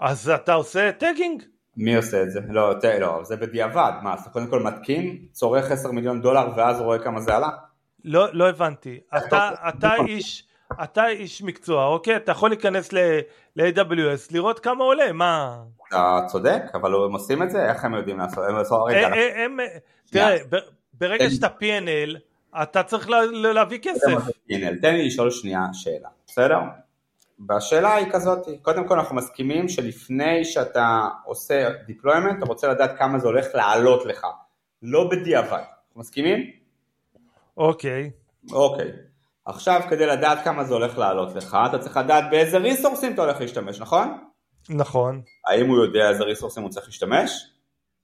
אז 0.00 0.28
אתה 0.30 0.54
עושה 0.54 0.90
tagging? 0.92 1.42
מי 1.76 1.96
עושה 1.96 2.22
את 2.22 2.30
זה? 2.30 2.40
לא, 2.48 2.74
ת, 2.80 2.84
לא, 2.84 3.20
זה 3.24 3.36
בדיעבד, 3.36 3.92
מה, 4.02 4.14
אז 4.14 4.20
אתה 4.20 4.30
קודם 4.30 4.46
כל 4.46 4.62
מתקין, 4.62 5.18
צורך 5.32 5.70
10 5.70 5.90
מיליון 5.90 6.22
דולר 6.22 6.48
ואז 6.56 6.80
רואה 6.80 6.98
כמה 6.98 7.20
זה 7.20 7.36
עלה? 7.36 7.48
לא, 8.04 8.26
לא 8.32 8.48
הבנתי. 8.48 9.00
אתה, 9.16 9.50
אתה 9.68 9.90
איש, 10.06 10.46
אתה 10.82 11.08
איש 11.08 11.42
מקצוע, 11.42 11.86
אוקיי? 11.86 12.16
אתה 12.16 12.32
יכול 12.32 12.50
להיכנס 12.50 12.92
ל-AWS, 12.92 14.28
לראות 14.30 14.60
כמה 14.60 14.84
עולה, 14.84 15.12
מה? 15.12 15.56
אתה 15.88 16.20
צודק, 16.26 16.62
אבל 16.74 16.94
הם 16.94 17.12
עושים 17.12 17.42
את 17.42 17.50
זה? 17.50 17.64
איך 17.70 17.84
הם 17.84 17.94
יודעים 17.94 18.18
לעשות? 18.18 18.44
הם 18.48 18.56
עושים, 18.56 18.76
רגע, 18.88 18.98
אה, 19.08 19.14
אה, 19.14 19.44
הם, 19.44 19.56
תראה, 20.10 20.36
ברגע 20.94 21.30
שאתה 21.30 21.46
P&L, 21.60 22.16
אתה 22.62 22.82
צריך 22.82 23.10
לה- 23.10 23.24
לה- 23.24 23.52
להביא 23.52 23.78
כסף. 23.82 24.18
תן 24.82 24.94
לי 24.94 25.06
לשאול 25.06 25.30
שנייה 25.30 25.60
שאלה, 25.72 26.08
בסדר? 26.26 26.58
והשאלה 27.48 27.94
היא 27.94 28.06
כזאת, 28.12 28.48
קודם 28.62 28.88
כל 28.88 28.98
אנחנו 28.98 29.16
מסכימים 29.16 29.68
שלפני 29.68 30.44
שאתה 30.44 31.08
עושה 31.24 31.68
deployment, 31.88 32.38
אתה 32.38 32.46
רוצה 32.46 32.68
לדעת 32.68 32.98
כמה 32.98 33.18
זה 33.18 33.26
הולך 33.26 33.46
לעלות 33.54 34.06
לך, 34.06 34.26
לא 34.82 35.10
בדיעבד, 35.10 35.62
מסכימים? 35.96 36.50
אוקיי. 37.56 38.10
אוקיי. 38.52 38.92
עכשיו 39.44 39.80
כדי 39.90 40.06
לדעת 40.06 40.44
כמה 40.44 40.64
זה 40.64 40.74
הולך 40.74 40.98
לעלות 40.98 41.34
לך, 41.34 41.56
אתה 41.70 41.78
צריך 41.78 41.96
לדעת 41.96 42.24
באיזה 42.30 42.58
ריסורסים 42.58 43.14
אתה 43.14 43.22
הולך 43.22 43.40
להשתמש, 43.40 43.80
נכון? 43.80 44.18
נכון. 44.68 45.22
האם 45.46 45.68
הוא 45.68 45.84
יודע 45.84 46.08
איזה 46.08 46.24
ריסורסים 46.24 46.62
הוא 46.62 46.70
צריך 46.70 46.86
להשתמש? 46.86 47.50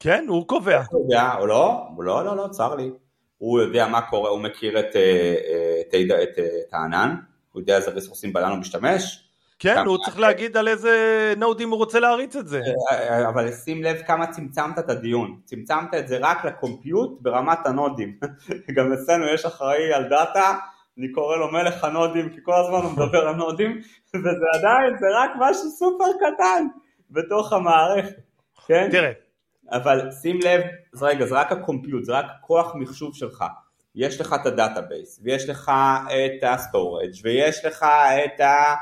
כן, 0.00 0.24
הוא 0.28 0.46
קובע. 0.46 0.82
הוא 0.90 1.02
יודע, 1.02 1.34
או 1.38 1.46
לא? 1.46 1.86
לא, 1.98 2.24
לא, 2.24 2.36
לא, 2.36 2.48
צר 2.48 2.74
לי. 2.74 2.90
הוא 3.38 3.60
יודע 3.60 3.86
מה 3.86 4.00
קורה, 4.00 4.30
הוא 4.30 4.40
מכיר 4.40 4.80
את, 4.80 4.96
אה, 4.96 5.34
אה, 5.48 5.80
את, 5.80 5.94
את, 5.94 6.10
את, 6.22 6.38
את 6.38 6.74
הענן, 6.74 7.16
הוא 7.52 7.60
יודע 7.60 7.76
איזה 7.76 7.90
ריסורסים 7.90 8.32
בענן 8.32 8.50
הוא 8.50 8.58
משתמש, 8.58 9.30
כן, 9.60 9.86
הוא 9.86 9.98
צריך 10.04 10.18
להגיד 10.18 10.56
על 10.56 10.68
איזה 10.68 11.34
נודים 11.36 11.70
הוא 11.70 11.78
רוצה 11.78 12.00
להריץ 12.00 12.36
את 12.36 12.48
זה. 12.48 12.60
אה, 12.90 13.28
אבל 13.28 13.52
שים 13.52 13.82
לב 13.82 13.96
כמה 14.06 14.26
צמצמת 14.26 14.78
את 14.78 14.90
הדיון, 14.90 15.40
צמצמת 15.44 15.94
את 15.94 16.08
זה 16.08 16.18
רק 16.20 16.44
ל 16.44 16.54
compute 16.54 17.18
ברמת 17.20 17.66
הנודים. 17.66 18.18
גם 18.76 18.92
אצלנו 18.92 19.26
יש 19.26 19.44
אחראי 19.44 19.92
על 19.92 20.08
דאטה, 20.08 20.58
אני 20.98 21.12
קורא 21.12 21.36
לו 21.36 21.52
מלך 21.52 21.84
הנודים, 21.84 22.30
כי 22.30 22.36
כל 22.42 22.54
הזמן 22.54 22.78
הוא 22.78 22.92
מדבר 22.92 23.28
על 23.28 23.34
נודים, 23.34 23.80
וזה 24.14 24.46
עדיין, 24.54 24.98
זה 25.00 25.06
רק 25.16 25.30
משהו 25.38 25.70
סופר 25.70 26.12
קטן 26.16 26.66
בתוך 27.10 27.52
המערכת, 27.52 28.20
כן? 28.66 28.88
תראה, 28.90 29.12
אבל 29.72 30.10
שים 30.22 30.38
לב, 30.44 30.60
אז 30.94 31.02
רגע, 31.02 31.26
זה 31.26 31.34
רק 31.34 31.52
ה 31.52 31.58
compute, 31.58 32.04
זה 32.04 32.12
רק 32.12 32.26
כוח 32.40 32.74
מחשוב 32.74 33.14
שלך. 33.14 33.44
יש 33.94 34.20
לך 34.20 34.36
את 34.40 34.46
ה 34.46 34.54
database, 34.54 35.20
ויש 35.22 35.48
לך 35.48 35.72
את 36.06 36.44
ה 36.44 36.53
storage 36.53 37.10
ויש 37.22 37.64
לך 37.64 37.82
את 38.24 38.40
ה... 38.40 38.74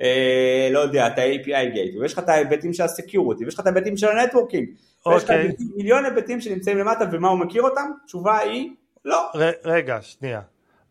אה, 0.00 0.68
לא 0.70 0.78
יודע, 0.78 1.06
את 1.06 1.18
ה- 1.18 1.39
API 1.39 1.70
gate, 1.72 1.94
ויש 2.00 2.12
לך 2.12 2.18
את 2.18 2.28
ההיבטים 2.28 2.72
של 2.72 2.82
ה 2.82 2.88
security, 2.88 3.44
ויש 3.44 3.54
לך 3.54 3.60
את 3.60 3.66
ההיבטים 3.66 3.96
של 3.96 4.08
ה 4.08 4.13
networking, 4.13 4.68
ויש 5.06 5.24
לך. 5.24 5.30
מיליון 5.76 6.04
היבטים 6.04 6.40
שנמצאים 6.40 6.78
למטה, 6.78 7.04
ומה 7.12 7.28
הוא 7.28 7.38
מכיר 7.38 7.62
אותם? 7.62 7.90
התשובה 8.04 8.38
היא 8.38 8.70
לא. 9.04 9.30
ר- 9.34 9.50
רגע, 9.64 9.98
שנייה. 10.02 10.40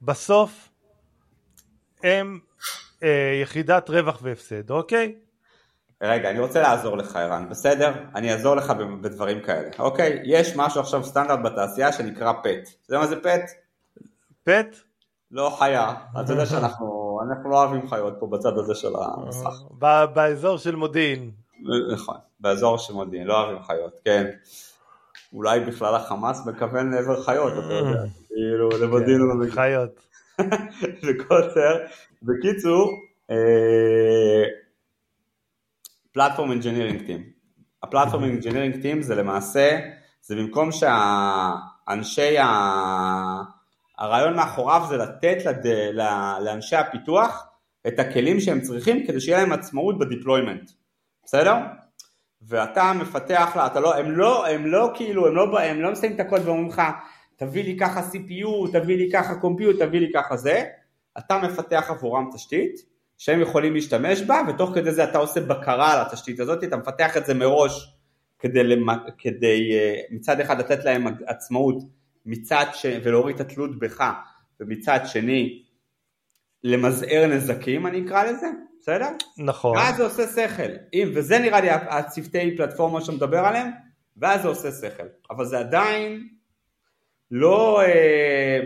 בסוף 0.02 0.70
הם 2.04 2.40
אה, 3.04 3.40
יחידת 3.42 3.90
רווח 3.90 4.20
והפסד, 4.24 4.72
אוקיי? 4.72 5.16
רגע, 6.04 6.30
אני 6.30 6.40
רוצה 6.40 6.62
לעזור 6.62 6.98
לך 6.98 7.16
ערן, 7.16 7.50
בסדר? 7.50 7.94
אני 8.16 8.34
אעזור 8.34 8.56
לך 8.56 8.74
בדברים 9.02 9.42
כאלה, 9.42 9.70
אוקיי? 9.80 10.22
יש 10.26 10.56
משהו 10.56 10.82
עכשיו 10.82 11.04
סטנדרט 11.04 11.40
בתעשייה 11.44 11.92
שנקרא 11.92 12.34
פט. 12.34 12.44
אתה 12.86 12.94
יודע 12.94 13.00
מה 13.00 13.08
זה 13.08 13.16
פט? 13.16 13.65
פט? 14.46 14.76
לא 15.32 15.56
חיה. 15.60 15.94
אתה 16.24 16.32
יודע 16.34 16.46
שאנחנו 16.46 17.20
אנחנו 17.30 17.50
לא 17.50 17.64
אוהבים 17.64 17.90
חיות 17.90 18.14
פה 18.20 18.28
בצד 18.28 18.58
הזה 18.58 18.76
של 18.76 18.94
המסך. 18.96 19.62
ב- 19.80 20.06
באזור 20.14 20.58
של 20.58 20.76
מודיעין. 20.76 21.32
נכון, 21.94 22.16
באזור 22.40 22.78
של 22.78 22.94
מודיעין, 22.94 23.28
לא 23.28 23.42
אוהבים 23.42 23.64
חיות, 23.64 24.00
כן. 24.06 24.26
אולי 25.34 25.60
בכלל 25.60 25.96
החמאס 25.96 26.46
מכוון 26.48 26.92
לעבר 26.94 27.24
חיות, 27.24 27.54
אתה 27.54 27.74
יודע, 27.74 28.04
כאילו 28.28 28.70
למודיעין 28.70 29.20
הוא 29.22 29.46
לא. 29.46 29.52
חיות. 29.52 30.00
בקוצר. 31.08 31.78
בקיצור, 32.24 32.92
platform 36.12 36.52
engineering 36.52 37.06
team. 37.06 37.24
ה 37.84 37.88
platform 37.88 38.24
engineering 38.24 38.82
team 38.82 39.02
זה 39.02 39.16
למעשה, 39.16 39.80
זה 40.22 40.36
במקום 40.36 40.70
שהאנשי, 40.72 42.38
ה- 42.38 43.42
הרעיון 43.98 44.36
מאחוריו 44.36 44.86
זה 44.90 44.98
לתת 44.98 45.46
לד... 45.46 45.68
לאנשי 46.42 46.76
הפיתוח 46.76 47.48
את 47.88 48.00
הכלים 48.00 48.40
שהם 48.40 48.62
צריכים 48.62 49.08
כדי 49.08 49.20
שיהיה 49.20 49.38
להם 49.38 49.52
עצמאות 49.52 50.00
ב 50.00 50.06
deployment, 50.06 50.72
בסדר? 51.26 51.56
ואתה 52.42 52.92
מפתח 52.94 53.54
לה, 53.56 53.66
אתה 53.66 53.80
לא, 53.80 53.96
הם 53.96 54.12
לא, 54.12 54.48
הם 54.48 54.66
לא 54.66 54.92
כאילו, 54.96 55.28
הם 55.28 55.36
לא, 55.36 55.60
הם 55.60 55.82
לא 55.82 55.92
מסיימים 55.92 56.20
את 56.20 56.26
הקוד 56.26 56.42
ואומרים 56.46 56.68
לך, 56.68 56.82
תביא 57.36 57.64
לי 57.64 57.78
ככה 57.80 58.00
CPU, 58.00 58.72
תביא 58.72 58.98
לי 58.98 59.10
ככה 59.14 59.36
קומפיוט, 59.36 59.82
תביא 59.82 60.00
לי 60.00 60.12
ככה 60.14 60.38
זה, 60.38 60.64
אתה 61.18 61.38
מפתח 61.38 61.86
עבורם 61.90 62.30
תשתית 62.34 62.96
שהם 63.18 63.42
יכולים 63.42 63.74
להשתמש 63.74 64.22
בה, 64.22 64.42
ותוך 64.48 64.72
כדי 64.76 64.92
זה 64.92 65.04
אתה 65.04 65.18
עושה 65.18 65.42
בקרה 65.42 65.94
על 65.94 66.02
התשתית 66.02 66.40
הזאת, 66.40 66.64
אתה 66.64 66.78
מפתח 66.78 67.18
את 67.18 67.26
זה 67.26 67.34
מראש 67.34 67.96
כדי. 68.40 68.60
כדי 69.18 69.72
אה, 69.74 70.02
מצד 70.12 70.40
אחד 70.40 70.60
לתת 70.60 70.86
להם 70.86 71.08
עצמאות 71.26 71.76
מצד 72.26 72.66
ש... 72.74 72.86
ולהוריד 73.04 73.36
את 73.36 73.42
התלות 73.42 73.80
בך, 73.80 74.04
ומצד 74.60 75.00
שני 75.06 75.64
למזער 76.64 77.28
נזקים 77.28 77.88
אני 77.88 78.06
אקרא 78.06 78.24
לזה, 78.24 78.48
בסדר? 78.82 79.10
נכון. 79.38 79.78
ואז 79.78 79.96
זה 79.96 80.04
עושה 80.04 80.28
שכל, 80.28 80.72
אם, 80.94 81.12
וזה 81.16 81.40
נראה 81.40 81.62
לי 81.62 81.70
הצוותי 81.70 82.58
פלטפורמה 82.58 83.02
שאתה 83.02 83.12
מדבר 83.12 83.40
עליהם, 83.40 83.72
ואז 84.18 84.42
זה 84.42 84.48
עושה 84.48 84.72
שכל, 84.72 85.08
אבל 85.30 85.46
זה 85.46 85.60
עדיין 85.60 86.28
לא 87.32 87.82
אה, 87.82 88.60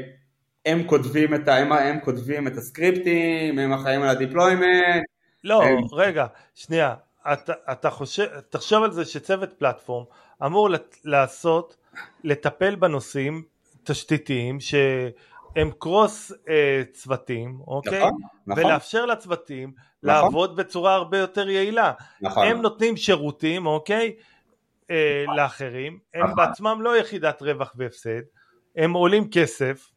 הם 0.65 0.87
כותבים 0.87 1.33
את, 1.33 1.47
הם, 1.47 1.71
הם 1.71 1.99
כותבים 1.99 2.47
את 2.47 2.57
הסקריפטים, 2.57 3.59
הם 3.59 3.73
אחראים 3.73 4.01
על 4.01 4.09
ה 4.09 4.17
deployment. 4.17 5.03
לא, 5.43 5.63
הם... 5.63 5.77
רגע, 5.91 6.25
שנייה, 6.55 6.95
אתה, 7.33 7.53
אתה 7.71 7.89
חושב, 7.89 8.27
תחשוב 8.49 8.83
על 8.83 8.91
זה 8.91 9.05
שצוות 9.05 9.53
platform 9.53 10.05
אמור 10.45 10.69
לעשות, 11.03 11.75
לטפל 12.23 12.75
בנושאים 12.75 13.43
תשתיתיים 13.83 14.59
שהם 14.59 15.71
cross 15.79 16.31
אה, 16.49 16.81
צוותים, 16.93 17.59
אוקיי? 17.67 17.99
נכון, 17.99 18.21
נכון. 18.47 18.63
ולאפשר 18.63 19.05
לצוותים 19.05 19.69
נכון. 19.69 20.23
לעבוד 20.23 20.55
בצורה 20.55 20.93
הרבה 20.93 21.17
יותר 21.17 21.49
יעילה. 21.49 21.93
נכון. 22.21 22.47
הם 22.47 22.61
נותנים 22.61 22.97
שירותים, 22.97 23.65
אוקיי? 23.65 24.15
אה, 24.91 25.23
נכון. 25.23 25.37
לאחרים, 25.37 25.99
הם 26.13 26.23
נכון. 26.23 26.35
בעצמם 26.35 26.81
לא 26.81 26.97
יחידת 26.97 27.41
רווח 27.41 27.73
והפסד, 27.77 28.21
הם 28.75 28.93
עולים 28.93 29.29
כסף 29.31 29.89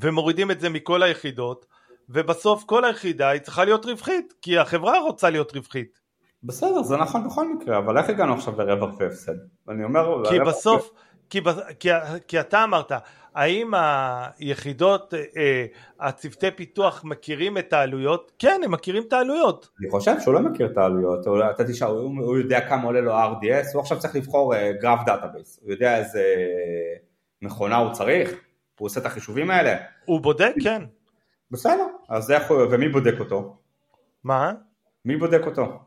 ומורידים 0.00 0.50
את 0.50 0.60
זה 0.60 0.68
מכל 0.68 1.02
היחידות 1.02 1.66
ובסוף 2.08 2.64
כל 2.64 2.84
היחידה 2.84 3.28
היא 3.28 3.40
צריכה 3.40 3.64
להיות 3.64 3.86
רווחית 3.86 4.34
כי 4.42 4.58
החברה 4.58 4.98
רוצה 4.98 5.30
להיות 5.30 5.52
רווחית. 5.56 6.03
בסדר 6.44 6.82
זה 6.82 6.96
נכון 6.96 7.28
בכל 7.28 7.54
מקרה 7.54 7.78
אבל 7.78 7.98
איך 7.98 8.08
הגענו 8.08 8.34
עכשיו 8.34 8.62
לרווח 8.62 8.94
והפסד? 8.98 9.32
אני 9.68 9.84
אומר 9.84 10.22
כי 10.28 10.40
בסוף 10.40 10.90
כי, 11.30 11.40
כי, 11.80 11.88
כי 12.28 12.40
אתה 12.40 12.64
אמרת 12.64 12.92
האם 13.34 13.70
היחידות, 13.74 15.14
אה, 15.14 15.66
הצוותי 16.00 16.50
פיתוח 16.50 17.04
מכירים 17.04 17.58
את 17.58 17.72
העלויות? 17.72 18.32
כן, 18.38 18.60
הם 18.64 18.70
מכירים 18.70 19.02
את 19.08 19.12
העלויות. 19.12 19.68
אני 19.80 19.90
חושב 19.90 20.20
שהוא 20.20 20.34
לא 20.34 20.40
מכיר 20.40 20.72
את 20.72 20.76
העלויות, 20.76 21.26
הוא, 21.26 21.38
אתה 21.50 21.64
תשאל, 21.64 21.88
הוא, 21.88 22.24
הוא 22.24 22.38
יודע 22.38 22.68
כמה 22.68 22.84
עולה 22.84 23.00
לו 23.00 23.12
RDS, 23.12 23.74
הוא 23.74 23.80
עכשיו 23.80 23.98
צריך 23.98 24.16
לבחור 24.16 24.54
graph 24.80 25.00
uh, 25.00 25.06
database, 25.06 25.58
הוא 25.62 25.72
יודע 25.72 25.98
איזה 25.98 26.22
מכונה 27.42 27.76
הוא 27.76 27.92
צריך, 27.92 28.30
הוא 28.78 28.86
עושה 28.86 29.00
את 29.00 29.06
החישובים 29.06 29.50
האלה. 29.50 29.76
הוא 30.04 30.20
בודק, 30.20 30.54
כן. 30.62 30.82
בסדר, 31.50 31.86
אז 32.08 32.24
זה 32.24 32.34
יכול, 32.34 32.68
ומי 32.70 32.88
בודק 32.88 33.14
אותו? 33.20 33.56
מה? 34.24 34.52
מי 35.04 35.16
בודק 35.16 35.46
אותו? 35.46 35.83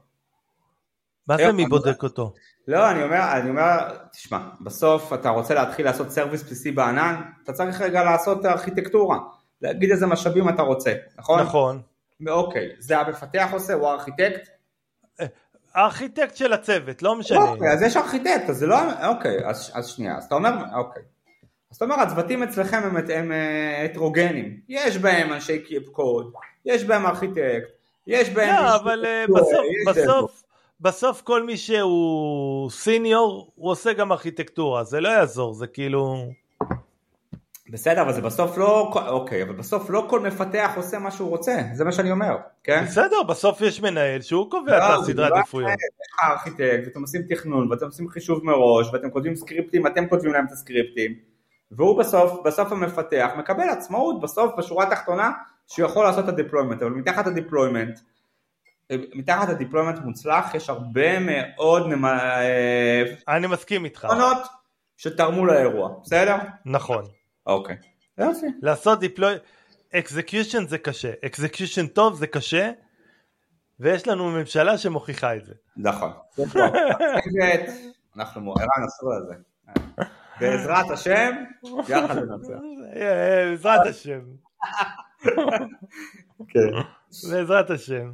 מה 1.27 1.37
זה 1.37 1.51
מי 1.51 1.65
בודק 1.65 2.03
אותו? 2.03 2.33
לא, 2.67 2.91
אני 2.91 3.03
אומר, 3.03 3.31
אני 3.33 3.49
אומר, 3.49 3.77
תשמע, 4.11 4.39
בסוף 4.61 5.13
אתה 5.13 5.29
רוצה 5.29 5.53
להתחיל 5.53 5.85
לעשות 5.85 6.09
service 6.09 6.43
בסיסי 6.43 6.71
בענן, 6.71 7.21
אתה 7.43 7.53
צריך 7.53 7.81
רגע 7.81 8.03
לעשות 8.03 8.45
ארכיטקטורה, 8.45 9.17
להגיד 9.61 9.91
איזה 9.91 10.07
משאבים 10.07 10.49
אתה 10.49 10.61
רוצה, 10.61 10.93
נכון? 11.17 11.39
נכון. 11.39 11.81
אוקיי, 12.27 12.69
זה 12.79 12.99
המפתח 12.99 13.49
עושה, 13.51 13.73
הוא 13.73 13.87
הארכיטקט? 13.87 14.47
הארכיטקט 15.73 16.35
של 16.35 16.53
הצוות, 16.53 17.03
לא 17.03 17.15
משנה. 17.15 17.39
אוקיי, 17.39 17.73
אז 17.73 17.81
יש 17.81 17.97
ארכיטקט, 17.97 18.49
אז 18.49 18.57
זה 18.57 18.67
לא, 18.67 18.77
אוקיי, 19.07 19.45
אז, 19.45 19.71
אז 19.73 19.87
שנייה, 19.87 20.17
אז 20.17 20.23
אתה 20.25 20.35
אומר, 20.35 20.51
אוקיי. 20.75 21.03
אז 21.71 21.75
אתה 21.75 21.85
אומר, 21.85 21.95
הצוותים 21.95 22.43
אצלכם 22.43 22.77
הם, 22.83 22.97
הם 23.13 23.31
אה, 23.31 23.85
הטרוגנים, 23.85 24.59
יש 24.69 24.97
בהם 24.97 25.33
אנשי 25.33 25.63
קוד, 25.91 26.33
יש 26.65 26.83
בהם 26.83 27.05
ארכיטקט, 27.05 27.69
יש 28.07 28.29
בהם... 28.29 28.55
לא, 28.55 28.75
אבל 28.75 29.05
אה, 29.05 29.25
בסוף, 29.27 29.65
בסוף, 29.87 30.43
בסוף 30.81 31.21
כל 31.21 31.43
מי 31.43 31.57
שהוא 31.57 32.69
סיניור, 32.69 33.51
הוא 33.55 33.71
עושה 33.71 33.93
גם 33.93 34.11
ארכיטקטורה, 34.11 34.83
זה 34.83 35.01
לא 35.01 35.09
יעזור, 35.09 35.53
זה 35.53 35.67
כאילו... 35.67 36.31
בסדר, 37.69 38.01
אבל 38.01 38.13
זה 38.13 38.21
בסוף 38.21 38.57
לא, 38.57 38.91
אוקיי, 39.07 39.43
אבל 39.43 39.53
בסוף 39.53 39.89
לא 39.89 40.05
כל 40.09 40.19
מפתח 40.19 40.71
עושה 40.75 40.99
מה 40.99 41.11
שהוא 41.11 41.29
רוצה, 41.29 41.61
זה 41.73 41.83
מה 41.85 41.91
שאני 41.91 42.11
אומר, 42.11 42.37
כן? 42.63 42.83
בסדר, 42.85 43.23
בסוף 43.23 43.61
יש 43.61 43.81
מנהל 43.81 44.21
שהוא 44.21 44.51
קובע 44.51 44.77
לא, 44.77 44.95
את 44.95 44.99
הסדרת 45.01 45.31
עדיפויות. 45.31 45.69
יש 45.69 46.07
לך 46.13 46.31
ארכיטקט, 46.31 46.87
ואתם 46.87 47.01
עושים 47.01 47.21
תכנון, 47.29 47.71
ואתם 47.71 47.85
עושים 47.85 48.09
חישוב 48.09 48.45
מראש, 48.45 48.87
ואתם 48.93 49.09
כותבים 49.09 49.35
סקריפטים, 49.35 49.87
אתם 49.87 50.07
כותבים 50.07 50.33
להם 50.33 50.45
את 50.45 50.51
הסקריפטים, 50.51 51.13
והוא 51.71 51.99
בסוף, 51.99 52.39
בסוף 52.45 52.71
המפתח 52.71 53.29
מקבל 53.37 53.69
עצמאות 53.69 54.21
בסוף 54.21 54.53
בשורה 54.57 54.87
התחתונה 54.87 55.31
שהוא 55.67 55.85
יכול 55.85 56.05
לעשות 56.05 56.23
את 56.23 56.29
ה 56.29 56.34
deployment, 56.34 56.81
אבל 56.81 56.91
מתחת 56.91 57.27
ה 57.27 57.34
deployment 57.34 57.99
מתחת 58.91 59.49
ה 59.49 59.54
deployment 59.54 59.99
מוצלח 59.99 60.55
יש 60.55 60.69
הרבה 60.69 61.19
מאוד 61.19 61.87
נמה... 61.87 62.33
אני 63.27 63.47
מסכים 63.47 63.85
איתך. 63.85 64.07
שתרמו 64.97 65.45
לאירוע, 65.45 65.89
בסדר? 66.03 66.35
נכון. 66.65 67.03
אוקיי. 67.45 67.75
יופי. 68.17 68.47
לעשות 68.61 68.99
deploy... 68.99 69.33
execution 69.95 70.67
זה 70.67 70.77
קשה, 70.77 71.11
execution 71.25 71.87
טוב 71.87 72.15
זה 72.15 72.27
קשה, 72.27 72.71
ויש 73.79 74.07
לנו 74.07 74.31
ממשלה 74.31 74.77
שמוכיחה 74.77 75.35
את 75.35 75.45
זה. 75.45 75.53
נכון. 75.77 76.11
אנחנו 78.15 78.53
ערן 78.53 78.85
עשו 78.87 79.11
על 79.11 79.25
זה. 79.27 79.33
בעזרת 80.39 80.91
השם, 80.91 81.35
יחד 81.87 82.17
ננצח. 82.17 82.53
בעזרת 82.93 83.87
השם. 83.87 84.21
כן. 86.51 86.71
בעזרת 87.31 87.69
השם. 87.69 88.11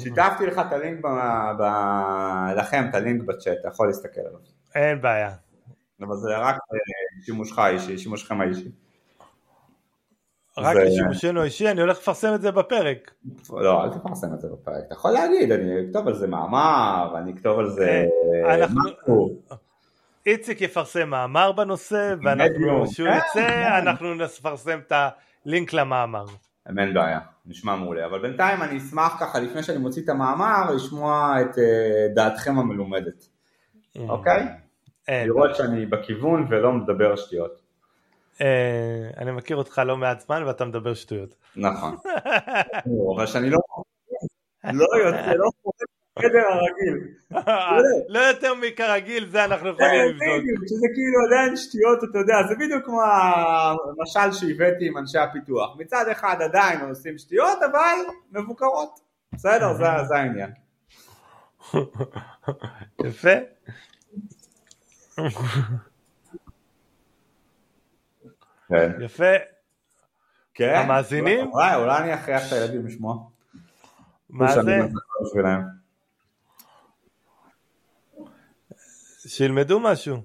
שיתפתי 0.00 0.46
לך 0.46 0.58
את 0.58 0.72
הלינק 0.72 1.04
לכם, 2.56 2.86
את 2.90 2.94
הלינק 2.94 3.22
בצ'אט, 3.22 3.56
אתה 3.60 3.68
יכול 3.68 3.86
להסתכל 3.86 4.20
עליו. 4.20 4.40
אין 4.74 5.00
בעיה. 5.00 5.30
אבל 6.00 6.16
זה 6.16 6.36
רק 6.36 6.56
שימושך 7.24 7.58
האישי, 7.58 7.98
שימושכם 7.98 8.40
האישי. 8.40 8.70
רק 10.58 10.76
לשימושנו 10.76 11.40
האישי, 11.40 11.70
אני 11.70 11.80
הולך 11.80 11.98
לפרסם 11.98 12.34
את 12.34 12.42
זה 12.42 12.50
בפרק. 12.50 13.10
לא, 13.50 13.84
אל 13.84 13.90
תפרסם 13.90 14.34
את 14.34 14.40
זה 14.40 14.48
בפרק. 14.48 14.84
אתה 14.86 14.94
יכול 14.94 15.10
להגיד, 15.10 15.52
אני 15.52 15.86
אכתוב 15.86 16.08
על 16.08 16.14
זה 16.14 16.26
מאמר, 16.26 17.14
אני 17.18 17.32
אכתוב 17.32 17.58
על 17.58 17.70
זה 17.70 18.04
משהו. 18.70 19.42
איציק 20.26 20.60
יפרסם 20.60 21.08
מאמר 21.08 21.52
בנושא, 21.52 22.14
ואנחנו, 22.22 22.84
כשהוא 22.90 23.08
כן. 23.08 23.18
יצא, 23.18 23.78
אנחנו 23.78 24.14
נפרסם 24.14 24.78
את 24.86 24.92
הלינק 25.46 25.72
למאמר. 25.72 26.24
אין 26.66 26.94
בעיה, 26.94 27.20
נשמע 27.46 27.76
מעולה, 27.76 28.06
אבל 28.06 28.18
בינתיים 28.22 28.62
אני 28.62 28.78
אשמח 28.78 29.16
ככה, 29.20 29.40
לפני 29.40 29.62
שאני 29.62 29.78
מוציא 29.78 30.02
את 30.02 30.08
המאמר, 30.08 30.74
לשמוע 30.74 31.36
את 31.40 31.58
אה, 31.58 32.08
דעתכם 32.14 32.58
המלומדת, 32.58 33.28
mm. 33.96 34.00
אוקיי? 34.08 34.46
לראות 35.08 35.56
שאני 35.56 35.86
בכיוון 35.86 36.46
ולא 36.50 36.72
מדבר 36.72 37.16
שטויות. 37.16 37.60
אה, 38.40 39.10
אני 39.16 39.32
מכיר 39.32 39.56
אותך 39.56 39.82
לא 39.86 39.96
מעט 39.96 40.20
זמן 40.20 40.42
ואתה 40.46 40.64
מדבר 40.64 40.94
שטויות. 40.94 41.34
נכון, 41.56 41.96
אבל 43.16 43.26
שאני 43.26 43.50
לא... 43.50 43.58
לא 44.64 44.86
יוצא, 45.04 45.32
לא 45.32 45.50
חדר 46.18 46.42
הרגיל. 46.48 47.08
לא 48.14 48.18
יותר 48.18 48.54
מכרגיל, 48.54 49.26
זה 49.26 49.44
אנחנו 49.44 49.68
יכולים 49.68 49.90
כן, 49.90 50.06
לבדוק. 50.06 50.68
שזה 50.68 50.86
כאילו 50.94 51.26
עדיין 51.26 51.56
שטויות, 51.56 52.04
אתה 52.04 52.18
יודע, 52.18 52.34
זה 52.48 52.54
בדיוק 52.54 52.84
כמו 52.84 53.02
המשל 53.02 54.32
שהבאתי 54.32 54.86
עם 54.88 54.98
אנשי 54.98 55.18
הפיתוח. 55.18 55.76
מצד 55.78 56.04
אחד 56.12 56.36
עדיין 56.42 56.80
עושים 56.80 57.18
שטויות, 57.18 57.58
אבל 57.62 57.96
מבוקרות. 58.32 59.00
בסדר, 59.32 59.74
זה 60.08 60.16
העניין. 60.16 60.50
יפה. 63.04 63.34
כן. 68.68 68.92
יפה. 69.00 69.34
כן? 70.54 70.74
המאזינים? 70.74 71.50
אולי 71.52 71.98
אני 71.98 72.14
אכריח 72.14 72.48
את 72.48 72.52
הילדים 72.52 72.86
לשמוע. 72.86 73.16
מה 74.30 74.62
זה? 74.62 74.80
שילמדו 79.36 79.80
משהו. 79.80 80.16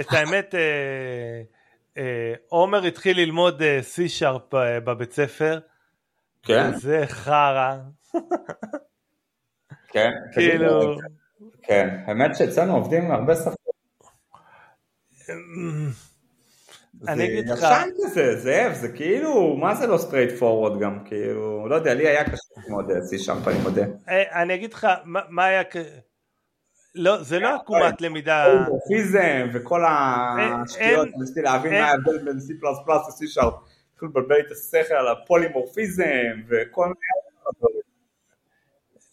את 0.00 0.06
האמת, 0.10 0.54
אה, 0.54 1.42
אה, 1.98 2.34
עומר 2.48 2.84
התחיל 2.84 3.16
ללמוד 3.16 3.62
C-Sharp 3.62 4.56
אה, 4.56 4.80
בבית 4.80 5.12
ספר. 5.12 5.60
כן. 6.42 6.78
זה 6.78 7.02
חרא. 7.06 7.76
כן. 9.88 10.10
כאילו... 10.32 10.96
כן, 11.62 11.88
האמת 12.06 12.36
שאצלנו 12.36 12.74
עובדים 12.74 13.10
הרבה 13.10 13.34
שפות. 13.34 13.56
אני 17.08 17.24
אגיד 17.24 17.48
לך... 17.48 17.58
זה 17.58 17.66
ישן 17.66 17.88
כזה, 17.96 18.36
זאב, 18.36 18.72
זה 18.72 18.88
כאילו, 18.88 19.56
מה 19.56 19.74
זה 19.74 19.86
לא 19.86 19.98
straight 19.98 20.30
forward 20.38 20.80
גם, 20.80 21.04
כאילו, 21.04 21.68
לא 21.68 21.74
יודע, 21.74 21.94
לי 21.94 22.08
היה 22.08 22.24
קשה 22.24 22.60
ללמוד 22.66 22.90
C-Sharp, 22.90 23.50
אני 23.50 23.58
מודה. 23.62 23.84
אני 24.08 24.54
אגיד 24.54 24.72
לך, 24.72 24.86
מה 25.04 25.44
היה... 25.44 25.62
לא, 26.94 27.22
זה 27.22 27.38
לא 27.38 27.54
עקומת 27.54 28.00
למידה. 28.00 28.46
פולימורפיזם 28.52 29.48
וכל 29.54 29.82
השטויות, 29.84 31.08
ניסיתי 31.20 31.42
להבין 31.42 31.72
מה 31.72 31.86
ההבדל 31.86 32.18
בין 32.24 32.36
C++ 32.38 32.52
ל-C 32.88 33.26
שרפ. 33.26 33.54
התחילו 33.92 34.10
לבלבל 34.10 34.40
את 34.40 34.50
השכל 34.50 34.94
על 34.94 35.08
הפולימורפיזם 35.08 36.42
וכל 36.48 36.84
מיני... 36.84 36.96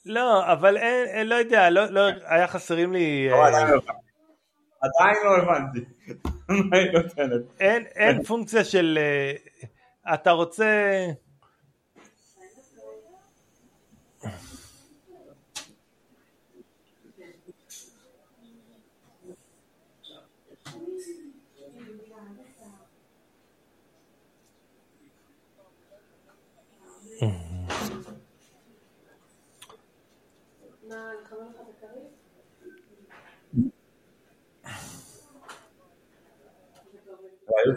לא, 0.06 0.52
אבל 0.52 0.78
אין, 0.78 1.28
לא 1.28 1.36
יודע, 1.36 1.70
לא, 1.70 1.86
לא, 1.86 2.02
היה 2.26 2.48
חסרים 2.48 2.94
לי... 2.94 3.30
לא, 3.30 3.46
עדיין 3.48 5.18
לא 5.24 5.38
הבנתי. 5.38 5.80
מה 6.50 6.78
היא 6.78 6.92
נותנת? 6.92 7.42
אין 7.96 8.24
פונקציה 8.24 8.64
של... 8.64 9.00
אתה 10.14 10.32
רוצה... 10.32 10.66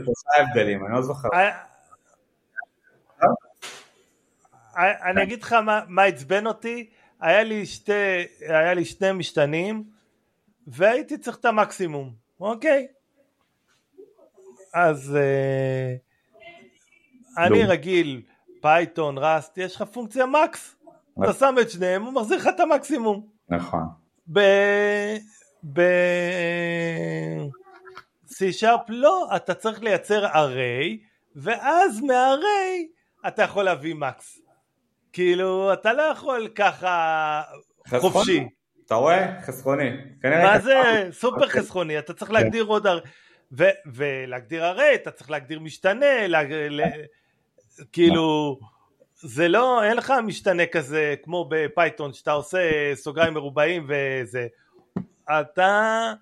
שלושה 0.05 0.42
הבדלים, 0.42 0.86
אני 0.86 0.94
לא 0.94 1.03
זוכר. 1.03 1.28
אני 4.76 5.22
אגיד 5.22 5.42
לך 5.42 5.57
מה 5.88 6.03
עצבן 6.03 6.46
אותי, 6.46 6.90
היה 7.20 7.42
לי 7.42 7.66
שתי, 7.66 7.92
היה 8.48 8.74
לי 8.74 8.84
שני 8.84 9.12
משתנים 9.12 9.84
והייתי 10.66 11.18
צריך 11.18 11.36
את 11.36 11.44
המקסימום, 11.44 12.14
אוקיי? 12.40 12.86
אז 14.74 15.16
אה, 15.16 15.94
אני 17.44 17.64
רגיל, 17.64 18.22
Python, 18.62 19.18
Rust, 19.18 19.58
יש 19.59 19.76
לך 19.76 19.82
פונקציה 19.82 20.26
max, 20.26 20.76
אתה 21.22 21.32
שם 21.32 21.55
את 21.61 21.70
שניהם, 21.70 22.03
הוא 22.03 22.12
מחזיר 22.12 22.38
לך 22.38 22.48
את 22.48 22.61
המקסימום. 22.61 23.26
נכון. 23.48 23.82
ב... 24.32 24.40
C-Sharp 28.32 28.84
לא, 28.88 29.28
אתה 29.36 29.54
צריך 29.54 29.82
לייצר 29.82 30.26
array, 30.26 30.98
ואז 31.36 32.00
מה 32.00 32.26
array 32.26 32.88
אתה 33.26 33.42
יכול 33.42 33.64
להביא 33.64 33.94
max. 33.94 34.38
כאילו, 35.12 35.72
אתה 35.72 35.92
לא 35.92 36.02
יכול 36.02 36.48
ככה 36.54 37.42
חופשי. 37.88 38.48
אתה 38.86 38.94
רואה? 38.94 39.40
חסכוני. 39.42 39.90
מה 40.24 40.58
זה 40.58 40.74
סופר 41.10 41.48
חסכוני, 41.48 41.98
אתה 41.98 42.14
צריך 42.14 42.30
להגדיר 42.30 42.64
עוד, 42.64 42.86
ולהגדיר 43.86 44.72
array, 44.72 44.94
אתה 44.94 45.10
צריך 45.10 45.30
להגדיר 45.30 45.60
משתנה, 45.60 46.06
כאילו, 47.92 48.58
זה 49.14 49.48
לא, 49.48 49.84
אין 49.84 49.96
לך 49.96 50.12
משתנה 50.26 50.66
כזה 50.66 51.14
כמו 51.22 51.48
ב 51.50 51.59
Python 51.59 52.12
שאתה 52.12 52.32
עושה 52.32 52.94
סוגריים 52.94 53.34
מרובעים 53.34 53.86
וזה. 53.88 54.46
אתה 55.30 56.12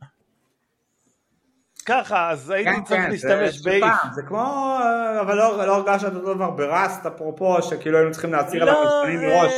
ככה, 1.81 2.31
אז 2.31 2.51
הייתי 2.51 2.70
כן, 2.70 2.85
צריך 2.85 3.01
כן, 3.01 3.11
להשתמש 3.11 3.61
באיף. 3.61 3.85
זה 4.12 4.22
כמו, 4.22 4.78
אבל 5.20 5.37
לא, 5.37 5.66
לא 5.66 5.76
הרגשת 5.76 6.14
אותו 6.14 6.35
דבר 6.35 6.51
בראסט 6.51 7.07
אפרופו, 7.07 7.62
שכאילו 7.62 7.99
היינו 7.99 8.12
צריכים 8.12 8.33
להצהיר 8.33 8.62
עליו 8.62 8.74
משתנים 8.85 9.20
לא, 9.20 9.28
מראש. 9.28 9.53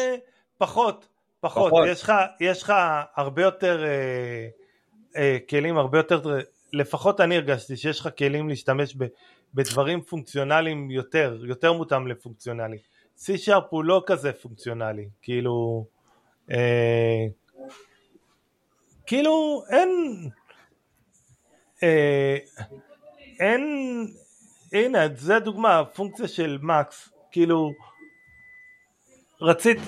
פחות, 0.58 1.08
פחות, 1.40 1.70
פחות. 1.70 1.86
יש, 1.88 2.02
לך, 2.02 2.12
יש 2.40 2.62
לך 2.62 2.72
הרבה 3.16 3.42
יותר 3.42 3.84
אה, 3.84 4.48
אה, 5.16 5.38
כלים, 5.50 5.78
הרבה 5.78 5.98
יותר, 5.98 6.22
לפחות 6.72 7.20
אני 7.20 7.36
הרגשתי 7.36 7.76
שיש 7.76 8.00
לך 8.00 8.08
כלים 8.18 8.48
להשתמש 8.48 8.94
ב, 8.98 9.04
בדברים 9.54 10.00
פונקציונליים 10.02 10.90
יותר, 10.90 11.38
יותר 11.42 11.72
מותאם 11.72 12.06
לפונקציונלי. 12.06 12.78
C-Sharp 13.18 13.64
הוא 13.68 13.84
לא 13.84 14.02
כזה 14.06 14.32
פונקציונלי, 14.32 15.08
כאילו, 15.22 15.86
אה, 16.50 17.26
כאילו 19.06 19.62
אין, 19.70 19.90
אה, 20.24 20.28
אין, 23.40 23.62
הנה 24.72 24.98
זה 25.16 25.38
דוגמה, 25.38 25.84
פונקציה 25.84 26.28
של 26.28 26.58
מקס, 26.62 27.08
כאילו 27.30 27.72
רצית, 29.40 29.78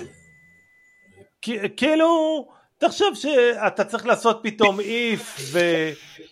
כאילו 1.77 2.47
תחשוב 2.77 3.15
שאתה 3.15 3.83
צריך 3.83 4.05
לעשות 4.05 4.39
פתאום 4.43 4.79
if 4.79 5.41
ו, 5.51 5.59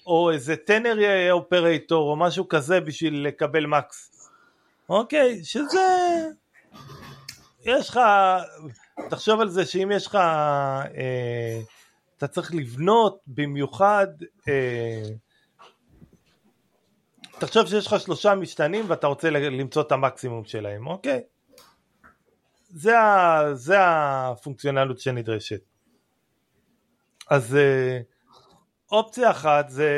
או 0.08 0.32
איזה 0.32 0.56
טנרי 0.56 1.32
אופרטור 1.32 2.12
או 2.12 2.16
משהו 2.16 2.48
כזה 2.48 2.82
בשביל 2.82 3.28
לקבל 3.28 3.66
מקס, 3.66 4.30
אוקיי, 4.90 5.44
שזה, 5.44 5.80
יש 7.66 7.90
לך, 7.90 8.00
תחשוב 9.10 9.40
על 9.40 9.50
זה 9.50 9.66
שאם 9.66 9.92
יש 9.92 10.08
לך, 10.08 10.16
אה, 10.16 11.60
אתה 12.18 12.28
צריך 12.28 12.56
לבנות 12.56 13.20
במיוחד 13.28 14.08
אה, 14.48 15.04
תחשוב 17.40 17.68
שיש 17.68 17.88
לך 17.88 18.00
שלושה 18.00 18.36
משתנים 18.36 18.86
ואתה 18.88 19.08
רוצה 19.08 19.30
למצוא 19.30 19.82
את 19.82 19.92
המקסימום 19.92 20.46
שלהם, 20.46 20.88
אוקיי? 20.88 21.22
זה, 22.70 23.00
ה, 23.00 23.42
זה 23.54 23.76
הפונקציונליות 23.80 25.00
שנדרשת. 25.00 25.62
אז 27.30 27.56
אה, 27.56 28.00
אופציה 28.92 29.32
אחת 29.32 29.70
זה 29.70 29.90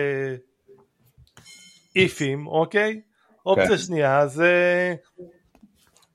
איפים, 1.95 2.47
אוקיי? 2.47 3.01
אופציה 3.45 3.65
okay. 3.65 3.69
כן. 3.69 3.77
שנייה 3.77 4.27
זה 4.27 4.95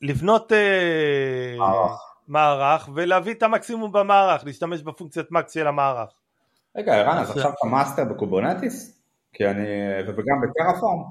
לבנות 0.02 0.52
אה, 0.52 1.54
מערך. 1.58 2.00
מערך 2.28 2.88
ולהביא 2.94 3.34
את 3.34 3.42
המקסימום 3.42 3.92
במערך, 3.92 4.44
להשתמש 4.44 4.82
בפונקציית 4.82 5.30
max 5.30 5.55
של 5.54 5.66
המערך. 5.66 6.10
רגע, 6.76 6.94
ערן, 6.94 7.18
אז 7.18 7.30
עכשיו 7.30 7.50
אתה 7.50 7.66
master 7.66 8.05
ב 8.05 8.12
Kubernetes? 8.12 8.99
כי 9.33 9.47
אני, 9.47 9.66
וגם 10.07 10.41
ב 10.40 10.46
Terraform? 10.46 11.03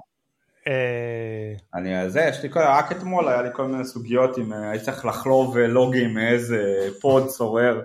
אה, 0.68 1.54
אני 1.74 2.10
זה, 2.10 2.22
יש 2.22 2.44
לי 2.44 2.50
כל, 2.50 2.60
רק 2.60 2.92
אתמול 2.92 3.28
היה 3.28 3.42
לי 3.42 3.50
כל 3.54 3.66
מיני 3.66 3.86
סוגיות 3.86 4.38
אם 4.38 4.54
אה, 4.54 4.70
הייתי 4.70 4.86
צריך 4.86 5.06
לחלוב 5.06 5.58
אה, 5.58 5.68
לוגים 5.68 6.14
מאיזה 6.14 6.90
פוד 7.02 7.28
צורר, 7.28 7.82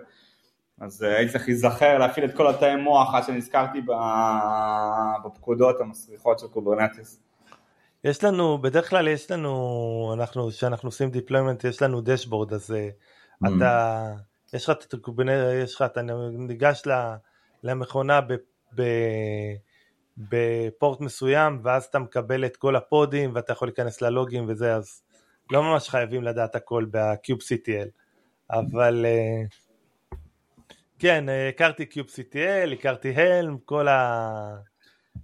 אז 0.81 1.03
הייתי 1.03 1.33
צריך 1.33 1.47
להיזכר 1.47 1.99
להפעיל 1.99 2.25
את 2.27 2.37
כל 2.37 2.47
התאי 2.47 2.77
מוח 2.77 3.15
עד 3.15 3.25
שנזכרתי 3.25 3.81
בפקודות 5.25 5.81
המסריחות 5.81 6.39
של 6.39 6.47
Kubernetes. 6.47 7.21
יש 8.05 8.25
לנו, 8.25 8.59
בדרך 8.59 8.91
כלל 8.91 9.09
יש 9.09 9.31
לנו, 9.31 10.15
אנחנו, 10.15 10.49
כשאנחנו 10.49 10.89
עושים 10.89 11.11
deployment 11.11 11.65
יש 11.65 11.83
לנו 11.83 12.01
dashboard, 12.01 12.53
אז 12.53 12.75
mm. 13.45 13.49
אתה, 13.57 14.13
יש 14.55 14.69
לך 14.69 14.77
את 14.87 14.95
ה 14.95 15.00
Kubernetes, 15.00 15.65
יש 15.65 15.75
לך, 15.75 15.83
אתה 15.83 16.01
ניגש 16.33 16.83
למכונה 17.63 18.21
ב... 18.21 18.35
ב 18.75 18.83
בפורט 20.17 21.01
מסוים 21.01 21.61
ואז 21.63 21.85
אתה 21.85 21.99
מקבל 21.99 22.45
את 22.45 22.57
כל 22.57 22.77
הפודים 22.77 23.35
ואתה 23.35 23.53
יכול 23.53 23.69
להיכנס 23.69 24.03
ללוגים 24.03 24.45
וזה 24.49 24.75
אז 24.77 25.03
לא 25.51 25.63
ממש 25.63 25.89
חייבים 25.89 26.23
לדעת 26.23 26.55
הכל 26.55 26.85
ב-kube 26.91 27.57
אבל 28.51 29.07
אה, 29.09 29.43
כן 30.99 31.25
הכרתי 31.49 31.87
Cube 31.93 32.37
הכרתי 32.73 33.15
הלם 33.15 33.59
כל 33.59 33.89
ה... 33.89 34.57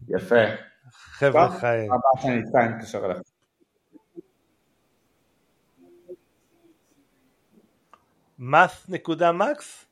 יפה 0.09 0.45
חבר'ה 0.91 1.59
חיים. 1.61 1.93
מס 8.39 8.89
נקודה 8.89 9.33
מקס? 9.33 9.87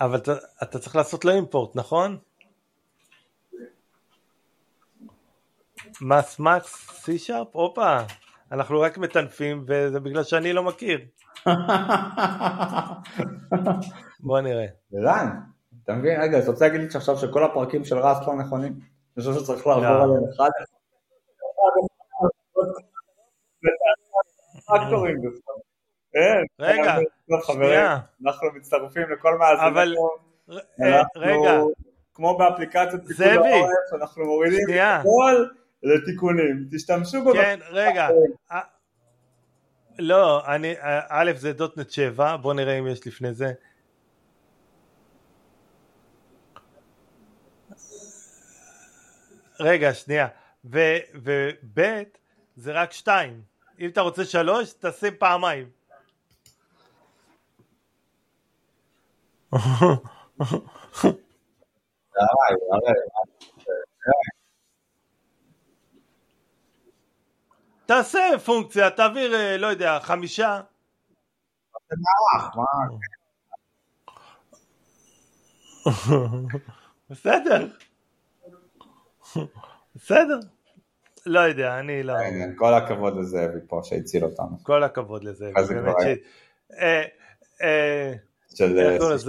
אבל 0.00 0.16
אתה, 0.18 0.32
אתה 0.62 0.78
צריך 0.78 0.96
לעשות 0.96 1.24
לו 1.24 1.32
אימפורט 1.32 1.76
נכון? 1.76 2.18
מס 6.00 6.38
מקס 6.40 6.90
סי 6.90 7.18
שרפ? 7.18 7.56
הופה, 7.56 7.96
אנחנו 8.52 8.80
רק 8.80 8.98
מטנפים 8.98 9.64
וזה 9.68 10.00
בגלל 10.00 10.24
שאני 10.24 10.52
לא 10.52 10.62
מכיר. 10.62 11.00
בוא 14.20 14.40
נראה. 14.40 14.66
ערן, 14.94 15.40
אתה 15.84 15.92
מבין? 15.92 16.20
רגע, 16.20 16.38
אתה 16.38 16.50
רוצה 16.50 16.66
להגיד 16.66 16.80
לי 16.80 16.90
שעכשיו 16.90 17.16
שכל 17.16 17.44
הפרקים 17.44 17.84
של 17.84 17.98
רס 17.98 18.26
לא 18.26 18.34
נכונים? 18.34 18.72
אני 18.72 19.24
חושב 19.24 19.40
שצריך 19.40 19.66
לעבור 19.66 19.82
לא. 19.82 20.02
עליהם 20.02 20.22
אחד 20.34 20.50
רגע, 26.60 26.96
שנייה. 27.42 27.98
אנחנו 28.26 28.48
מצטרפים 28.54 29.02
לכל 29.10 29.38
מאזינים. 29.38 29.72
אבל, 29.72 29.94
רגע. 31.16 31.60
כמו 32.14 32.38
באפליקציות 32.38 33.06
פיקוד 33.06 33.26
העורף, 33.26 34.02
אנחנו 34.02 34.24
מורידים 34.24 34.60
את 34.70 35.02
כל 35.02 35.46
לתיקונים, 35.82 36.68
תשתמשו 36.72 37.24
בו. 37.24 37.32
כן, 37.32 37.58
רגע. 37.70 38.08
אה, 38.52 38.60
לא, 39.98 40.46
אני, 40.46 40.72
אה, 40.72 41.00
א' 41.08 41.32
זה 41.36 41.52
דוטנט 41.52 41.90
7, 41.90 42.36
בוא 42.36 42.54
נראה 42.54 42.78
אם 42.78 42.86
יש 42.86 43.06
לפני 43.06 43.34
זה. 43.34 43.52
רגע, 49.60 49.94
שנייה. 49.94 50.28
וב' 50.64 52.02
זה 52.56 52.72
רק 52.72 52.92
שתיים. 52.92 53.42
אם 53.80 53.88
אתה 53.88 54.00
רוצה 54.00 54.24
שלוש, 54.24 54.72
תעשה 54.72 55.08
פעמיים. 55.18 55.68
תעשה 67.88 68.18
פונקציה, 68.44 68.90
תעביר, 68.90 69.34
אה, 69.34 69.56
לא 69.56 69.66
יודע, 69.66 69.98
חמישה. 70.00 70.60
בסדר. 77.10 77.66
בסדר. 79.96 80.38
לא 81.26 81.40
יודע, 81.40 81.78
אני 81.78 82.02
לא... 82.02 82.14
כל 82.56 82.74
הכבוד 82.74 83.16
לזאבי 83.16 83.58
פה 83.68 83.80
שהציל 83.84 84.24
אותנו. 84.24 84.58
כל 84.62 84.84
הכבוד 84.84 85.24
לזאבי. 85.24 85.52
אה, 86.80 87.02
אה, 87.62 88.12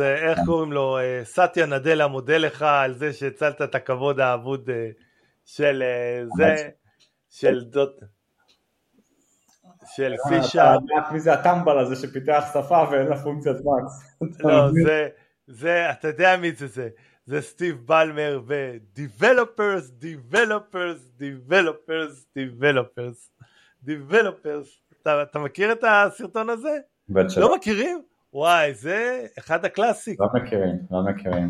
איך 0.01 0.39
קוראים 0.45 0.73
לו? 0.73 0.97
סטיה 1.23 1.65
נדלה 1.65 2.07
מודה 2.07 2.37
לך 2.37 2.61
על 2.61 2.93
זה 2.93 3.13
שהצלת 3.13 3.61
את 3.61 3.75
הכבוד 3.75 4.19
האבוד 4.19 4.69
של 5.45 5.83
זה, 6.37 6.69
של 7.29 7.63
דות... 7.63 7.99
של 9.95 10.15
פישה. 10.29 10.75
מי 11.11 11.19
זה 11.19 11.33
הטמבל 11.33 11.79
הזה 11.79 11.95
שפיתח 11.95 12.45
שפה 12.53 12.83
ואין 12.91 13.07
לה 13.07 13.17
פונקציית 13.17 13.57
מקס. 13.57 14.17
לא, 14.39 14.69
זה, 15.47 15.91
אתה 15.91 16.07
יודע 16.07 16.37
מי 16.37 16.51
זה 16.51 16.67
זה. 16.67 16.89
זה 17.25 17.41
סטיב 17.41 17.77
בלמר 17.85 18.41
ו-Developers, 18.47 20.03
Developers, 20.03 21.21
Developers, 21.21 22.25
Developers, 22.37 23.43
Developers. 23.85 24.67
אתה, 25.01 25.21
אתה 25.21 25.39
מכיר 25.39 25.71
את 25.71 25.83
הסרטון 25.87 26.49
הזה? 26.49 26.77
בטח 27.09 27.37
לא 27.37 27.55
מכירים? 27.55 28.01
וואי, 28.33 28.73
זה 28.73 29.25
אחד 29.39 29.65
הקלאסיק. 29.65 30.19
לא 30.19 30.27
מכירים, 30.33 30.75
לא 30.91 31.03
מכירים. 31.03 31.49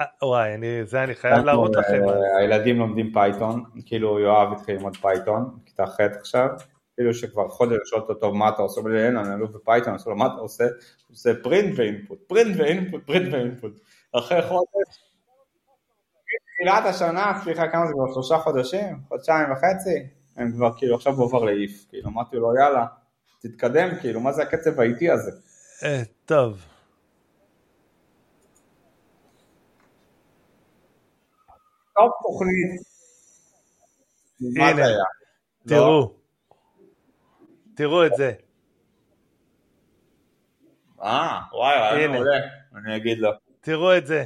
אה, 0.00 0.06
וואי, 0.22 0.54
אני, 0.54 0.84
זה 0.84 1.04
אני 1.04 1.14
חייב 1.14 1.44
להראות 1.44 1.76
לכם. 1.76 2.08
אה, 2.08 2.38
הילדים 2.40 2.78
לומדים 2.78 3.12
Python, 3.12 3.64
כאילו 3.86 4.18
יואב 4.18 4.52
התחיל 4.52 4.74
ללמוד 4.74 4.96
Python, 4.96 5.58
כיתה 5.66 5.86
ח' 5.86 6.00
עכשיו, 6.00 6.48
כאילו 6.98 7.14
שכבר 7.14 7.48
חודש 7.48 7.78
שואל 7.90 8.02
אותו 8.08 8.34
מה 8.34 8.48
אתה 8.48 8.62
עושה, 8.62 8.80
אין, 9.06 9.16
אני 9.16 9.34
אלוף 9.34 9.50
ב 9.50 9.55
Python, 9.55 9.88
אני 9.88 9.96
עושה 9.96 10.10
לו 10.10 10.16
מה 10.16 10.26
אתה 10.26 10.40
עושה, 10.40 10.64
הוא 10.64 11.14
עושה 11.14 11.30
print 11.42 11.78
ו 11.78 11.84
input, 11.84 12.18
print 12.26 12.56
ו 12.58 12.65
input, 12.65 13.06
print 13.06 13.32
ו 13.32 13.39
input. 13.39 13.80
אחרי 14.12 14.42
חודש, 14.42 15.04
מתחילת 16.60 16.94
השנה, 16.94 17.40
סליחה 17.44 17.68
כמה 17.68 17.86
זה 17.86 17.92
כבר 17.92 18.12
שלושה 18.12 18.38
חודשים, 18.38 19.00
חודשיים 19.08 19.52
וחצי, 19.52 20.06
הם 20.36 20.52
כבר 20.52 20.70
כאילו 20.76 20.94
עכשיו 20.94 21.12
הוא 21.12 21.24
עובר 21.24 21.44
ל 21.44 21.54
if, 21.54 21.86
כאילו 21.88 22.08
אמרתי 22.08 22.36
לו 22.36 22.56
יאללה, 22.56 22.86
תתקדם, 23.42 23.88
כאילו 24.00 24.20
מה 24.20 24.32
זה 24.32 24.42
הקצב 24.42 24.80
האיטי 24.80 25.10
הזה? 25.10 25.30
אה, 25.82 26.02
טוב. 26.26 26.62
טוב 31.94 32.10
תוכנית. 32.22 32.80
הנה, 34.40 34.86
תראו. 35.68 36.17
תראו 37.78 38.06
את 38.06 38.12
זה. 38.16 38.32
אה, 41.02 41.40
וואי, 41.52 41.78
רעיון 41.78 42.12
מעולה, 42.12 42.36
אני 42.76 42.96
אגיד 42.96 43.18
לו. 43.18 43.30
תראו 43.60 43.96
את 43.96 44.06
זה. 44.06 44.24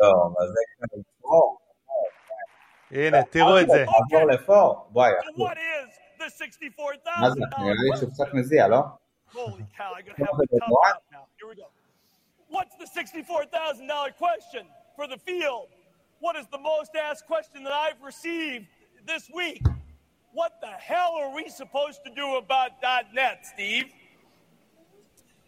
לא, 0.00 0.12
אבל 0.26 0.46
זה. 0.46 0.60
הנה, 2.90 3.22
תראו 3.22 3.60
את 3.60 3.66
זה. 3.66 3.84
עבור 3.84 4.30
לפור, 4.30 4.88
וואי. 4.92 5.12
מה 7.20 7.30
זה, 7.30 7.40
נראה 7.58 7.72
לי 7.90 7.96
שהוא 7.96 8.10
קצת 8.10 8.34
מזיע, 8.34 8.68
לא? 8.68 8.80
What's 12.50 12.76
the 12.78 12.86
$64,000 12.86 14.16
question 14.16 14.66
for 14.96 15.06
the 15.08 15.18
field? 15.18 15.73
What 16.24 16.36
is 16.36 16.46
the 16.46 16.58
most 16.58 16.92
asked 16.96 17.26
question 17.26 17.64
that 17.64 17.72
I've 17.74 18.00
received 18.02 18.64
this 19.04 19.30
week? 19.34 19.62
What 20.32 20.52
the 20.62 20.68
hell 20.68 21.12
are 21.20 21.34
we 21.34 21.50
supposed 21.50 22.00
to 22.06 22.14
do 22.14 22.36
about 22.36 22.70
.NET, 23.12 23.44
Steve? 23.44 23.92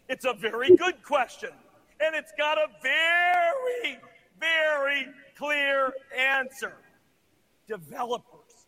It's 0.07 0.25
a 0.25 0.33
very 0.33 0.75
good 0.75 1.01
question, 1.01 1.49
and 1.99 2.15
it's 2.15 2.31
got 2.37 2.59
a 2.59 2.67
very 2.83 3.97
very 4.39 5.07
clear 5.35 5.93
answer. 6.15 6.75
Developers. 7.67 8.67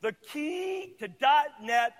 The 0.00 0.14
key 0.32 0.94
to 0.98 1.10
.NET, 1.62 1.92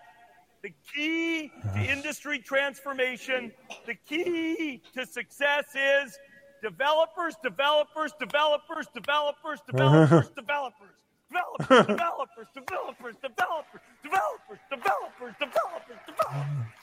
the 0.62 0.72
key 0.94 1.52
to 1.74 1.80
industry 1.80 2.38
transformation, 2.38 3.52
the 3.84 3.94
key 3.94 4.80
to 4.94 5.04
success 5.04 5.66
is 5.74 6.18
developers, 6.62 7.34
developers, 7.42 8.12
developers, 8.24 8.86
developers, 8.94 9.60
developers, 9.70 10.28
developers. 10.40 10.94
Developers, 11.30 11.86
developers, 11.86 12.48
developers, 12.54 13.16
developers, 13.26 13.82
developers, 14.02 14.60
developers, 14.70 15.34
developers, 15.44 15.98
developers. 16.08 16.78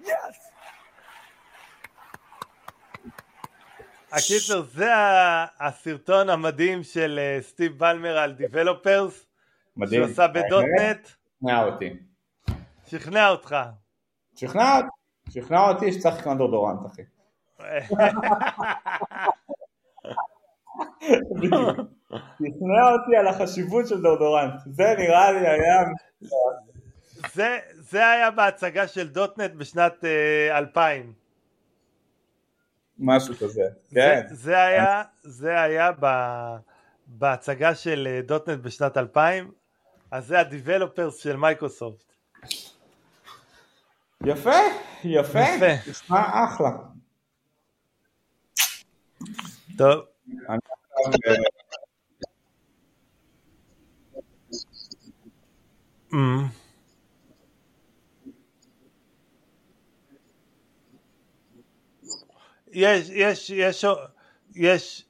Yes. 0.00 0.36
הקיצר, 4.12 4.62
זה 4.62 4.90
הסרטון 5.60 6.28
המדהים 6.30 6.82
של 6.82 7.18
אה, 7.18 7.38
סטיב 7.42 7.78
בלמר 7.78 8.18
על 8.18 8.32
דיבלופרס, 8.32 9.26
מדהים. 9.76 10.02
שהוא 10.02 10.12
עשה 10.12 10.26
בדוטנט. 10.26 11.08
שכנע 11.08 11.64
אותי. 11.64 11.90
שכנע 12.86 13.28
אותך. 13.28 13.56
שכנע, 14.36 14.80
שכנע 15.30 15.68
אותי 15.68 15.92
שצריך 15.92 16.18
לקנות 16.18 16.38
דורדורנט, 16.38 16.86
אחי. 16.86 17.02
שכנע 22.38 22.90
אותי 22.92 23.16
על 23.18 23.28
החשיבות 23.28 23.88
של 23.88 24.02
דורדורנט. 24.02 24.54
זה 24.66 24.94
נראה 24.98 25.32
לי 25.32 25.48
היה... 25.48 25.84
זה, 27.32 27.58
זה 27.72 28.10
היה 28.10 28.30
בהצגה 28.30 28.88
של 28.88 29.08
.NET 29.08 29.50
בשנת 29.54 30.04
uh, 30.04 30.56
2000. 30.56 31.12
משהו 32.98 33.34
כזה, 33.34 33.62
כן. 33.90 34.22
זה, 34.28 34.34
זה 34.34 34.62
היה, 34.62 35.02
זה 35.22 35.60
היה 35.60 35.90
ב, 36.00 36.06
בהצגה 37.06 37.74
של 37.74 38.20
.NET 38.26 38.60
בשנת 38.60 38.96
2000, 38.96 39.50
אז 40.10 40.26
זה 40.26 40.40
ה 40.40 40.47
developers 40.47 41.16
של 41.16 41.36
מייקרוסופט. 41.36 42.12
יפה, 44.24 44.50
יפה, 45.04 45.38
יפה. 45.40 45.90
נשמע 45.90 46.44
אחלה. 46.44 46.70
טוב. 49.78 50.04
Mm. 56.12 56.16
יש, 62.72 63.08
יש, 63.10 63.50
יש, 63.50 63.84
יש, 64.54 65.04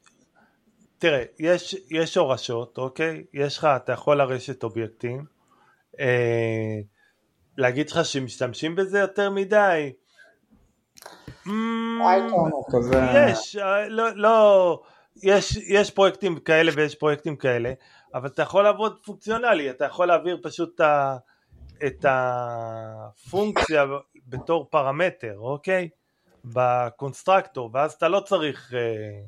תראה, 0.99 1.25
יש, 1.39 1.77
יש 1.91 2.17
הורשות, 2.17 2.79
אוקיי? 2.79 3.25
יש 3.33 3.59
לך, 3.59 3.65
אתה 3.65 3.93
יכול 3.93 4.19
לרשת 4.19 4.65
אובייקטים, 4.65 5.25
אה, 6.01 6.79
להגיד 7.57 7.91
לך 7.91 8.05
שמשתמשים 8.05 8.77
בזה 8.77 8.99
יותר 8.99 9.31
מדי, 9.31 9.93
יש, 13.29 13.57
לא, 13.89 14.11
לא, 14.15 14.81
יש, 15.23 15.57
יש 15.57 15.91
פרויקטים 15.91 16.39
כאלה 16.39 16.73
ויש 16.75 16.95
פרויקטים 16.95 17.37
כאלה, 17.37 17.73
אבל 18.15 18.29
אתה 18.29 18.43
יכול 18.43 18.65
לעבוד 18.65 18.99
פונקציונלי, 19.05 19.71
אתה 19.71 19.85
יכול 19.85 20.07
להעביר 20.07 20.39
פשוט 20.43 20.81
את 21.87 22.05
הפונקציה 22.09 23.85
בתור 24.27 24.67
פרמטר, 24.71 25.39
אוקיי? 25.39 25.89
בקונסטרקטור, 26.45 27.71
ואז 27.73 27.93
אתה 27.93 28.09
לא 28.09 28.21
צריך 28.21 28.75
אה, 28.75 29.21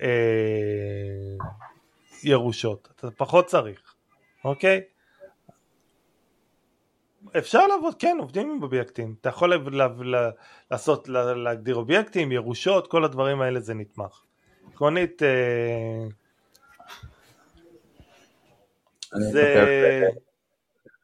אה, 0.00 1.46
ירושות, 2.24 2.88
אתה 2.96 3.10
פחות 3.10 3.46
צריך, 3.46 3.94
אוקיי? 4.44 4.80
אפשר 7.38 7.66
לעבוד, 7.66 7.94
כן, 7.98 8.16
עובדים 8.20 8.50
עם 8.50 8.62
אובייקטים, 8.62 9.14
אתה 9.20 9.28
יכול 9.28 9.54
לה, 9.72 9.88
לה, 10.00 10.30
לעשות, 10.70 11.08
לה, 11.08 11.34
להגדיר 11.34 11.74
אובייקטים, 11.74 12.32
ירושות, 12.32 12.86
כל 12.86 13.04
הדברים 13.04 13.40
האלה 13.40 13.60
זה 13.60 13.74
נתמך. 13.74 14.20
עקרונית, 14.72 15.22
אה, 15.22 16.06
זה... 19.12 20.02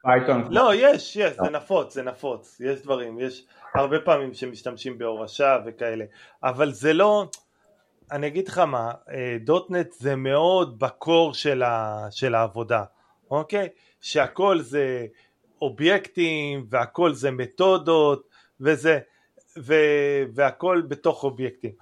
Python. 0.02 0.44
לא, 0.50 0.70
יש, 0.74 1.16
יש, 1.16 1.32
זה 1.32 1.50
נפוץ, 1.50 1.94
זה 1.94 2.02
נפוץ, 2.02 2.60
יש 2.60 2.82
דברים, 2.82 3.20
יש 3.20 3.46
הרבה 3.74 4.00
פעמים 4.00 4.34
שמשתמשים 4.34 4.98
בהורשה 4.98 5.58
וכאלה, 5.66 6.04
אבל 6.42 6.72
זה 6.72 6.92
לא, 6.92 7.26
אני 8.12 8.26
אגיד 8.26 8.48
לך 8.48 8.58
מה, 8.58 8.92
אה, 9.10 9.36
.NET 9.44 9.92
זה 9.92 10.16
מאוד 10.16 10.78
ב 10.78 10.89
core 10.89 11.34
של, 11.34 11.62
ה, 11.62 12.06
של 12.10 12.34
העבודה, 12.34 12.84
אוקיי? 13.30 13.68
שהכל 14.00 14.60
זה 14.60 15.06
אובייקטים 15.62 16.66
והכל 16.70 17.12
זה 17.12 17.30
מתודות 17.30 18.28
וזה, 18.60 18.98
ו, 19.58 19.74
והכל 20.34 20.82
בתוך 20.88 21.24
אובייקטים. 21.24 21.72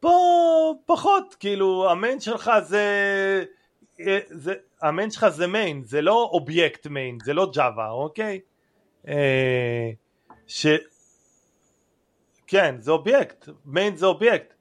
פה 0.00 0.74
פחות, 0.86 1.34
כאילו 1.40 1.90
ה 1.90 1.96
main 1.96 2.20
שלך 2.20 2.50
זה, 2.62 3.44
זה 4.30 4.54
ה 4.82 4.88
main 4.88 5.10
שלך 5.10 5.28
זה 5.28 5.46
main, 5.46 5.84
זה 5.84 6.02
לא 6.02 6.30
אובייקט 6.32 6.86
main, 6.86 7.18
זה 7.24 7.34
לא 7.34 7.50
Java, 7.54 7.90
אוקיי? 7.90 8.40
אה, 9.08 9.90
ש... 10.46 10.66
כן, 12.46 12.74
זה 12.78 12.90
אובייקט, 12.90 13.48
main 13.64 13.96
זה 13.96 14.06
אובייקט. 14.06 14.54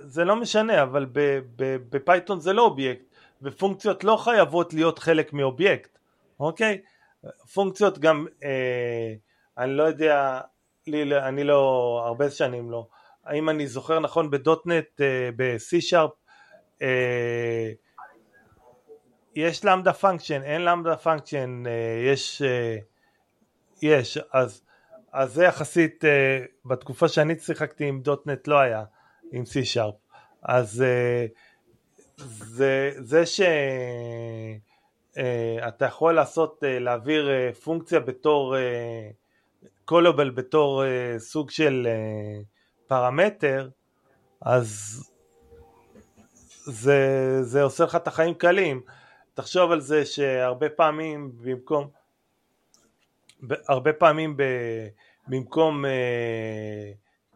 זה 0.00 0.24
לא 0.24 0.36
משנה, 0.36 0.82
אבל 0.82 1.06
ב 1.90 1.97
Python 1.97 2.40
זה 2.40 2.52
לא 2.52 2.62
אובייקט, 2.62 3.04
ופונקציות 3.42 4.04
לא 4.04 4.16
חייבות 4.16 4.74
להיות 4.74 4.98
חלק 4.98 5.32
מאובייקט, 5.32 5.95
אוקיי? 6.40 6.80
פונקציות 7.54 7.98
גם, 7.98 8.26
אה, 8.44 9.14
אני 9.58 9.72
לא 9.72 9.82
יודע, 9.82 10.40
לי, 10.86 11.18
אני 11.18 11.44
לא, 11.44 12.02
הרבה 12.06 12.30
שנים 12.30 12.70
לא, 12.70 12.86
האם 13.24 13.50
אני 13.50 13.66
זוכר 13.66 14.00
נכון 14.00 14.30
ב 14.30 14.42
.NET, 14.42 15.00
אה, 15.00 15.30
ב-C 15.36 15.80
Sharp, 15.80 16.10
אה, 16.82 17.72
יש 19.36 19.64
lambda 19.64 19.92
function, 19.92 20.42
אין 20.42 20.64
lambda 20.64 20.96
function, 20.96 21.62
אה, 21.66 22.12
יש, 22.12 22.42
אה, 22.42 22.76
יש, 23.82 24.18
אז, 24.32 24.62
אז 25.12 25.32
זה 25.32 25.44
יחסית, 25.44 26.04
אה, 26.04 26.44
בתקופה 26.64 27.08
שאני 27.08 27.38
שיחקתי 27.38 27.84
עם 27.84 28.00
.NET 28.00 28.48
לא 28.48 28.58
היה, 28.58 28.84
עם 29.32 29.42
C 29.42 29.64
Sharp, 29.64 29.94
אז 30.42 30.84
זה, 32.16 32.90
זה 32.98 33.26
שאתה 35.16 35.84
יכול 35.84 36.14
לעשות, 36.14 36.62
להעביר 36.66 37.52
פונקציה 37.52 38.00
בתור, 38.00 38.56
קולובל 39.84 40.30
בתור 40.30 40.82
סוג 41.18 41.50
של 41.50 41.88
פרמטר, 42.86 43.68
אז 44.40 45.02
זה, 46.64 47.38
זה 47.42 47.62
עושה 47.62 47.84
לך 47.84 47.96
את 47.96 48.06
החיים 48.08 48.34
קלים. 48.34 48.82
תחשוב 49.34 49.72
על 49.72 49.80
זה 49.80 50.06
שהרבה 50.06 50.68
פעמים 50.68 51.32
במקום, 51.40 51.88
הרבה 53.68 53.92
פעמים 53.92 54.36
ב, 54.36 54.42
במקום 55.28 55.84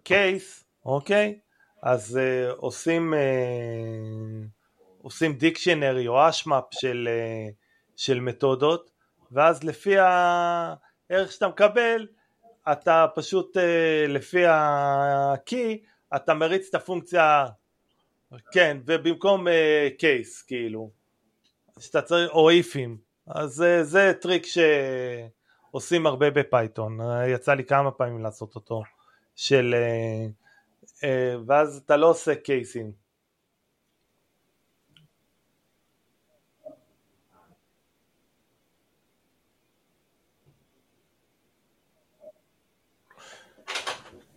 case, 0.02 0.60
uh, 0.60 0.86
אוקיי? 0.86 1.38
אז 1.82 2.18
uh, 2.18 2.54
עושים, 2.56 3.14
uh, 3.14 4.46
עושים 5.02 5.32
dictionary 5.32 6.08
או 6.08 6.28
hashmap 6.28 6.64
של, 6.70 7.08
uh, 7.08 7.59
של 8.00 8.20
מתודות, 8.20 8.90
ואז 9.32 9.64
לפי 9.64 9.98
הערך 9.98 11.32
שאתה 11.32 11.48
מקבל, 11.48 12.06
אתה 12.72 13.06
פשוט 13.14 13.56
uh, 13.56 13.60
לפי 14.08 14.46
ה-key, 14.46 15.86
אתה 16.16 16.34
מריץ 16.34 16.66
את 16.68 16.74
הפונקציה, 16.74 17.46
כן, 18.52 18.78
ובמקום 18.86 19.46
case, 19.98 20.42
uh, 20.42 20.46
כאילו. 20.46 20.90
שאתה 21.78 22.02
צריך, 22.02 22.30
או 22.30 22.50
איפים, 22.50 22.98
אז 23.26 23.50
זה, 23.50 23.84
זה 23.84 24.12
טריק 24.20 24.46
שעושים 24.46 26.06
הרבה 26.06 26.30
ב 26.30 26.39
Python, 26.39 26.98
יצא 27.28 27.54
לי 27.54 27.64
כמה 27.64 27.90
פעמים 27.90 28.22
לעשות 28.22 28.54
אותו, 28.54 28.82
של, 29.36 29.74
אה, 29.74 30.26
אה, 31.04 31.34
ואז 31.46 31.82
אתה 31.86 31.96
לא 31.96 32.10
עושה 32.10 32.34
קייסים. 32.34 32.92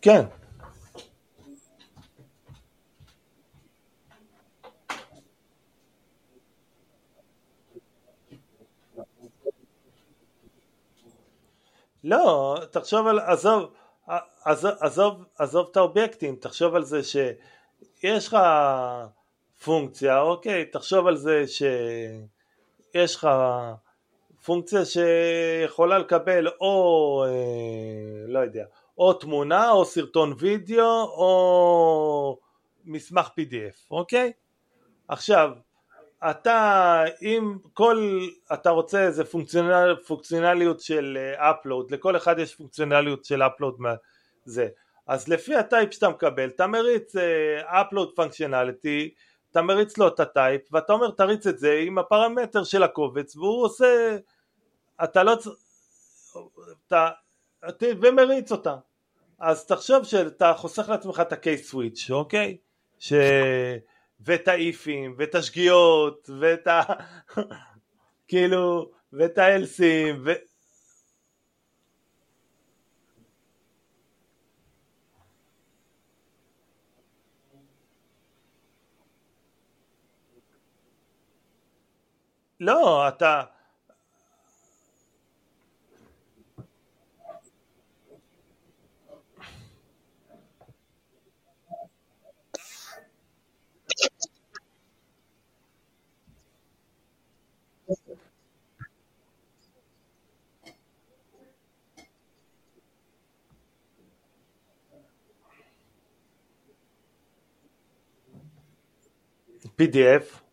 כן. 0.04 0.26
לא, 12.04 12.58
תחשוב 12.72 13.08
על, 13.08 13.20
עזוב, 13.20 13.74
עזוב, 14.44 14.72
עזוב, 14.80 15.24
עזוב 15.38 15.68
את 15.72 15.78
האובייקטים, 15.78 16.36
תחשוב 16.36 16.76
על 16.76 16.84
זה 16.84 17.04
שיש 17.04 18.28
לך 18.28 18.38
פונקציה, 19.64 20.22
אוקיי, 20.22 20.66
תחשוב 20.66 21.08
על 21.08 21.16
זה 21.16 21.44
שיש 21.48 23.16
לך 23.16 23.28
פונקציה 24.46 24.86
שיכולה 24.86 25.98
לקבל 25.98 26.48
או, 26.48 27.26
אה, 27.28 28.28
לא 28.28 28.40
יודע, 28.40 28.66
או 28.98 29.14
תמונה 29.14 29.72
או 29.72 29.86
סרטון 29.86 30.34
וידאו 30.38 31.04
או 31.04 32.40
מסמך 32.86 33.28
PDF, 33.28 33.88
אוקיי? 33.92 34.32
עכשיו, 35.08 35.52
אתה 36.30 37.04
אם 37.22 37.58
כל 37.74 38.20
אתה 38.54 38.70
רוצה 38.70 39.04
איזה 39.04 39.26
functional, 39.26 39.96
פונקציונליות 40.08 40.80
של 40.80 41.18
upload 41.36 41.92
uh, 41.92 41.94
לכל 41.94 42.18
אחד 42.18 42.40
יש 42.40 42.56
פונקציונליות 42.56 43.26
של 43.26 43.42
upload 43.42 43.76
זה 44.46 44.68
אז 45.08 45.28
לפי 45.28 45.56
ה 45.56 45.63
type 45.63 45.94
שאתה 45.94 46.10
מקבל 46.10 46.50
אתה 46.50 46.68
מריץ 46.68 47.16
upload 47.66 48.10
uh, 48.10 48.16
functionality 48.16 49.14
אתה 49.52 49.62
מריץ 49.62 49.98
לו 49.98 50.08
את 50.08 50.20
ה 50.20 50.28
type 50.28 50.62
ואתה 50.72 50.94
אומר 50.94 51.12
תריץ 51.12 51.48
את 51.48 51.60
זה 51.60 51.80
עם 51.86 51.98
הפרמטר 51.98 52.64
של 52.64 52.84
הקובץ 52.84 53.36
והוא 53.36 53.64
עושה 53.64 54.18
אתה 55.04 55.24
לא 55.24 55.36
צריך 55.36 55.56
ומריץ 57.82 58.52
אותה. 58.52 58.76
אז 59.40 59.66
תחשוב 59.66 60.04
שאתה 60.04 60.54
חוסך 60.58 60.90
לעצמך 60.90 61.20
את 61.20 61.32
ה 61.32 61.39
case 61.39 61.70
switch 61.70 62.12
אוקיי? 62.12 62.58
ש... 63.00 63.14
ואת 64.20 64.48
האיפים, 64.48 65.16
ואת 65.18 65.36
השגיאות, 65.36 66.30
ואת 66.40 66.68
ה... 66.68 66.82
כאילו, 68.28 68.92
ואת 69.14 69.38
האלסים, 69.38 70.22
ו... 70.26 70.32
לא, 82.60 83.08
אתה... 83.08 83.53
PDF 109.84 110.44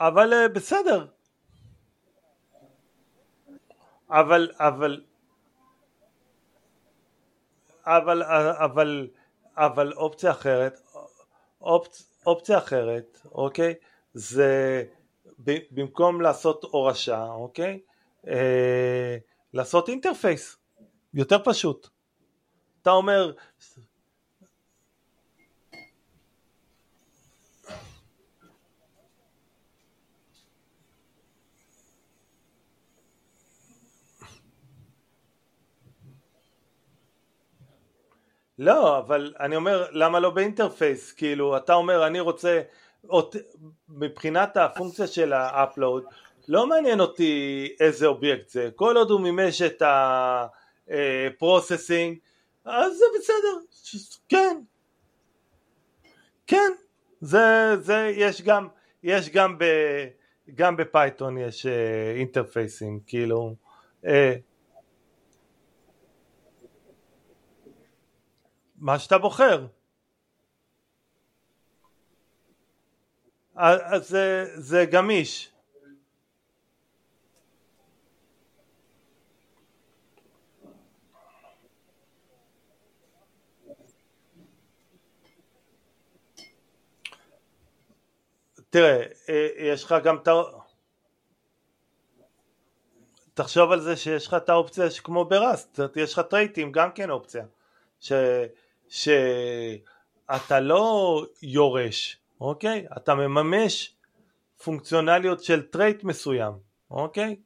אבל 0.00 0.32
אה, 0.32 0.48
בסדר. 0.48 1.06
אבל, 4.10 4.50
אבל, 4.58 5.04
אבל, 7.86 8.22
אבל, 8.22 9.08
אבל 9.56 9.92
אופציה 9.92 10.30
אחרת, 10.30 10.80
אופצ, 11.60 12.22
אופציה 12.26 12.58
אחרת, 12.58 13.20
אוקיי, 13.32 13.74
זה 14.14 14.84
במקום 15.46 16.20
לעשות 16.20 16.64
הורשה, 16.64 17.24
אוקיי, 17.24 17.80
אה, 18.28 19.16
לעשות 19.54 19.88
אינטרפייס, 19.88 20.56
יותר 21.14 21.38
פשוט. 21.44 21.88
אתה 22.82 22.90
אומר, 22.90 23.32
לא, 38.58 38.98
אבל 38.98 39.34
אני 39.40 39.56
אומר, 39.56 39.86
למה 39.90 40.20
לא 40.20 40.30
ב 40.30 40.38
interface? 40.38 41.12
כאילו, 41.12 41.56
אתה 41.56 41.74
אומר, 41.74 42.06
אני 42.06 42.20
רוצה, 42.20 42.60
אות, 43.08 43.36
מבחינת 43.88 44.56
הפונקציה 44.56 45.06
של 45.06 45.32
ה 45.32 45.41
upload, 45.41 46.04
לא 46.48 46.66
מעניין 46.66 47.00
אותי 47.00 47.68
איזה 47.80 48.06
אובייקט 48.06 48.48
זה, 48.48 48.70
כל 48.76 48.96
עוד 48.96 49.10
הוא 49.10 49.20
מימש 49.20 49.62
את 49.62 49.82
ה 50.88 50.99
processing, 50.99 52.18
אז 52.64 52.92
זה 52.96 53.04
בסדר, 53.18 53.58
כן, 54.28 54.60
כן, 56.46 56.72
זה, 57.20 57.76
זה, 57.80 58.12
יש 58.14 58.42
גם, 58.42 58.68
יש 59.02 59.28
גם 59.28 59.58
ב... 59.58 59.64
גם 60.54 60.76
ב 60.76 60.85
Python 60.85 61.38
יש 61.38 61.66
אינטרפייסים, 62.16 63.00
כאילו, 63.06 63.54
אה, 64.06 64.34
מה 68.80 68.98
שאתה 68.98 69.18
בוחר. 69.18 69.66
אז 73.54 74.08
זה, 74.08 74.44
זה 74.54 74.84
גמיש. 74.90 75.52
תראה, 88.70 89.02
אה, 89.28 89.48
יש 89.58 89.84
לך 89.84 89.94
גם 90.04 90.16
את 90.16 90.28
ה... 90.28 90.32
תחשוב 93.34 93.72
על 93.72 93.80
זה 93.80 93.96
שיש 93.96 94.26
לך 94.26 94.34
את 94.34 94.48
האופציה 94.48 94.90
שכמו 94.90 95.24
ב 95.24 95.33
Rust, 95.33 95.80
יש 95.96 96.12
לך 96.12 96.20
טרייטים 96.20 96.72
גם 96.72 96.92
כן 96.92 97.10
אופציה, 97.10 97.44
ש... 98.00 98.12
שאתה 98.88 100.60
לא 100.60 101.24
יורש, 101.42 102.18
אוקיי? 102.40 102.86
אתה 102.96 103.14
מממש 103.14 103.94
פונקציונליות 104.64 105.44
של 105.44 105.62
trait 105.62 106.04
מסוים, 106.04 106.52
אוקיי? 106.90 107.36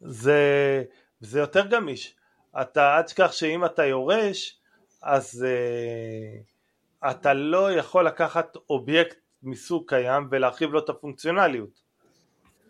זה, 0.00 0.84
זה 1.20 1.40
יותר 1.40 1.66
גמיש. 1.66 2.16
אתה 2.60 2.96
אל 2.96 3.02
תשכח 3.02 3.32
שאם 3.32 3.64
אתה 3.64 3.84
יורש, 3.84 4.58
אז 5.02 5.46
uh, 5.46 7.10
אתה 7.10 7.34
לא 7.34 7.72
יכול 7.72 8.06
לקחת 8.06 8.56
אובייקט 8.70 9.16
מסוג 9.42 9.88
קיים 9.88 10.28
ולהרחיב 10.30 10.72
לו 10.72 10.78
את 10.78 10.88
הפונקציונליות. 10.88 11.82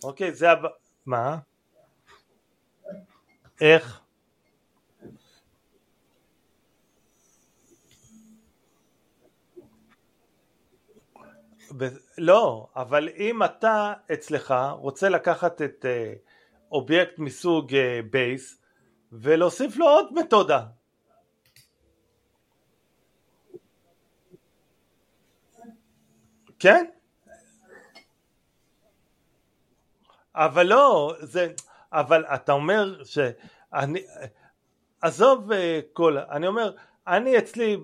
אוקיי, 0.04 0.34
זה 0.34 0.50
הבא... 0.50 0.68
מה? 1.06 1.38
איך? 3.60 4.01
לא, 12.18 12.68
אבל 12.76 13.08
אם 13.16 13.42
אתה 13.42 13.92
אצלך 14.12 14.54
רוצה 14.72 15.08
לקחת 15.08 15.62
את 15.62 15.86
אה, 15.88 16.12
אובייקט 16.72 17.18
מסוג 17.18 17.72
base 18.10 18.52
אה, 18.52 18.58
ולהוסיף 19.12 19.76
לו 19.76 19.88
עוד 19.88 20.12
מתודה 20.14 20.64
כן? 26.62 26.84
אבל 30.34 30.66
לא, 30.66 31.14
זה, 31.20 31.52
אבל 31.92 32.24
אתה 32.24 32.52
אומר 32.52 33.04
שאני, 33.04 34.02
עזוב 35.00 35.52
אה, 35.52 35.80
כל, 35.92 36.18
אני 36.18 36.46
אומר, 36.46 36.72
אני 37.06 37.38
אצלי 37.38 37.76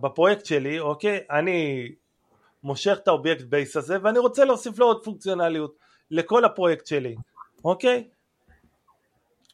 בפרויקט 0.00 0.44
שלי, 0.44 0.80
אוקיי, 0.80 1.20
אני 1.30 1.88
מושך 2.64 2.98
את 3.02 3.08
האובייקט 3.08 3.44
base 3.44 3.76
הזה 3.76 3.96
ואני 4.02 4.18
רוצה 4.18 4.44
להוסיף 4.44 4.78
לו 4.78 4.86
עוד 4.86 5.04
פונקציונליות 5.04 5.74
לכל 6.10 6.44
הפרויקט 6.44 6.86
שלי, 6.86 7.16
אוקיי? 7.64 8.08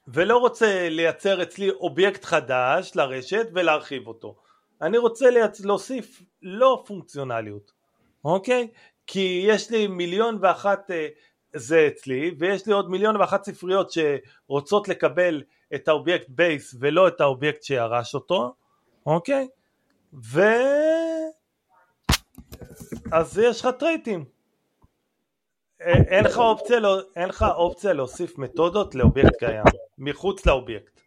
ולא 0.08 0.38
רוצה 0.38 0.88
לייצר 0.88 1.42
אצלי 1.42 1.70
אובייקט 1.70 2.24
חדש 2.24 2.92
לרשת 2.94 3.46
ולהרחיב 3.54 4.06
אותו. 4.06 4.36
אני 4.82 4.98
רוצה. 4.98 5.26
להוסיף 5.64 6.22
לא 6.42 6.84
פונקציונליות, 6.86 7.72
אוקיי? 8.24 8.68
כי 9.06 9.44
יש 9.46 9.70
לי 9.70 9.86
מיליון 9.86 10.38
ואחת 10.40 10.90
אה, 10.90 11.08
זה 11.52 11.88
אצלי 11.88 12.34
ויש 12.38 12.66
לי 12.66 12.72
עוד 12.72 12.90
מיליון 12.90 13.16
ואחת 13.16 13.44
ספריות 13.44 13.90
שרוצות 13.90 14.88
לקבל 14.88 15.42
את 15.74 15.88
האובייקט 15.88 16.26
base 16.28 16.74
ולא 16.80 17.08
את 17.08 17.20
האובייקט 17.20 17.62
שירש 17.62 18.14
אותו, 18.14 18.54
אוקיי? 19.06 19.48
ו... 20.14 20.40
אז 23.12 23.38
יש 23.38 23.61
לך 23.61 23.68
טרייטים. 23.78 24.24
אין 25.80 26.24
לך 26.24 26.38
אופציה, 26.38 26.80
לא, 26.80 27.00
אין 27.16 27.28
אופציה 27.42 27.92
להוסיף 27.92 28.38
מתודות 28.38 28.94
לאובייקט 28.94 29.36
קיים, 29.38 29.64
מחוץ 29.98 30.46
לאובייקט. 30.46 31.00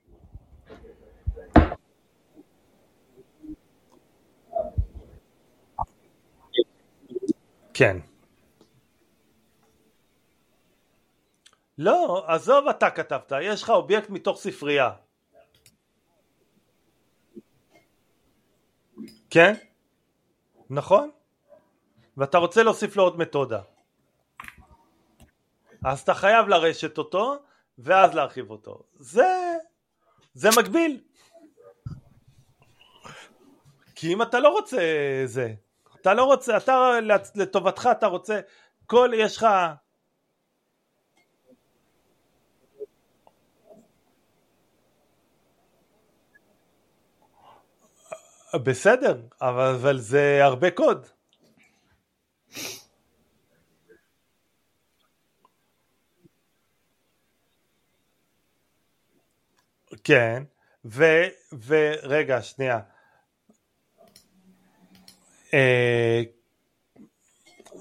כן. 7.74 7.98
לא, 11.78 12.24
עזוב 12.28 12.68
אתה 12.68 12.90
כתבת, 12.90 13.32
יש 13.42 13.64
לך 13.64 13.70
אובייקט 13.70 14.10
מתוך 14.10 14.40
ספרייה. 14.40 14.92
כן? 19.30 19.54
נכון? 20.70 21.12
ואתה 22.18 22.38
רוצה 22.38 22.64
להוסיף 22.64 22.96
לו 22.96 23.04
עוד 23.04 23.18
מתודה. 23.18 23.62
אז 25.86 26.02
אתה 26.02 26.14
חייב 26.14 26.48
לרשת 26.48 26.98
אותו 26.98 27.36
ואז 27.78 28.14
להרחיב 28.14 28.52
אותו. 28.52 28.84
זה, 28.96 29.58
זה 30.34 30.50
מגביל. 30.58 31.02
כי 33.96 34.14
אם 34.14 34.22
אתה 34.22 34.40
לא 34.40 34.50
רוצה 34.50 34.82
זה, 35.26 35.54
אתה 36.02 36.14
לא 36.14 36.24
רוצה, 36.24 36.58
אתה 36.58 37.00
לטובתך 37.36 37.90
אתה 37.92 38.08
רוצה, 38.08 38.40
כל, 38.86 39.12
יש 39.14 39.38
לך 39.38 39.48
בסדר, 48.56 49.22
אבל, 49.42 49.76
אבל 49.76 49.98
זה 49.98 50.40
הרבה 50.44 50.72
קוד. 50.72 51.08
כן, 60.04 60.44
ו... 60.86 61.04
ורגע, 61.66 62.42
שנייה. 62.42 62.80
אה, 65.54 66.22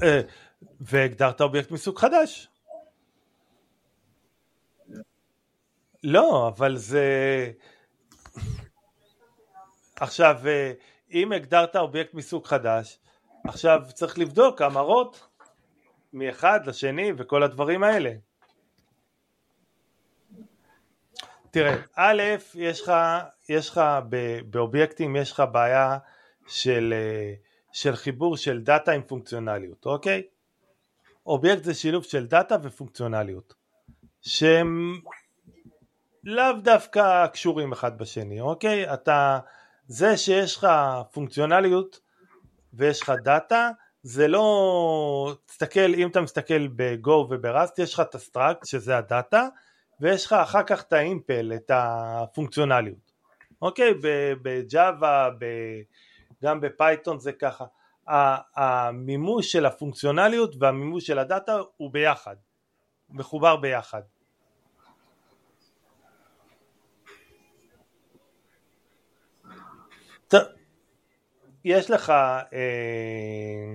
אה, 0.03 0.21
והגדרת 0.81 1.41
אובייקט 1.41 1.71
מסוג 1.71 1.99
חדש. 1.99 2.49
לא, 6.03 6.49
אבל 6.49 6.77
זה... 6.77 7.07
עכשיו, 9.97 10.37
אה, 10.47 10.73
אם 11.11 11.33
הגדרת 11.33 11.77
אובייקט 11.77 12.15
מסוג 12.15 12.47
חדש, 12.47 12.99
עכשיו 13.45 13.83
צריך 13.95 14.19
לבדוק 14.19 14.63
המרות 14.63 15.29
מאחד 16.13 16.67
לשני 16.67 17.13
וכל 17.17 17.43
הדברים 17.43 17.83
האלה. 17.83 18.13
תראה, 21.51 21.77
א', 21.97 22.23
יש 22.55 22.81
לך, 22.81 22.93
יש 23.49 23.71
לך 23.71 23.81
באובייקטים 24.51 25.17
יש 25.17 25.33
לך 25.33 25.43
בעיה 25.53 25.99
של, 26.47 26.95
אה, 26.97 27.35
של 27.73 27.97
חיבור 27.97 28.37
של 28.37 28.61
דאטה 28.61 28.93
עם 28.93 29.03
פונקציונליות, 29.03 29.87
אוקיי? 29.87 30.23
אובייקט 31.27 31.65
זה 31.65 31.75
שילוב 31.75 32.05
של 32.05 32.27
דאטה 32.27 32.57
ופונקציונליות 32.63 33.55
שהם 34.21 35.01
לאו 36.25 36.53
דווקא 36.63 37.27
קשורים 37.27 37.73
אחד 37.73 37.99
בשני, 37.99 38.41
אוקיי? 38.41 38.95
אתה, 38.95 39.39
זה 39.87 40.17
שיש 40.17 40.57
לך 40.57 40.67
פונקציונליות 41.13 42.01
ויש 42.73 43.03
לך 43.03 43.13
דאטה 43.23 43.71
זה 44.03 44.29
לא, 44.29 45.35
תסתכל, 45.47 45.95
אם 45.95 46.09
אתה 46.09 46.21
מסתכל 46.21 46.69
ב 46.69 46.89
Go 46.89 47.29
וב 47.31 47.47
Rust 47.47 47.79
יש 47.79 47.95
לך 47.95 48.01
את 48.01 48.15
ה 48.15 48.22
struct 48.22 48.67
שזה 48.67 48.99
הדאטה 48.99 49.49
ויש 50.01 50.27
לך 50.27 50.33
אחר 50.33 50.63
כך 50.63 50.83
את 50.83 50.93
האימפל, 50.93 51.53
את 51.55 51.71
הפונקציונליות. 51.75 53.13
אוקיי, 53.63 53.95
בג'אווה, 54.43 55.29
גם 56.43 56.61
בפייתון 56.61 57.19
זה 57.19 57.33
ככה. 57.33 57.65
המימוש 58.57 59.53
של 59.53 59.67
הפונקציונליות 59.67 60.55
והמימוש 60.59 61.07
של 61.07 61.19
הדאטה 61.19 61.59
הוא 61.77 61.93
ביחד, 61.93 62.37
מחובר 63.11 63.57
ביחד. 63.57 64.03
יש 71.65 71.91
לך, 71.91 72.11
אה, 72.53 73.75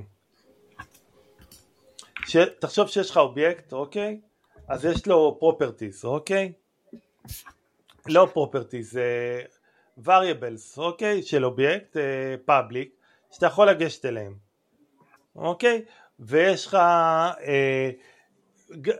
ש, 2.28 2.38
תחשוב 2.60 2.88
שיש 2.88 3.10
לך 3.10 3.18
אובייקט, 3.18 3.74
אוקיי? 3.74 4.20
אז 4.68 4.86
יש 4.86 5.08
לו 5.08 5.40
properties, 5.42 6.04
אוקיי? 6.04 6.54
לא 8.08 8.28
properties, 8.36 8.82
זה 8.82 9.42
variables, 10.06 10.78
אוקיי? 10.78 11.24
של 11.24 11.46
אובייקט, 11.46 11.98
אה, 11.98 12.36
public, 12.50 12.88
שאתה 13.32 13.46
יכול 13.46 13.70
לגשת 13.70 14.06
אליהם, 14.06 14.36
אוקיי? 15.36 15.86
ויש 16.20 16.68
לך, 16.68 16.76
אה, 16.76 17.92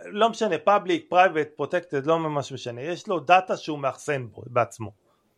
לא 0.06 0.30
משנה, 0.30 0.56
public, 0.68 1.14
private, 1.14 1.62
protected, 1.62 2.06
לא 2.06 2.20
ממש 2.20 2.52
משנה, 2.52 2.82
יש 2.82 3.08
לו 3.08 3.20
דאטה 3.20 3.58
שהוא 3.58 3.80
מאחסן 3.80 4.28
בו 4.28 4.44
בעצמו, 4.48 4.92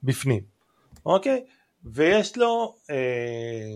בפנים, 0.04 0.44
אוקיי? 1.06 1.46
ויש 1.84 2.38
לו, 2.38 2.76
אה, 2.89 3.76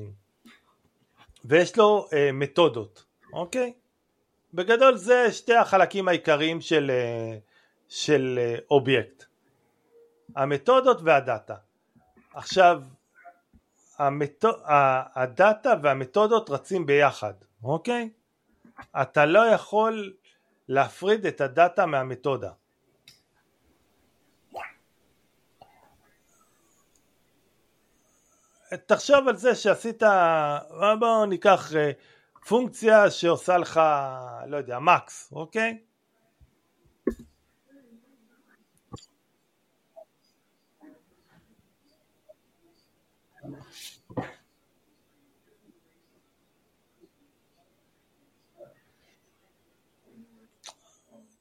ויש 1.45 1.77
לו 1.77 2.07
אה, 2.13 2.31
מתודות, 2.33 3.05
אוקיי? 3.33 3.73
בגדול 4.53 4.97
זה 4.97 5.31
שתי 5.31 5.55
החלקים 5.55 6.07
העיקריים 6.07 6.61
של, 6.61 6.91
אה, 6.91 7.37
של 7.89 8.39
אובייקט, 8.71 9.23
המתודות 10.35 10.97
והדאטה. 11.03 11.55
עכשיו, 12.33 12.81
המתו, 13.97 14.49
הדאטה 15.15 15.73
והמתודות 15.83 16.49
רצים 16.49 16.85
ביחד, 16.85 17.33
אוקיי? 17.63 18.09
אתה 19.01 19.25
לא 19.25 19.45
יכול 19.45 20.13
להפריד 20.67 21.25
את 21.25 21.41
הדאטה 21.41 21.85
מהמתודה. 21.85 22.51
תחשוב 28.77 29.27
על 29.27 29.35
זה 29.35 29.55
שעשית, 29.55 30.03
בואו 30.99 31.25
ניקח 31.25 31.75
אה, 31.75 31.91
פונקציה 32.47 33.11
שעושה 33.11 33.57
לך, 33.57 33.81
לא 34.47 34.57
יודע, 34.57 34.79
מקס, 34.79 35.29
אוקיי? 35.31 35.77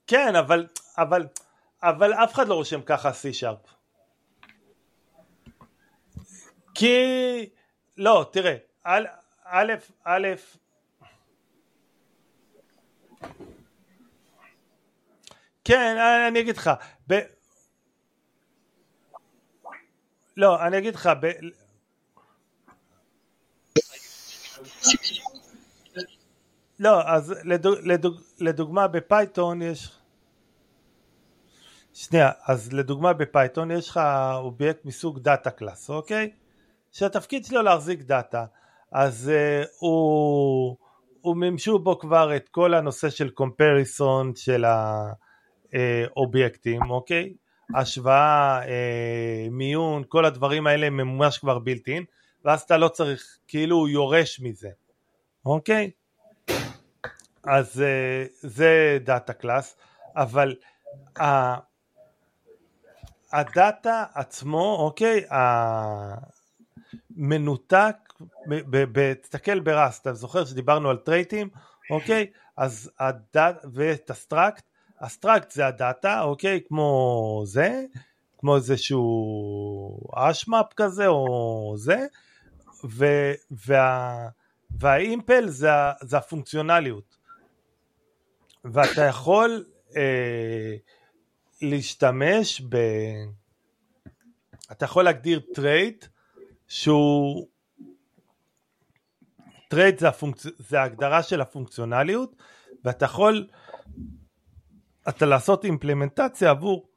כן, 0.06 0.36
אבל, 0.36 0.66
אבל, 0.98 1.26
אבל 1.82 2.12
אף 2.12 2.34
אחד 2.34 2.48
לא 2.48 2.54
רושם 2.54 2.82
ככה 2.82 3.10
C-Sharp. 3.10 3.71
כי, 6.82 7.48
לא, 7.96 8.30
תראה, 8.32 8.56
א', 8.84 9.04
א', 9.44 9.72
א', 10.04 10.28
כן, 15.64 15.96
אני 16.28 16.40
אגיד 16.40 16.56
לך, 16.56 16.70
ב... 17.08 17.20
לא, 20.36 20.66
אני 20.66 20.78
אגיד 20.78 20.94
לך, 20.94 21.10
ב... 21.20 21.30
לא, 26.78 27.02
אז 27.06 27.34
לדוג, 27.44 27.78
לדוג, 27.82 28.20
לדוגמה 28.38 28.88
בפייתון 28.88 29.62
יש... 29.62 29.90
שנייה, 31.94 32.30
אז 32.46 32.72
לדוגמה 32.72 33.12
ב 33.12 33.21
Python 33.21 33.70
יש 33.70 33.88
לך 33.88 34.00
אובייקט 34.34 34.84
מסוג 34.84 35.18
data 35.18 35.50
class, 35.50 35.90
אוקיי? 35.90 36.41
שהתפקיד 36.92 37.44
שלו 37.44 37.62
להחזיק 37.62 38.02
דאטה, 38.02 38.44
אז 38.92 39.30
אה, 39.30 39.68
הוא, 39.78 40.76
הוא 41.20 41.36
מימשו 41.36 41.78
בו 41.78 41.98
כבר 41.98 42.36
את 42.36 42.48
כל 42.48 42.74
הנושא 42.74 43.10
של 43.10 43.30
comparison 43.30 44.32
של 44.36 44.64
האובייקטים, 45.72 46.90
אוקיי? 46.90 47.32
השוואה, 47.74 48.60
אה, 48.62 48.66
מיון, 49.50 50.02
כל 50.08 50.24
הדברים 50.24 50.66
האלה 50.66 50.90
ממומש 50.90 51.38
כבר 51.38 51.58
built-in 51.58 52.04
ואז 52.44 52.60
אתה 52.62 52.76
לא 52.76 52.88
צריך, 52.88 53.38
כאילו 53.48 53.76
הוא 53.76 53.88
יורש 53.88 54.40
מזה, 54.40 54.70
אוקיי? 55.46 55.90
אז 57.44 57.82
אה, 57.82 58.30
זה 58.40 58.98
data 59.04 59.32
class, 59.32 59.76
אבל 60.16 60.54
אה, 61.18 61.22
הדאטה 63.32 64.04
עצמו, 64.14 64.76
אוקיי, 64.80 65.24
מנותק, 67.16 67.96
תסתכל 69.22 69.60
ב 69.60 69.67
Rust, 69.67 70.00
אתה 70.00 70.14
זוכר 70.14 70.44
שדיברנו 70.44 70.90
על 70.90 70.96
טרייטים, 70.96 71.48
אוקיי? 71.90 72.26
אז 72.56 72.90
הדאט, 72.98 73.64
ואת 73.72 74.10
ה 74.10 74.17
struct, 74.17 74.64
ה 75.00 75.07
struct 75.07 75.50
זה 75.50 75.66
הדאטה, 75.66 76.22
אוקיי? 76.22 76.60
כמו 76.68 77.42
זה, 77.46 77.84
כמו 78.38 78.56
איזשהו 78.56 79.98
hash 80.14 80.48
map 80.48 80.72
כזה 80.76 81.06
או 81.06 81.74
זה, 81.76 82.06
ו, 82.84 83.06
וה, 83.66 84.28
וה 84.70 84.96
impl 84.96 85.48
זה, 85.48 85.68
זה 86.00 86.18
הפונקציונליות. 86.18 87.16
ואתה 88.64 89.02
יכול 89.02 89.64
אה, 89.96 90.74
להשתמש 91.62 92.62
ב... 92.68 92.76
אתה 94.72 94.84
יכול 94.84 95.04
להגדיר 95.04 95.40
trait 95.54 96.04
שהוא 96.72 97.48
trait 99.68 99.98
זה, 99.98 100.08
הפונקצ... 100.08 100.46
זה 100.58 100.80
ההגדרה 100.80 101.22
של 101.22 101.40
הפונקציונליות 101.40 102.36
ואתה 102.84 103.04
יכול 103.04 103.48
אתה 105.08 105.26
לעשות 105.26 105.64
אימפלמנטציה 105.64 106.50
עבור 106.50 106.88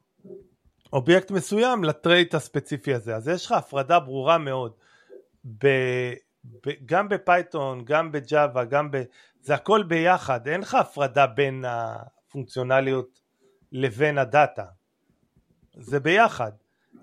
אובייקט 0.92 1.30
מסוים 1.30 1.84
ל 1.84 1.92
trait 1.92 2.34
הספציפי 2.34 2.94
הזה. 2.94 3.16
אז 3.16 3.28
יש 3.28 3.46
לך 3.46 3.52
הפרדה 3.52 4.00
ברורה 4.00 4.38
מאוד. 4.38 4.72
ב... 5.44 5.66
ב... 6.44 6.70
גם 6.86 7.08
ב 7.08 7.19
Python 7.19 7.84
גם 7.84 8.12
ב 8.12 8.22
Java 8.22 8.64
גם 8.64 8.90
ב... 8.90 9.02
זה 9.40 9.54
הכל 9.54 9.82
ביחד. 9.82 10.48
אין 10.48 10.60
לך 10.60 10.74
הפרדה 10.74 11.26
בין 11.26 11.64
הפונקציונליות 11.68 13.20
לבין 13.72 14.18
הדאטה. 14.18 14.66
זה 15.74 16.00
ביחד 16.00 16.52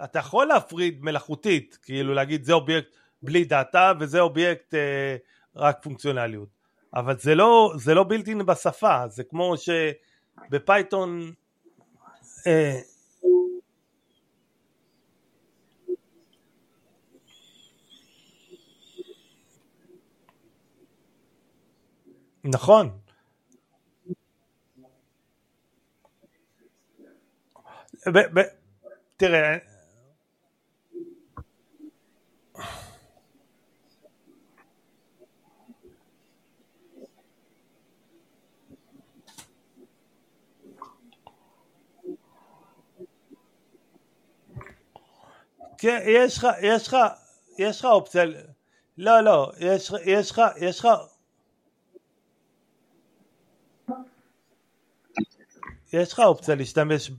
אתה 0.04 0.20
יכול 0.20 0.46
להפריד 0.48 1.04
מלאכותית, 1.04 1.80
כאילו 1.84 2.14
להגיד 2.14 2.44
זה 2.44 2.54
אובייקט 2.54 2.96
בלי 3.22 3.44
דאטה 3.46 3.92
וזה 4.00 4.20
אובייקט 4.20 4.74
אה, 4.74 5.16
רק 5.56 5.80
פונקציונליות, 5.84 6.50
אבל 6.94 7.18
זה 7.18 7.36
לא, 7.36 7.74
זה 7.78 7.94
לא 7.94 8.06
built-in 8.10 8.36
בשפה, 8.36 9.08
זה 9.08 9.24
כמו 9.24 9.54
שב 9.58 10.17
Python 10.17 11.34
אה, 12.48 12.80
נכון. 22.44 23.00
ב- 28.08 28.40
ב- 28.40 28.50
תראה, 29.18 29.58
יש 45.84 46.38
לך, 46.38 46.48
יש 46.62 46.88
לך, 46.88 46.98
יש 47.58 47.80
לך 47.80 47.86
אופציה, 47.86 48.24
לא, 48.98 49.22
לא, 49.22 49.52
יש, 49.60 49.92
יש 50.06 50.32
לך, 50.32 50.42
יש 50.62 50.80
לך, 50.80 50.88
יש 55.94 56.14
לך 56.14 56.20
אופציה 56.20 56.56
להשתמש 56.56 57.12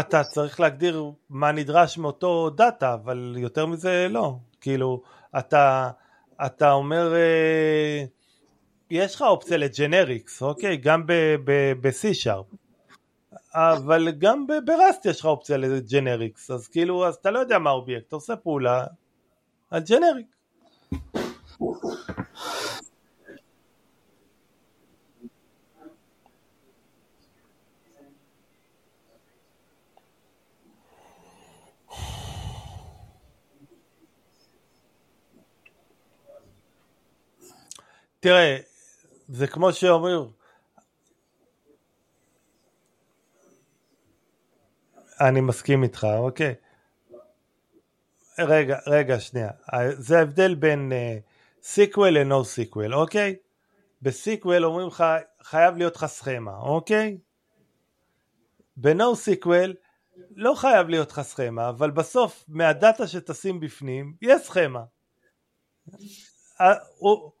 אתה 0.00 0.24
צריך 0.24 0.60
להגדיר 0.60 1.10
מה 1.30 1.52
נדרש 1.52 1.98
מאותו 1.98 2.50
דאטה, 2.50 2.94
אבל 2.94 3.34
יותר 3.38 3.66
מזה 3.66 4.06
לא. 4.10 4.36
כאילו, 4.60 5.02
אתה, 5.38 5.90
אתה 6.46 6.72
אומר, 6.72 7.14
אה, 7.14 8.04
יש 8.94 9.14
לך 9.14 9.22
אופציה 9.22 9.56
ל 9.56 9.65
generics, 9.65 10.42
אוקיי? 10.42 10.76
גם 10.76 11.06
ב-C-Sharp. 11.80 12.56
אבל 13.54 14.10
גם 14.18 14.46
ב 14.64 14.72
Rust 14.72 15.06
יש 15.06 15.20
לך 15.20 15.26
אופציה 15.26 15.56
ל 15.56 15.65
generics, 15.65 16.50
אז 16.50 16.68
כאילו, 16.68 17.08
אז 17.08 17.14
אתה 17.14 17.30
לא 17.30 17.38
יודע 17.38 17.58
מה 17.58 17.70
האובייקט, 17.70 18.08
אתה 18.08 18.16
עושה 18.16 18.36
פעולה 18.36 18.86
על 19.70 19.82
ג'נריק. 19.82 20.26
תראה, 38.20 38.71
זה 39.32 39.46
כמו 39.46 39.72
שאומרים, 39.72 40.20
אני 45.20 45.40
מסכים 45.40 45.82
איתך, 45.82 46.06
אוקיי. 46.18 46.54
רגע, 48.38 48.78
רגע, 48.86 49.20
שנייה. 49.20 49.50
זה 49.92 50.18
ההבדל 50.18 50.54
בין 50.54 50.92
SQL 51.62 52.18
ל 52.18 52.44
NoSQL, 52.44 52.94
אוקיי? 52.94 53.36
ב 54.02 54.18
SQL 54.18 54.64
אומרים 54.64 54.86
לך, 54.86 55.04
חייב 55.42 55.76
להיות 55.76 55.96
לך 55.96 56.06
סכמה, 56.06 56.56
אוקיי? 56.56 57.18
ב 58.76 59.16
NoSQL 59.16 59.74
לא 60.36 60.54
חייב 60.54 60.88
להיות 60.88 61.10
לך 61.10 61.20
סכמה, 61.20 61.68
אבל 61.68 61.90
בסוף 61.90 62.44
מהדאטה 62.48 63.06
שתשים 63.06 63.60
בפנים, 63.60 64.14
יש 64.22 64.42
סכמה. 64.42 64.84
הוא, 66.98 67.32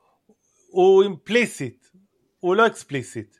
הוא 0.72 1.02
implicit, 1.02 1.86
הוא 2.40 2.56
לא 2.56 2.66
explicit. 2.66 3.36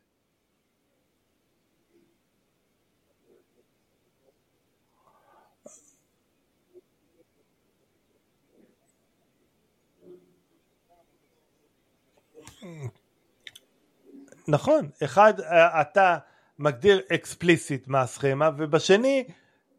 נכון, 14.48 14.90
אחד 15.04 15.40
אתה 15.80 16.18
מגדיר 16.58 17.02
explicit 17.14 17.88
מה 17.88 18.00
הסכמה 18.00 18.50
ובשני 18.56 19.24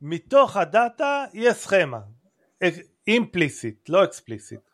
מתוך 0.02 0.58
הדאטה 0.58 1.26
יש 1.34 1.56
סכמה 1.56 2.00
אימפליסיט 3.08 3.90
לא 3.90 4.04
אקספליסיט 4.04 4.73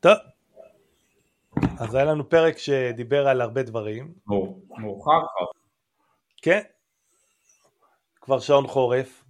טוב 0.00 0.12
אז 1.78 1.94
היה 1.94 2.04
לנו 2.04 2.28
פרק 2.28 2.58
שדיבר 2.58 3.28
על 3.28 3.40
הרבה 3.40 3.62
דברים 3.62 4.14
מאוחר 4.78 5.20
כבר 5.20 5.46
כן 6.42 6.60
כבר 8.20 8.38
שעון 8.38 8.66
חורף 8.66 9.24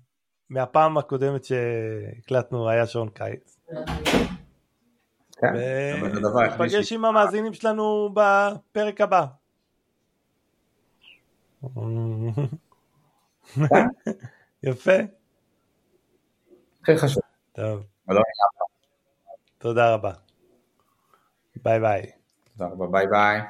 מהפעם 0.50 0.98
הקודמת 0.98 1.44
שהקלטנו 1.44 2.68
היה 2.68 2.86
שעון 2.86 3.08
קיץ 3.08 3.58
כן, 5.40 5.46
ונפגש 6.02 6.92
עם 6.92 7.04
המאזינים 7.04 7.54
שלנו 7.54 8.14
בפרק 8.14 9.00
הבא. 9.00 9.26
יפה. 14.62 14.92
הכי 16.82 16.96
חשוב. 16.96 17.22
טוב. 17.52 17.93
תודה 19.58 19.94
רבה. 19.94 20.10
ביי 21.56 21.80
ביי. 21.80 22.02
תודה 22.58 22.70
רבה, 22.72 22.86
ביי 22.86 23.06
ביי. 23.06 23.40